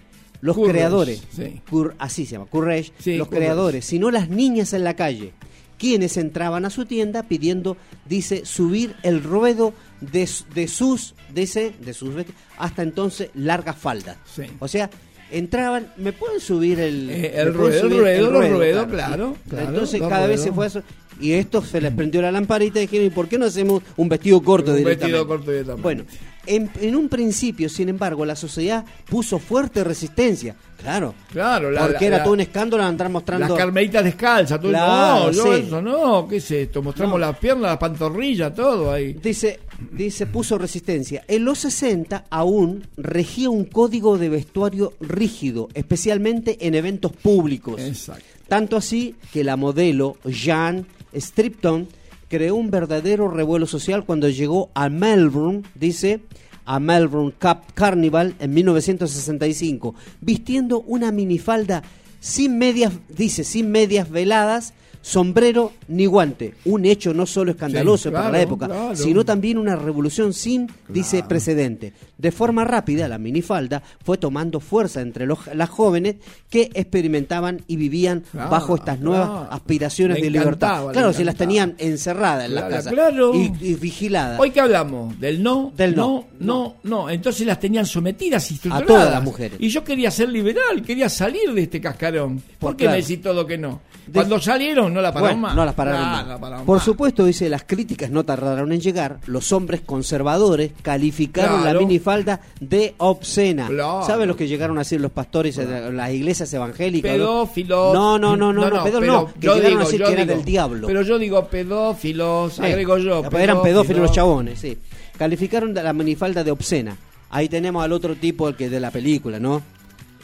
[0.41, 1.61] los creadores, sí.
[1.69, 5.33] Cour- así se llama, Courrèges, Sí, los creadores, sino las niñas en la calle,
[5.79, 7.75] quienes entraban a su tienda pidiendo,
[8.07, 12.13] dice, subir el ruedo de, de sus, dice, de sus
[12.57, 14.17] hasta entonces largas faldas.
[14.35, 14.43] Sí.
[14.59, 14.89] O sea,
[15.31, 20.27] entraban, ¿me pueden subir el, Eh, el ruedo, el ruedo, los ruedos, claro, Entonces cada
[20.27, 20.83] vez se fue eso.
[21.19, 24.07] Y esto se les prendió la lamparita y dijeron, ¿y por qué no hacemos un
[24.09, 25.05] vestido corto Un directamente?
[25.17, 25.81] vestido corto directamente.
[25.83, 26.03] Bueno,
[26.45, 30.55] en, en un principio, sin embargo, la sociedad puso fuerte resistencia.
[30.81, 31.13] Claro.
[31.31, 33.47] Claro, la- porque la- era la- todo un escándalo andar mostrando...
[33.49, 35.63] Las carmelitas descalzas, todo Claro, no, yo sí.
[35.65, 36.81] eso no, ¿qué es esto?
[36.83, 37.25] Mostramos No.
[37.25, 39.13] las piernas, las pantorrillas, todo ahí.
[39.13, 39.59] Dice,
[39.91, 41.23] dice, puso resistencia.
[41.27, 47.81] En los 60 aún regía un código de vestuario rígido, especialmente en eventos públicos.
[47.81, 48.23] Exacto.
[48.47, 50.85] Tanto así que la modelo Jean
[51.17, 51.87] Stripton
[52.29, 56.21] creó un verdadero revuelo social cuando llegó a Melbourne, dice,
[56.65, 61.83] a Melbourne Cup Carnival en 1965, vistiendo una minifalda
[62.19, 66.53] sin medias, dice, sin medias veladas, sombrero ni guante.
[66.65, 68.95] Un hecho no solo escandaloso Sí, para la época, claro.
[68.95, 71.93] sino también una revolución sin, dice, precedente.
[72.17, 76.15] De forma rápida, la minifalda fue tomando fuerza entre los, las jóvenes
[76.49, 80.87] que experimentaban y vivían bajo estas nuevas aspiraciones Le de libertad.
[80.91, 82.91] Claro, si las tenían encerradas en la casa
[83.33, 84.39] y, y vigiladas.
[84.39, 88.55] Hoy que hablamos del no, Del no, no, no, no, entonces las tenían sometidas y
[88.55, 88.87] estructuradas.
[88.87, 89.57] todas las mujeres.
[89.59, 92.39] Y yo quería ser liberal, quería salir de este cascarón.
[92.59, 93.81] ¿Por Pues qué me decís todo que no?
[94.13, 95.55] Cuando salieron no la pararon Bueno, más.
[95.55, 96.27] no las pararon Nah, más.
[96.27, 96.85] la pararon Por más.
[96.85, 99.17] supuesto, dice, las críticas no tardaron en llegar.
[99.25, 101.79] Los hombres conservadores calificaron Claro.
[101.79, 103.67] la minifalda de obscena.
[103.67, 104.03] Claro.
[104.05, 107.11] ¿Saben lo que llegaron a decir los pastores en las iglesias evangélicas?
[107.11, 107.17] no?
[107.17, 107.93] Pedófilos.
[107.93, 110.35] No, no, no, no, no, pedófilos no, que llegaron digo, a decir que era digo,
[110.35, 110.87] del diablo.
[110.87, 112.61] Pero yo digo pedófilos, Sí.
[112.63, 113.23] agrego yo.
[113.23, 114.77] Pues eran pedófilos los chabones, sí.
[115.17, 116.95] Calificaron la minifalda de obscena.
[117.29, 119.61] Ahí tenemos al otro tipo, el que de la película, ¿no?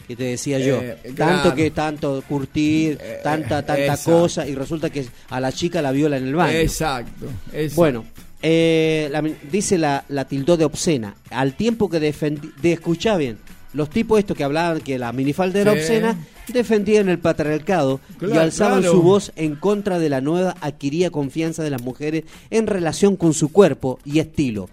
[0.06, 0.80] Que te decía yo.
[0.82, 4.10] Eh, tanto que tanto curtir, tanta, tanta exacto.
[4.20, 6.58] cosa, y resulta que a la chica la viola en el baño.
[6.58, 7.74] Exacto, exacto.
[7.76, 8.04] Bueno,
[8.42, 11.14] eh, la dice la, la tildó de obscena.
[11.30, 13.38] Al tiempo que defendí, de escuchar bien,
[13.72, 15.78] los tipos estos que hablaban que la minifalda era Sí.
[15.78, 16.16] obscena,
[16.52, 18.92] defendían el patriarcado y alzaban claro.
[18.94, 23.32] su voz en contra de la nueva adquirida confianza de las mujeres en relación con
[23.32, 24.68] su cuerpo y estilo.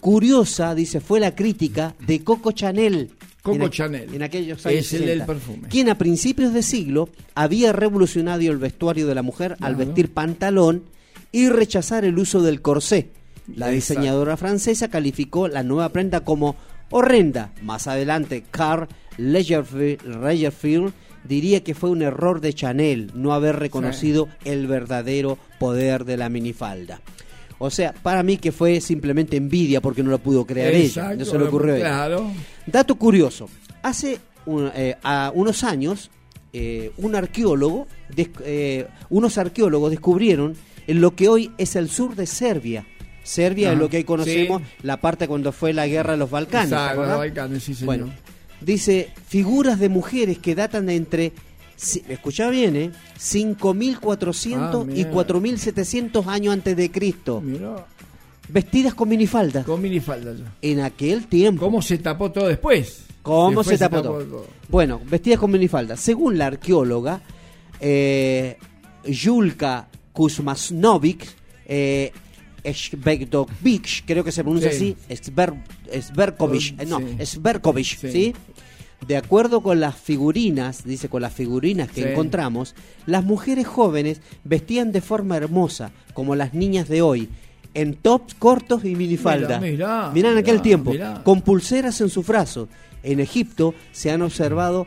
[0.00, 3.10] Curiosa, dice, fue la crítica de Coco Chanel.
[3.42, 4.14] Coco en Chanel.
[4.14, 5.68] En aquellos años Es el del 60, perfume.
[5.68, 10.84] Quien a principios de siglo había revolucionado el vestuario de la mujer al vestir pantalón
[11.32, 13.10] y rechazar el uso del corsé.
[13.54, 16.54] La diseñadora francesa calificó la nueva prenda como
[16.90, 17.52] horrenda.
[17.62, 18.86] Más adelante, Karl
[19.18, 20.92] Lagerfeld, Lagerfeld
[21.24, 26.28] diría que fue un error de Chanel no haber reconocido el verdadero poder de la
[26.28, 27.00] minifalda.
[27.64, 31.24] O sea, para mí que fue simplemente envidia porque no lo pudo crear ella, no
[31.24, 31.86] se le ocurrió a ella.
[31.86, 32.30] Claro.
[32.66, 33.48] Dato curioso,
[33.82, 36.10] hace un- eh, a unos años
[36.52, 40.54] eh, un arqueólogo, des- eh, unos arqueólogos descubrieron
[40.86, 42.84] en lo que hoy es el sur de Serbia.
[43.22, 44.68] Serbia es lo que hoy conocemos, sí.
[44.82, 46.70] la parte cuando fue la guerra de los Balcanes.
[46.70, 47.86] ¿te Exacto, los Balcanes, sí, señor.
[47.86, 48.12] Bueno,
[48.60, 51.32] dice figuras de mujeres que datan de entre,
[51.82, 52.90] si- escucha bien, ¿eh?
[53.18, 55.10] 5.400 Ah, y mira.
[55.10, 57.86] 4.700 años antes de Cristo, Mirá,
[58.48, 59.64] vestidas con minifaldas.
[59.66, 60.52] con minifalda ya.
[60.62, 61.64] En aquel tiempo.
[61.64, 63.04] ¿Cómo se tapó todo después?
[63.22, 64.46] ¿Cómo Después se tapó todo?
[64.68, 65.96] Bueno, vestidas con minifalda.
[65.96, 67.20] Según la arqueóloga
[67.80, 68.58] eh,
[69.04, 71.26] Julka Kuzmasnovic,
[71.66, 72.12] eh,
[74.06, 74.96] creo que se pronuncia Sí.
[75.08, 75.16] así,
[76.00, 77.16] Sverkovich, eh, no, Sí.
[78.12, 78.34] ¿sí?
[79.06, 82.08] De acuerdo con las figurinas, dice con las figurinas que Sí.
[82.08, 82.74] encontramos,
[83.06, 87.28] las mujeres jóvenes vestían de forma hermosa, como las niñas de hoy,
[87.74, 89.58] en tops cortos y minifalda.
[89.58, 91.22] Mirá, mirá, Mirá en aquel mirá, tiempo, mirá.
[91.24, 92.68] con pulseras en sus brazos.
[93.02, 94.86] En Egipto se han observado,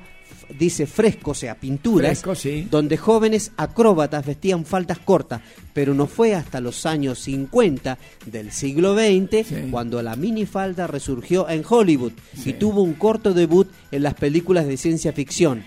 [0.50, 2.68] dice frescos, o sea, pinturas, sí.
[2.70, 5.42] donde jóvenes acróbatas vestían faldas cortas,
[5.74, 11.64] pero no fue hasta los años 50 del siglo XX cuando la minifalda resurgió en
[11.68, 12.14] Hollywood
[12.46, 15.64] y tuvo un corto debut en las películas de ciencia ficción.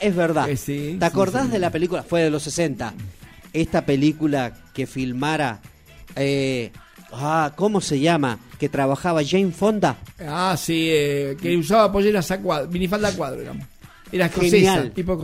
[0.00, 0.48] Es verdad.
[0.50, 2.02] Eh, ¿Te acordás de la película?
[2.02, 2.94] Fue de los 60.
[3.52, 5.60] Esta película que filmara...
[6.16, 6.72] eh,
[7.12, 8.38] ah, ¿Cómo se llama?
[8.58, 9.96] Que trabajaba Jane Fonda.
[10.20, 13.66] Ah, sí, eh, que usaba polleras a cuadro, minifalda a cuadro, digamos.
[14.12, 14.92] Era genial.
[14.92, 15.16] tipo.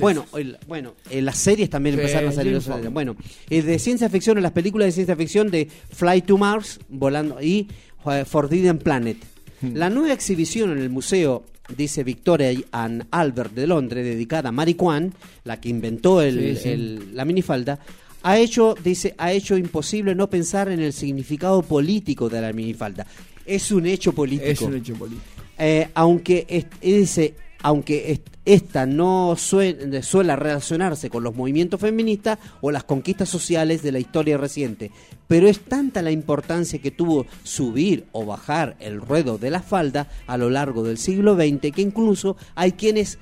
[0.00, 2.66] Bueno, el- bueno, en las series también empezaron a salir los.
[2.92, 3.16] Bueno,
[3.50, 7.40] eh, de ciencia ficción, en las películas de ciencia ficción de Fly to Mars, volando
[7.42, 7.68] y
[8.06, 9.16] eh, Forbidden Planet.
[9.60, 9.76] Hmm.
[9.76, 11.44] La nueva exhibición en el museo
[11.76, 15.14] dice Victoria and Albert de Londres, dedicada a Mary Kwan,
[15.44, 16.68] la que inventó el- Sí, sí.
[16.70, 17.78] el- la minifalda,
[18.24, 23.06] ha hecho, dice, ha hecho imposible no pensar en el significado político de la minifalda.
[23.46, 24.50] Es un hecho político.
[24.50, 25.22] es un hecho político.
[25.58, 32.38] Eh, aunque est- dice aunque est- esta no sue- suele relacionarse con los movimientos feministas
[32.60, 34.90] o las conquistas sociales de la historia reciente,
[35.28, 40.08] pero es tanta la importancia que tuvo subir o bajar el ruedo de la falda
[40.26, 43.18] a lo largo del siglo XX que incluso hay quienes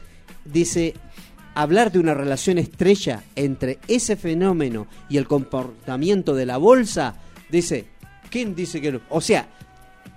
[0.46, 0.94] dice
[1.54, 7.16] hablar de una relación estrecha entre ese fenómeno y el comportamiento de la bolsa,
[7.50, 7.86] dice,
[8.30, 9.00] ¿quién dice que no?
[9.10, 9.48] O sea,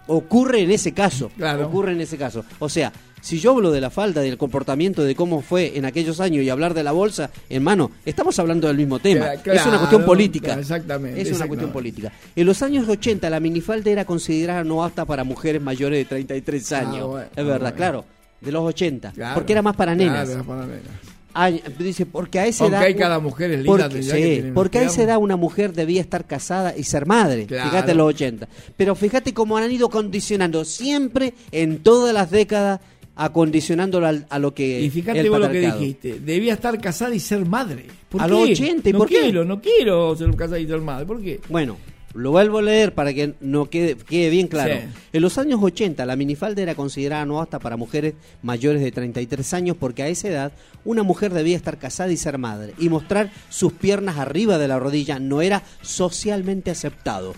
[0.07, 1.29] ocurre en ese caso.
[1.35, 1.67] Claro.
[1.67, 2.45] Ocurre en ese caso.
[2.59, 2.93] O sea,
[3.23, 6.49] si yo hablo de la falda, del comportamiento, de cómo fue en aquellos años y
[6.49, 9.33] hablar de la bolsa, hermano, estamos hablando del mismo tema.
[9.33, 10.47] Es una cuestión política.
[10.47, 12.11] claro, exactamente, Es una cuestión política.
[12.35, 16.71] En los años 80 la minifalda era considerada no apta para mujeres mayores de 33
[16.73, 16.99] años.
[16.99, 17.75] Ah, bueno, es ah, verdad, bueno.
[17.77, 18.05] claro.
[18.41, 19.11] De los 80.
[19.13, 20.25] Claro, porque era más para nenas.
[20.25, 21.13] claro, era para nenas.
[21.33, 22.85] Ah, dice, porque a esa Aunque edad.
[22.85, 25.99] hay cada mujer es linda, porque, sí, que porque a esa edad una mujer debía
[25.99, 27.47] estar casada y ser madre.
[27.47, 27.71] Claro.
[27.71, 28.47] Fíjate en los 80.
[28.77, 32.81] Pero fíjate cómo han ido condicionando siempre en todas las décadas,
[33.15, 34.81] acondicionándolo al- a, lo que.
[34.81, 36.19] Y fíjate vos lo que dijiste.
[36.19, 37.85] Debía estar casada y ser madre.
[38.09, 38.31] ¿Por A qué?
[38.31, 39.19] los 80, ¿y no por qué?
[39.21, 41.05] quiero, no quiero ser casada y ser madre.
[41.05, 41.39] ¿Por qué?
[41.49, 41.77] Bueno,
[42.13, 44.73] lo vuelvo a leer para que no quede, quede bien claro.
[44.75, 44.79] Sí.
[45.13, 48.13] En los años 80 la minifalda era considerada no apta para mujeres
[48.43, 50.51] mayores de 33 años porque a esa edad
[50.85, 54.77] una mujer debía estar casada y ser madre y mostrar sus piernas arriba de la
[54.77, 57.33] rodilla no era socialmente aceptado.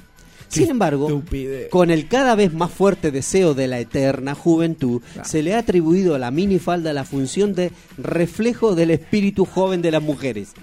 [0.47, 1.69] Sin embargo, estupidez.
[1.69, 6.15] con el cada vez más fuerte deseo de la eterna juventud, se le ha atribuido
[6.15, 10.53] a la minifalda la función de reflejo del espíritu joven de las mujeres,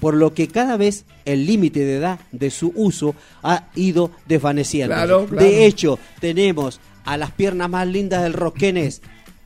[0.00, 4.94] por lo que cada vez el límite de edad de su uso ha ido desvaneciendo.
[4.94, 5.46] Claro, claro.
[5.46, 8.58] De hecho, tenemos a las piernas más lindas del rock,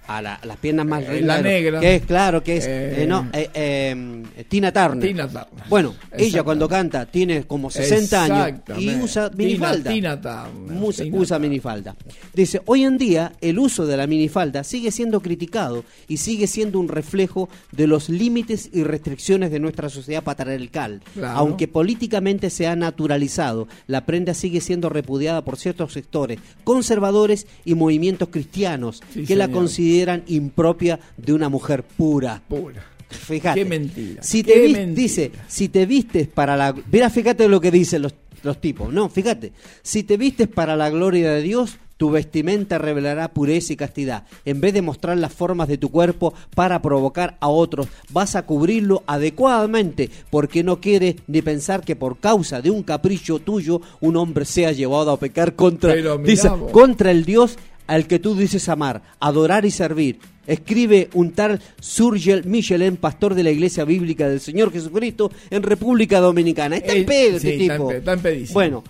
[0.09, 1.81] A la- las piernas más Eh, la negra.
[1.81, 5.65] que es claro que es Eh, eh, no, eh, eh, Tina Turner Tina Turner.
[5.69, 11.17] bueno ella cuando canta tiene como 60 años y usa minifalda Tina Turner, Usa- Tina
[11.19, 11.97] usa minifalda.
[12.35, 16.79] Dice, hoy en día el uso de la minifalda sigue siendo criticado y sigue siendo
[16.79, 21.03] un reflejo de los límites y restricciones de nuestra sociedad patriarcal.
[21.15, 21.39] Claro.
[21.39, 27.75] Aunque políticamente se ha naturalizado, la prenda sigue siendo repudiada por ciertos sectores conservadores y
[27.75, 29.59] movimientos cristianos Sí, que la señor.
[29.97, 32.43] Consideran impropia de una mujer pura.
[32.49, 32.85] Pura.
[33.09, 33.61] Fíjate.
[33.61, 34.23] Qué mentira.
[34.23, 34.87] Si te mentira.
[34.87, 39.09] dice, si te vistes para la mira, fíjate lo que dicen los, los tipos, no,
[39.09, 39.53] fíjate,
[39.83, 44.25] si te vistes para la gloria de Dios, tu vestimenta revelará pureza y castidad.
[44.45, 48.45] En vez de mostrar las formas de tu cuerpo para provocar a otros, vas a
[48.45, 54.17] cubrirlo adecuadamente, porque no quieres ni pensar que por causa de un capricho tuyo un
[54.17, 57.57] hombre sea llevado a pecar contra, dice, contra el Dios
[57.87, 60.19] al que tú dices amar, adorar y servir.
[60.47, 66.21] Escribe un tal Surgel Michelin, pastor de la Iglesia Bíblica del Señor Jesucristo en República
[66.21, 66.77] Dominicana.
[66.77, 67.93] Está en pedo sí, este está en tipo.
[67.93, 68.47] está en.
[68.53, 68.85] Bueno,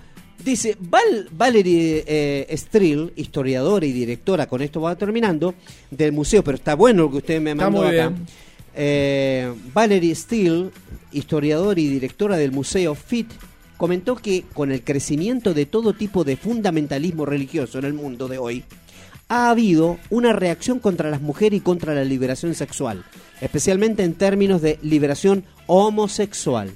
[0.45, 5.55] dice Val- Valerie eh, Strill, historiadora y directora, con esto va terminando,
[5.91, 8.09] del museo, pero está bueno lo que usted me Está mandó muy acá.
[8.11, 8.27] bien.
[8.75, 10.69] Eh, Valerie Steele,
[11.13, 13.29] historiadora y directora del Museo FIT,
[13.79, 18.37] comentó que con el crecimiento de todo tipo de fundamentalismo religioso en el mundo de
[18.37, 18.65] hoy,
[19.29, 23.05] ha habido una reacción contra las mujeres y contra la liberación sexual,
[23.41, 26.73] especialmente en términos de liberación homosexual.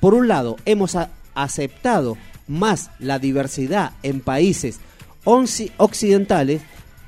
[0.00, 0.96] Por un lado, hemos
[1.34, 2.16] aceptado
[2.46, 4.80] más la diversidad en países
[5.24, 6.62] occidentales,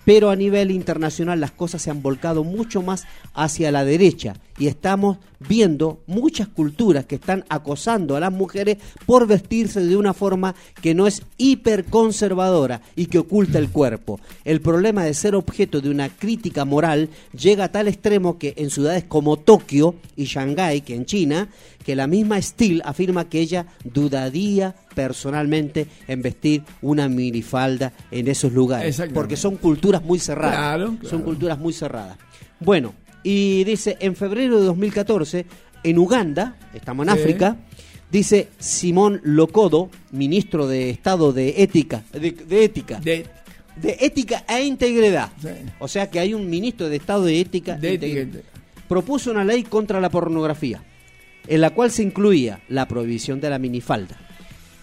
[0.06, 3.04] pero a nivel internacional las cosas se han volcado mucho más
[3.34, 9.26] hacia la derecha y estamos viendo muchas culturas que están acosando a las mujeres por
[9.26, 14.20] vestirse de una forma que no es hiperconservadora y que oculta el cuerpo.
[14.44, 18.70] El problema de ser objeto de una crítica moral llega a tal extremo que en
[18.70, 21.48] ciudades como Tokio y Shanghái, que en China,
[21.84, 28.52] que la misma Steele afirma que ella dudaría personalmente en vestir una minifalda en esos
[28.52, 30.56] lugares, porque son culturas muy cerradas.
[30.56, 32.16] Claro, Son culturas muy cerradas.
[32.58, 35.44] Bueno, y dice, en febrero de 2014,
[35.84, 37.20] en Uganda, estamos en Sí.
[37.20, 37.56] África,
[38.10, 43.26] dice Simón Lokodo, ministro de Estado de Ética, de, de Ética, De,
[43.76, 45.30] de Ética e Integridad.
[45.42, 45.48] Sí.
[45.78, 47.94] O sea que hay un ministro de Estado de Ética, de e.
[47.94, 48.40] Integridad.
[48.88, 50.82] propuso una ley contra la pornografía,
[51.46, 54.16] en la cual se incluía la prohibición de la minifalda.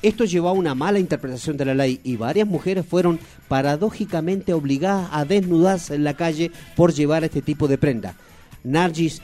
[0.03, 5.07] Esto llevó a una mala interpretación de la ley y varias mujeres fueron paradójicamente obligadas
[5.13, 8.13] a desnudarse en la calle por llevar este tipo de prenda.
[8.65, 9.21] Nargis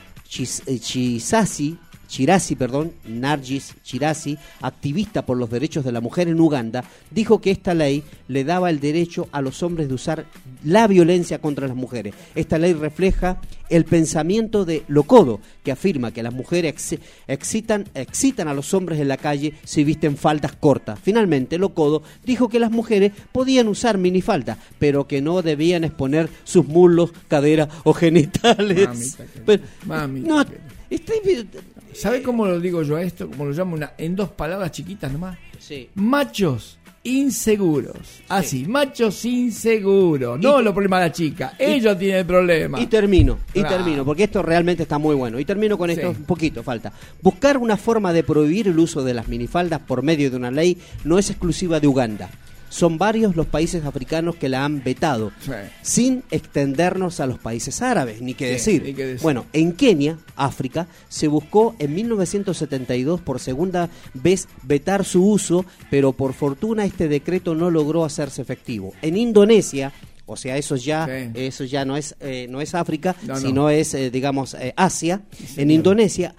[0.66, 1.78] eh, Chisasi,
[2.10, 6.82] Chirasi, perdón, Nargis Chirasi, activista por los derechos de la mujer en Uganda,
[7.12, 10.26] dijo que esta ley le daba el derecho a los hombres de usar
[10.64, 12.12] la violencia contra las mujeres.
[12.34, 18.48] Esta ley refleja el pensamiento de Locodo, que afirma que las mujeres ex- excitan, excitan
[18.48, 20.98] a los hombres en la calle si visten faldas cortas.
[21.00, 26.66] Finalmente, Locodo dijo que las mujeres podían usar minifaldas, pero que no debían exponer sus
[26.66, 28.88] muslos, caderas o genitales.
[28.88, 30.58] Mamita que- Pero- mamita no, que-
[32.00, 33.28] ¿Sabe cómo lo digo yo a esto?
[33.28, 35.38] Como lo llamo una- en dos palabras chiquitas nomás.
[35.58, 35.88] Sí.
[35.94, 38.22] Machos inseguros.
[38.28, 40.38] Así, machos inseguros.
[40.40, 41.54] No los problemas de la chica.
[41.58, 42.80] Ellos tienen el problema.
[42.80, 43.76] Y termino, y Claro.
[43.76, 45.38] termino, porque esto realmente está muy bueno.
[45.38, 46.16] Y termino con esto Sí.
[46.18, 46.92] un poquito, falta.
[47.22, 50.76] Buscar una forma de prohibir el uso de las minifaldas por medio de una ley
[51.04, 52.28] no es exclusiva de Uganda.
[52.70, 55.50] Son varios los países africanos que la han vetado, Sí.
[55.82, 58.82] sin extendernos a los países árabes, ni que Sí, decir.
[58.84, 59.22] ni que decir.
[59.22, 66.12] Bueno, en Kenia, África, se buscó en 1972 por segunda vez vetar su uso, pero
[66.12, 68.92] por fortuna este decreto no logró hacerse efectivo.
[69.02, 69.92] En Indonesia,
[70.26, 73.40] o sea, eso ya, eso ya no es, eh, no es África, No, no.
[73.40, 75.22] sino es, eh, digamos, eh, Asia.
[75.56, 76.34] en Indonesia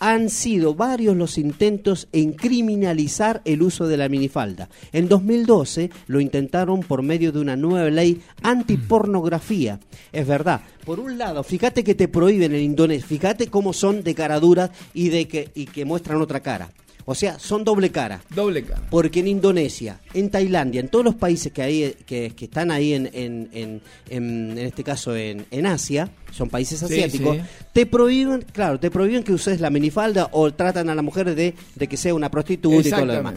[0.00, 4.68] han sido varios los intentos en criminalizar el uso de la minifalda.
[4.92, 9.80] En 2012 lo intentaron por medio de una nueva ley antipornografía.
[10.12, 10.60] Es verdad.
[10.84, 14.70] Por un lado, fíjate que te prohíben en Indonesia, fíjate cómo son de cara dura
[14.94, 16.70] y de que y que muestran otra cara.
[17.10, 18.20] O sea, son doble cara.
[18.34, 18.82] Doble cara.
[18.90, 22.92] Porque en Indonesia, en Tailandia, en todos los países que, hay, que, que están ahí
[22.92, 23.80] en, en,
[24.10, 27.42] en, este caso en, en Asia, son países asiáticos, sí.
[27.72, 31.54] te prohíben, claro, te prohíben que uses la minifalda o tratan a la mujer de,
[31.76, 33.34] de que sea una prostituta y todo lo demás.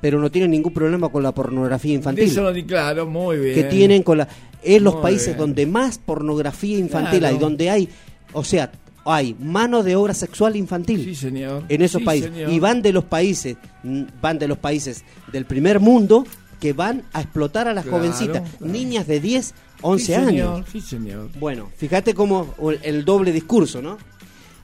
[0.00, 2.22] Pero no tienen ningún problema con la pornografía infantil.
[2.26, 3.54] eso lo di claro, muy bien.
[3.56, 4.28] que tienen con la
[4.62, 5.38] es los Muy países bien.
[5.38, 7.34] donde más pornografía infantil Claro.
[7.34, 7.88] hay, donde hay,
[8.32, 8.70] o sea,
[9.12, 11.02] hay mano de obra sexual infantil.
[11.04, 11.64] Sí, señor.
[11.68, 12.52] En esos Sí, países señor.
[12.52, 13.56] y van de los países
[14.20, 16.26] van de los países del primer mundo
[16.60, 18.72] que van a explotar a las Claro, jovencitas, claro.
[18.72, 20.26] niñas de 10, 11 Sí, años.
[20.28, 21.30] señor, Sí, señor.
[21.38, 23.96] Bueno, fíjate cómo el, doble discurso, ¿no?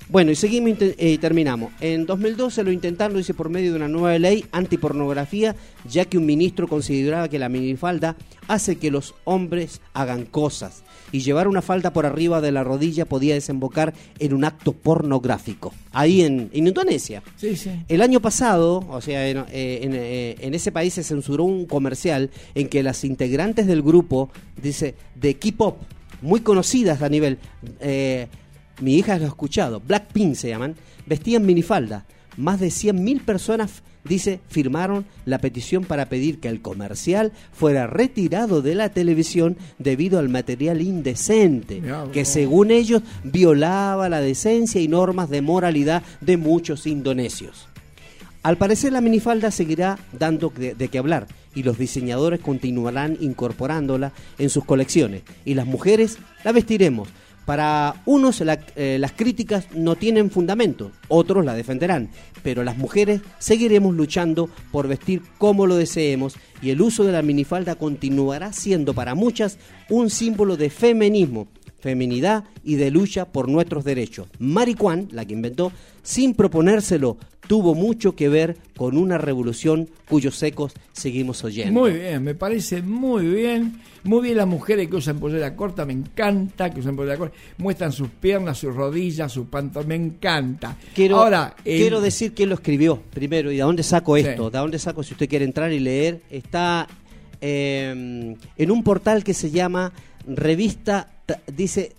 [0.08, 1.72] Bueno, y seguimos eh, y terminamos.
[1.80, 5.56] En 2012 lo intentaron, dice, por medio de una nueva ley antipornografía,
[5.88, 8.16] ya que un ministro consideraba que la minifalda
[8.48, 10.82] hace que los hombres hagan cosas
[11.14, 15.72] y llevar una falda por arriba de la rodilla podía desembocar en un acto pornográfico.
[15.92, 17.22] Ahí en, en Indonesia.
[17.36, 17.70] Sí, sí.
[17.86, 21.66] El año pasado, o sea, en, eh, en, eh, en ese país se censuró un
[21.66, 24.28] comercial en que las integrantes del grupo,
[24.60, 25.76] dice, de K-pop,
[26.20, 27.38] muy conocidas a nivel,
[27.78, 28.26] eh,
[28.80, 30.74] mi hija lo ha escuchado, Blackpink se llaman,
[31.06, 32.06] vestían minifalda.
[32.36, 38.62] Más de 100.000 personas, dice, firmaron la petición para pedir que el comercial fuera retirado
[38.62, 41.82] de la televisión debido al material indecente,
[42.12, 47.68] que según ellos violaba la decencia y normas de moralidad de muchos indonesios.
[48.42, 54.12] Al parecer la minifalda seguirá dando de, de qué hablar y los diseñadores continuarán incorporándola
[54.38, 57.08] en sus colecciones y las mujeres la vestiremos.
[57.44, 62.08] Para unos la- eh, las críticas no tienen fundamento, otros la defenderán,
[62.42, 67.20] pero las mujeres seguiremos luchando por vestir como lo deseemos y el uso de la
[67.22, 69.58] minifalda continuará siendo para muchas
[69.90, 71.46] un símbolo de feminismo,
[71.84, 74.26] feminidad y de lucha por nuestros derechos.
[74.38, 75.70] Mary Kwan, la que inventó,
[76.02, 81.78] sin proponérselo, tuvo mucho que ver con una revolución cuyos ecos seguimos oyendo.
[81.78, 83.82] Muy bien, me parece muy bien.
[84.02, 87.36] Muy bien las mujeres que usan pollera corta, me encanta que usan pollera corta.
[87.58, 90.76] Muestran sus piernas, sus rodillas, sus pantalones, me encanta.
[90.94, 94.22] Quiero, Ahora, quiero decir quién lo escribió primero y de dónde saco Sí.
[94.22, 94.48] esto.
[94.48, 96.88] De dónde saco, si usted quiere entrar y leer, está
[97.42, 99.92] eh, en un portal que se llama
[100.26, 101.10] revista,
[101.46, 101.94] dice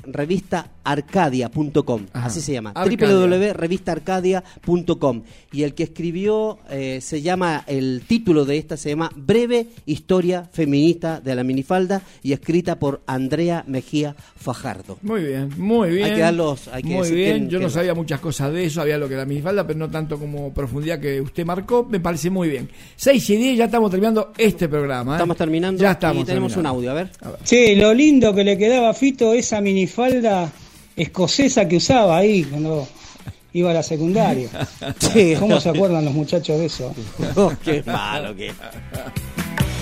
[0.85, 2.27] revistaarcadia.com, Ajá.
[2.27, 3.07] así se llama, Arcadia.
[3.07, 5.23] www.revistaarcadia.com.
[5.51, 10.47] Y el que escribió eh, se llama, el título de esta se llama Breve Historia
[10.51, 14.97] Feminista de la Minifalda y escrita por Andrea Mejía Fajardo.
[15.01, 16.05] Muy bien, muy bien.
[16.05, 17.49] Hay que darlos- hay que muy decir bien.
[17.49, 19.89] Yo no sabía muchas cosas de eso, había lo que era mi falda, pero no
[19.89, 21.85] tanto como profundidad que usted marcó.
[21.89, 22.69] Me parece muy bien.
[22.95, 25.13] 6 y 10, ya estamos terminando este programa.
[25.13, 25.15] ¿eh?
[25.15, 26.23] Estamos terminando Ya estamos.
[26.23, 26.79] y tenemos terminando.
[26.79, 27.09] un audio, a ver.
[27.43, 30.51] Che, lo lindo que le quedaba a Fito esa minifalda
[30.95, 32.87] escocesa que usaba ahí cuando
[33.53, 34.49] iba a la secundaria.
[34.99, 35.35] Sí.
[35.39, 36.93] ¿Cómo se acuerdan los muchachos de eso?
[37.35, 38.51] Oh, qué malo que.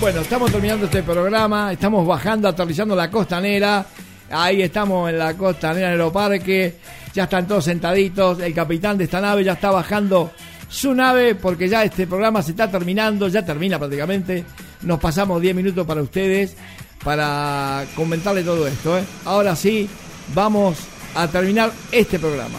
[0.00, 3.86] Bueno, estamos terminando este programa, estamos bajando, aterrizando la costanera.
[4.30, 6.76] Ahí estamos en la costanera, en el aeroparque.
[7.14, 8.40] Ya están todos sentaditos.
[8.40, 10.32] El capitán de esta nave ya está bajando
[10.68, 14.44] su nave porque ya este programa se está terminando, ya termina prácticamente.
[14.82, 16.56] Nos pasamos 10 minutos para ustedes
[17.04, 18.98] para comentarle todo esto.
[18.98, 19.04] ¿eh?
[19.24, 19.88] Ahora sí,
[20.34, 20.78] vamos
[21.14, 22.58] a terminar este programa.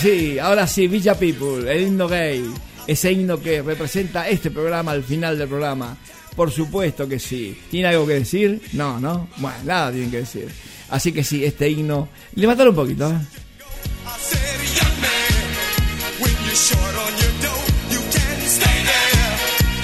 [0.00, 2.42] Sí, ahora sí, Villa People, el himno gay,
[2.86, 5.96] ese himno que representa este programa al final del programa.
[6.34, 7.58] Por supuesto que sí.
[7.70, 8.62] ¿Tiene algo que decir?
[8.72, 9.28] No, ¿no?
[9.36, 10.48] Bueno, nada tienen que decir.
[10.88, 12.08] Así que sí, este himno.
[12.34, 13.18] Le mataron un poquito, ¿eh?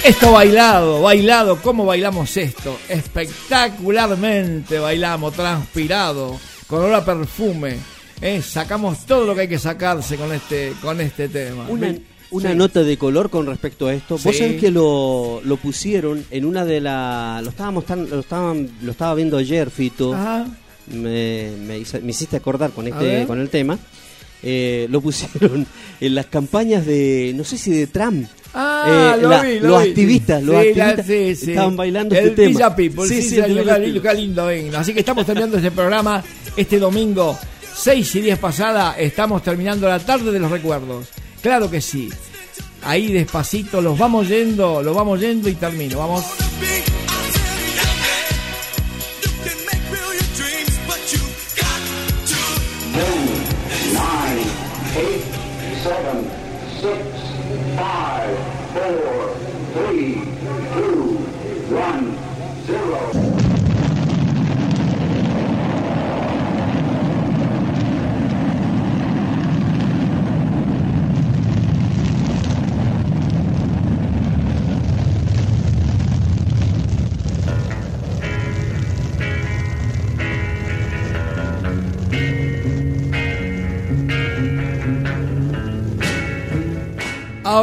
[0.05, 2.79] Esto bailado, bailado, ¿cómo bailamos esto?
[2.89, 6.39] Espectacularmente bailamos, transpirado,
[6.69, 7.96] con olor a perfume.
[8.21, 8.41] ¿Eh?
[8.43, 11.67] Sacamos todo lo que hay que sacarse con este, con este tema.
[11.69, 11.95] Una,
[12.31, 12.57] una Sí.
[12.57, 14.15] nota de color con respecto a esto.
[14.15, 14.39] Vos Sí.
[14.39, 17.43] sabés que lo, lo pusieron en una de las...
[17.43, 20.15] Lo estábamos tan, lo estaban, lo estaba viendo ayer, Fito.
[20.15, 20.47] Ajá.
[20.93, 23.77] Me, me, me hiciste acordar con este con el tema.
[24.43, 25.67] Eh, lo pusieron
[26.01, 28.29] en las campañas de, no sé si de Trump.
[28.55, 29.89] Ah, Eh, lo la- vi, lo los vi.
[29.89, 31.51] activistas, los Sí, la- activistas sí, sí.
[31.51, 32.77] estaban bailando el este tema.
[32.77, 33.41] People, sí, Sí,
[34.17, 34.79] lindo, lindo.
[34.79, 36.23] Así que estamos terminando este programa
[36.57, 37.37] este domingo,
[37.77, 41.09] 6 y 10 pasada, estamos terminando la tarde de los recuerdos.
[41.43, 42.09] Claro que sí.
[42.83, 45.99] Ahí despacito los vamos yendo, los vamos yendo y termino.
[45.99, 46.25] Vamos.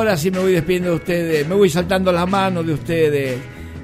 [0.03, 3.37] Ahora sí me voy despidiendo de ustedes, me voy saltando las manos de ustedes,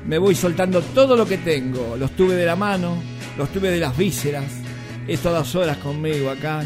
[0.05, 1.95] me voy soltando todo lo que tengo.
[1.97, 2.97] Los tuve de la mano,
[3.37, 4.43] los tuve de las vísceras,
[5.07, 6.61] es todas horas conmigo acá.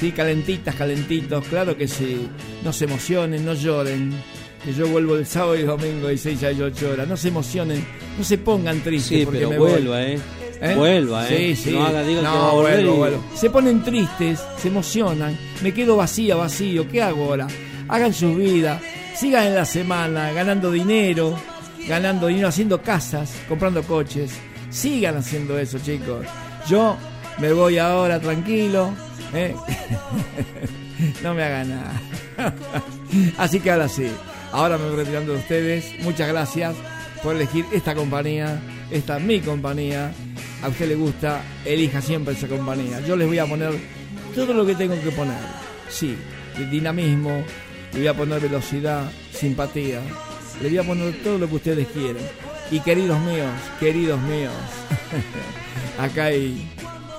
[0.00, 2.28] Sí, calentitas, calentitos, claro que sí.
[2.64, 4.12] No se emocionen, no lloren.
[4.64, 7.06] Que yo vuelvo el sábado y domingo de 6 a 8 horas.
[7.06, 7.86] No se emocionen,
[8.18, 9.70] no se pongan tristes Sí, porque pero me voy.
[9.70, 10.18] vuelva, ¿eh?
[10.76, 11.54] Vuelva, ¿eh?
[11.54, 11.70] Sí, sí.
[11.70, 13.24] No haga, diga que No, va a volver vuelvo, y- vuelvo.
[13.36, 15.38] Se ponen tristes, se emocionan.
[15.62, 16.88] Me quedo vacía, vacío.
[16.88, 17.46] ¿Qué hago ahora?
[17.88, 18.82] Hagan sus vidas,
[19.16, 21.38] sigan en la semana ganando dinero,
[21.88, 24.32] ganando dinero, haciendo casas, comprando coches.
[24.70, 26.26] Sigan haciendo eso, chicos.
[26.68, 26.96] Yo
[27.38, 28.90] me voy ahora tranquilo.
[29.32, 29.54] ¿eh?
[31.22, 32.02] no me hagan nada.
[33.38, 34.10] Así que ahora sí.
[34.52, 36.02] Ahora me voy retirando de ustedes.
[36.02, 36.74] Muchas gracias
[37.22, 38.60] por elegir esta compañía.
[38.90, 40.12] Esta mi compañía.
[40.62, 43.00] A usted le gusta, elija siempre esa compañía.
[43.00, 43.72] Yo les voy a poner
[44.34, 45.38] todo lo que tengo que poner.
[45.88, 46.16] Sí,
[46.70, 47.44] dinamismo,
[47.92, 50.00] le voy a poner velocidad, simpatía.
[50.62, 52.22] Le voy a poner todo lo que ustedes quieran.
[52.70, 54.52] Y queridos míos, queridos míos,
[55.98, 56.68] acá hay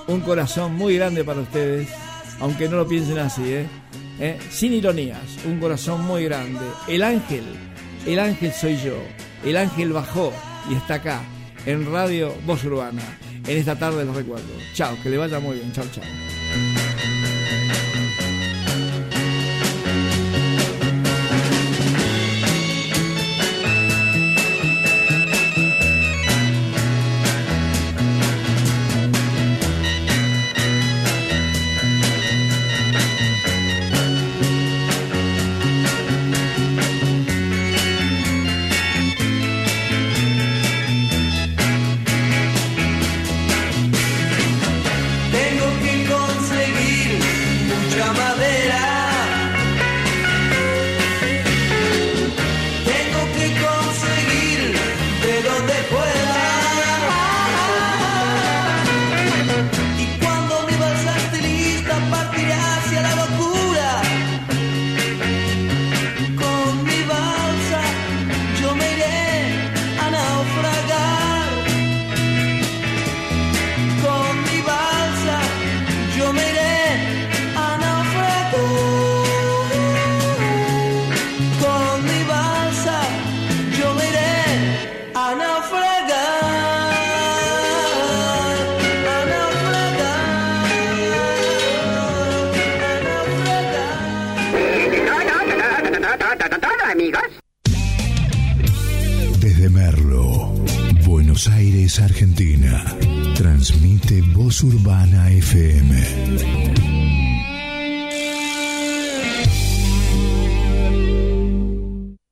[0.06, 1.88] un corazón muy grande para ustedes,
[2.40, 3.66] aunque no lo piensen así, ¿eh?
[4.20, 4.38] ¿Eh?
[4.50, 6.64] Sin ironías, un corazón muy grande.
[6.88, 7.44] El ángel,
[8.06, 8.96] el ángel soy yo.
[9.44, 10.32] El ángel bajó
[10.68, 11.22] y está acá,
[11.64, 13.02] en Radio Voz Urbana,
[13.46, 14.50] en esta tarde de los recuerdos.
[14.74, 15.72] Chao, que le vaya muy bien.
[15.72, 17.07] Chao, chao.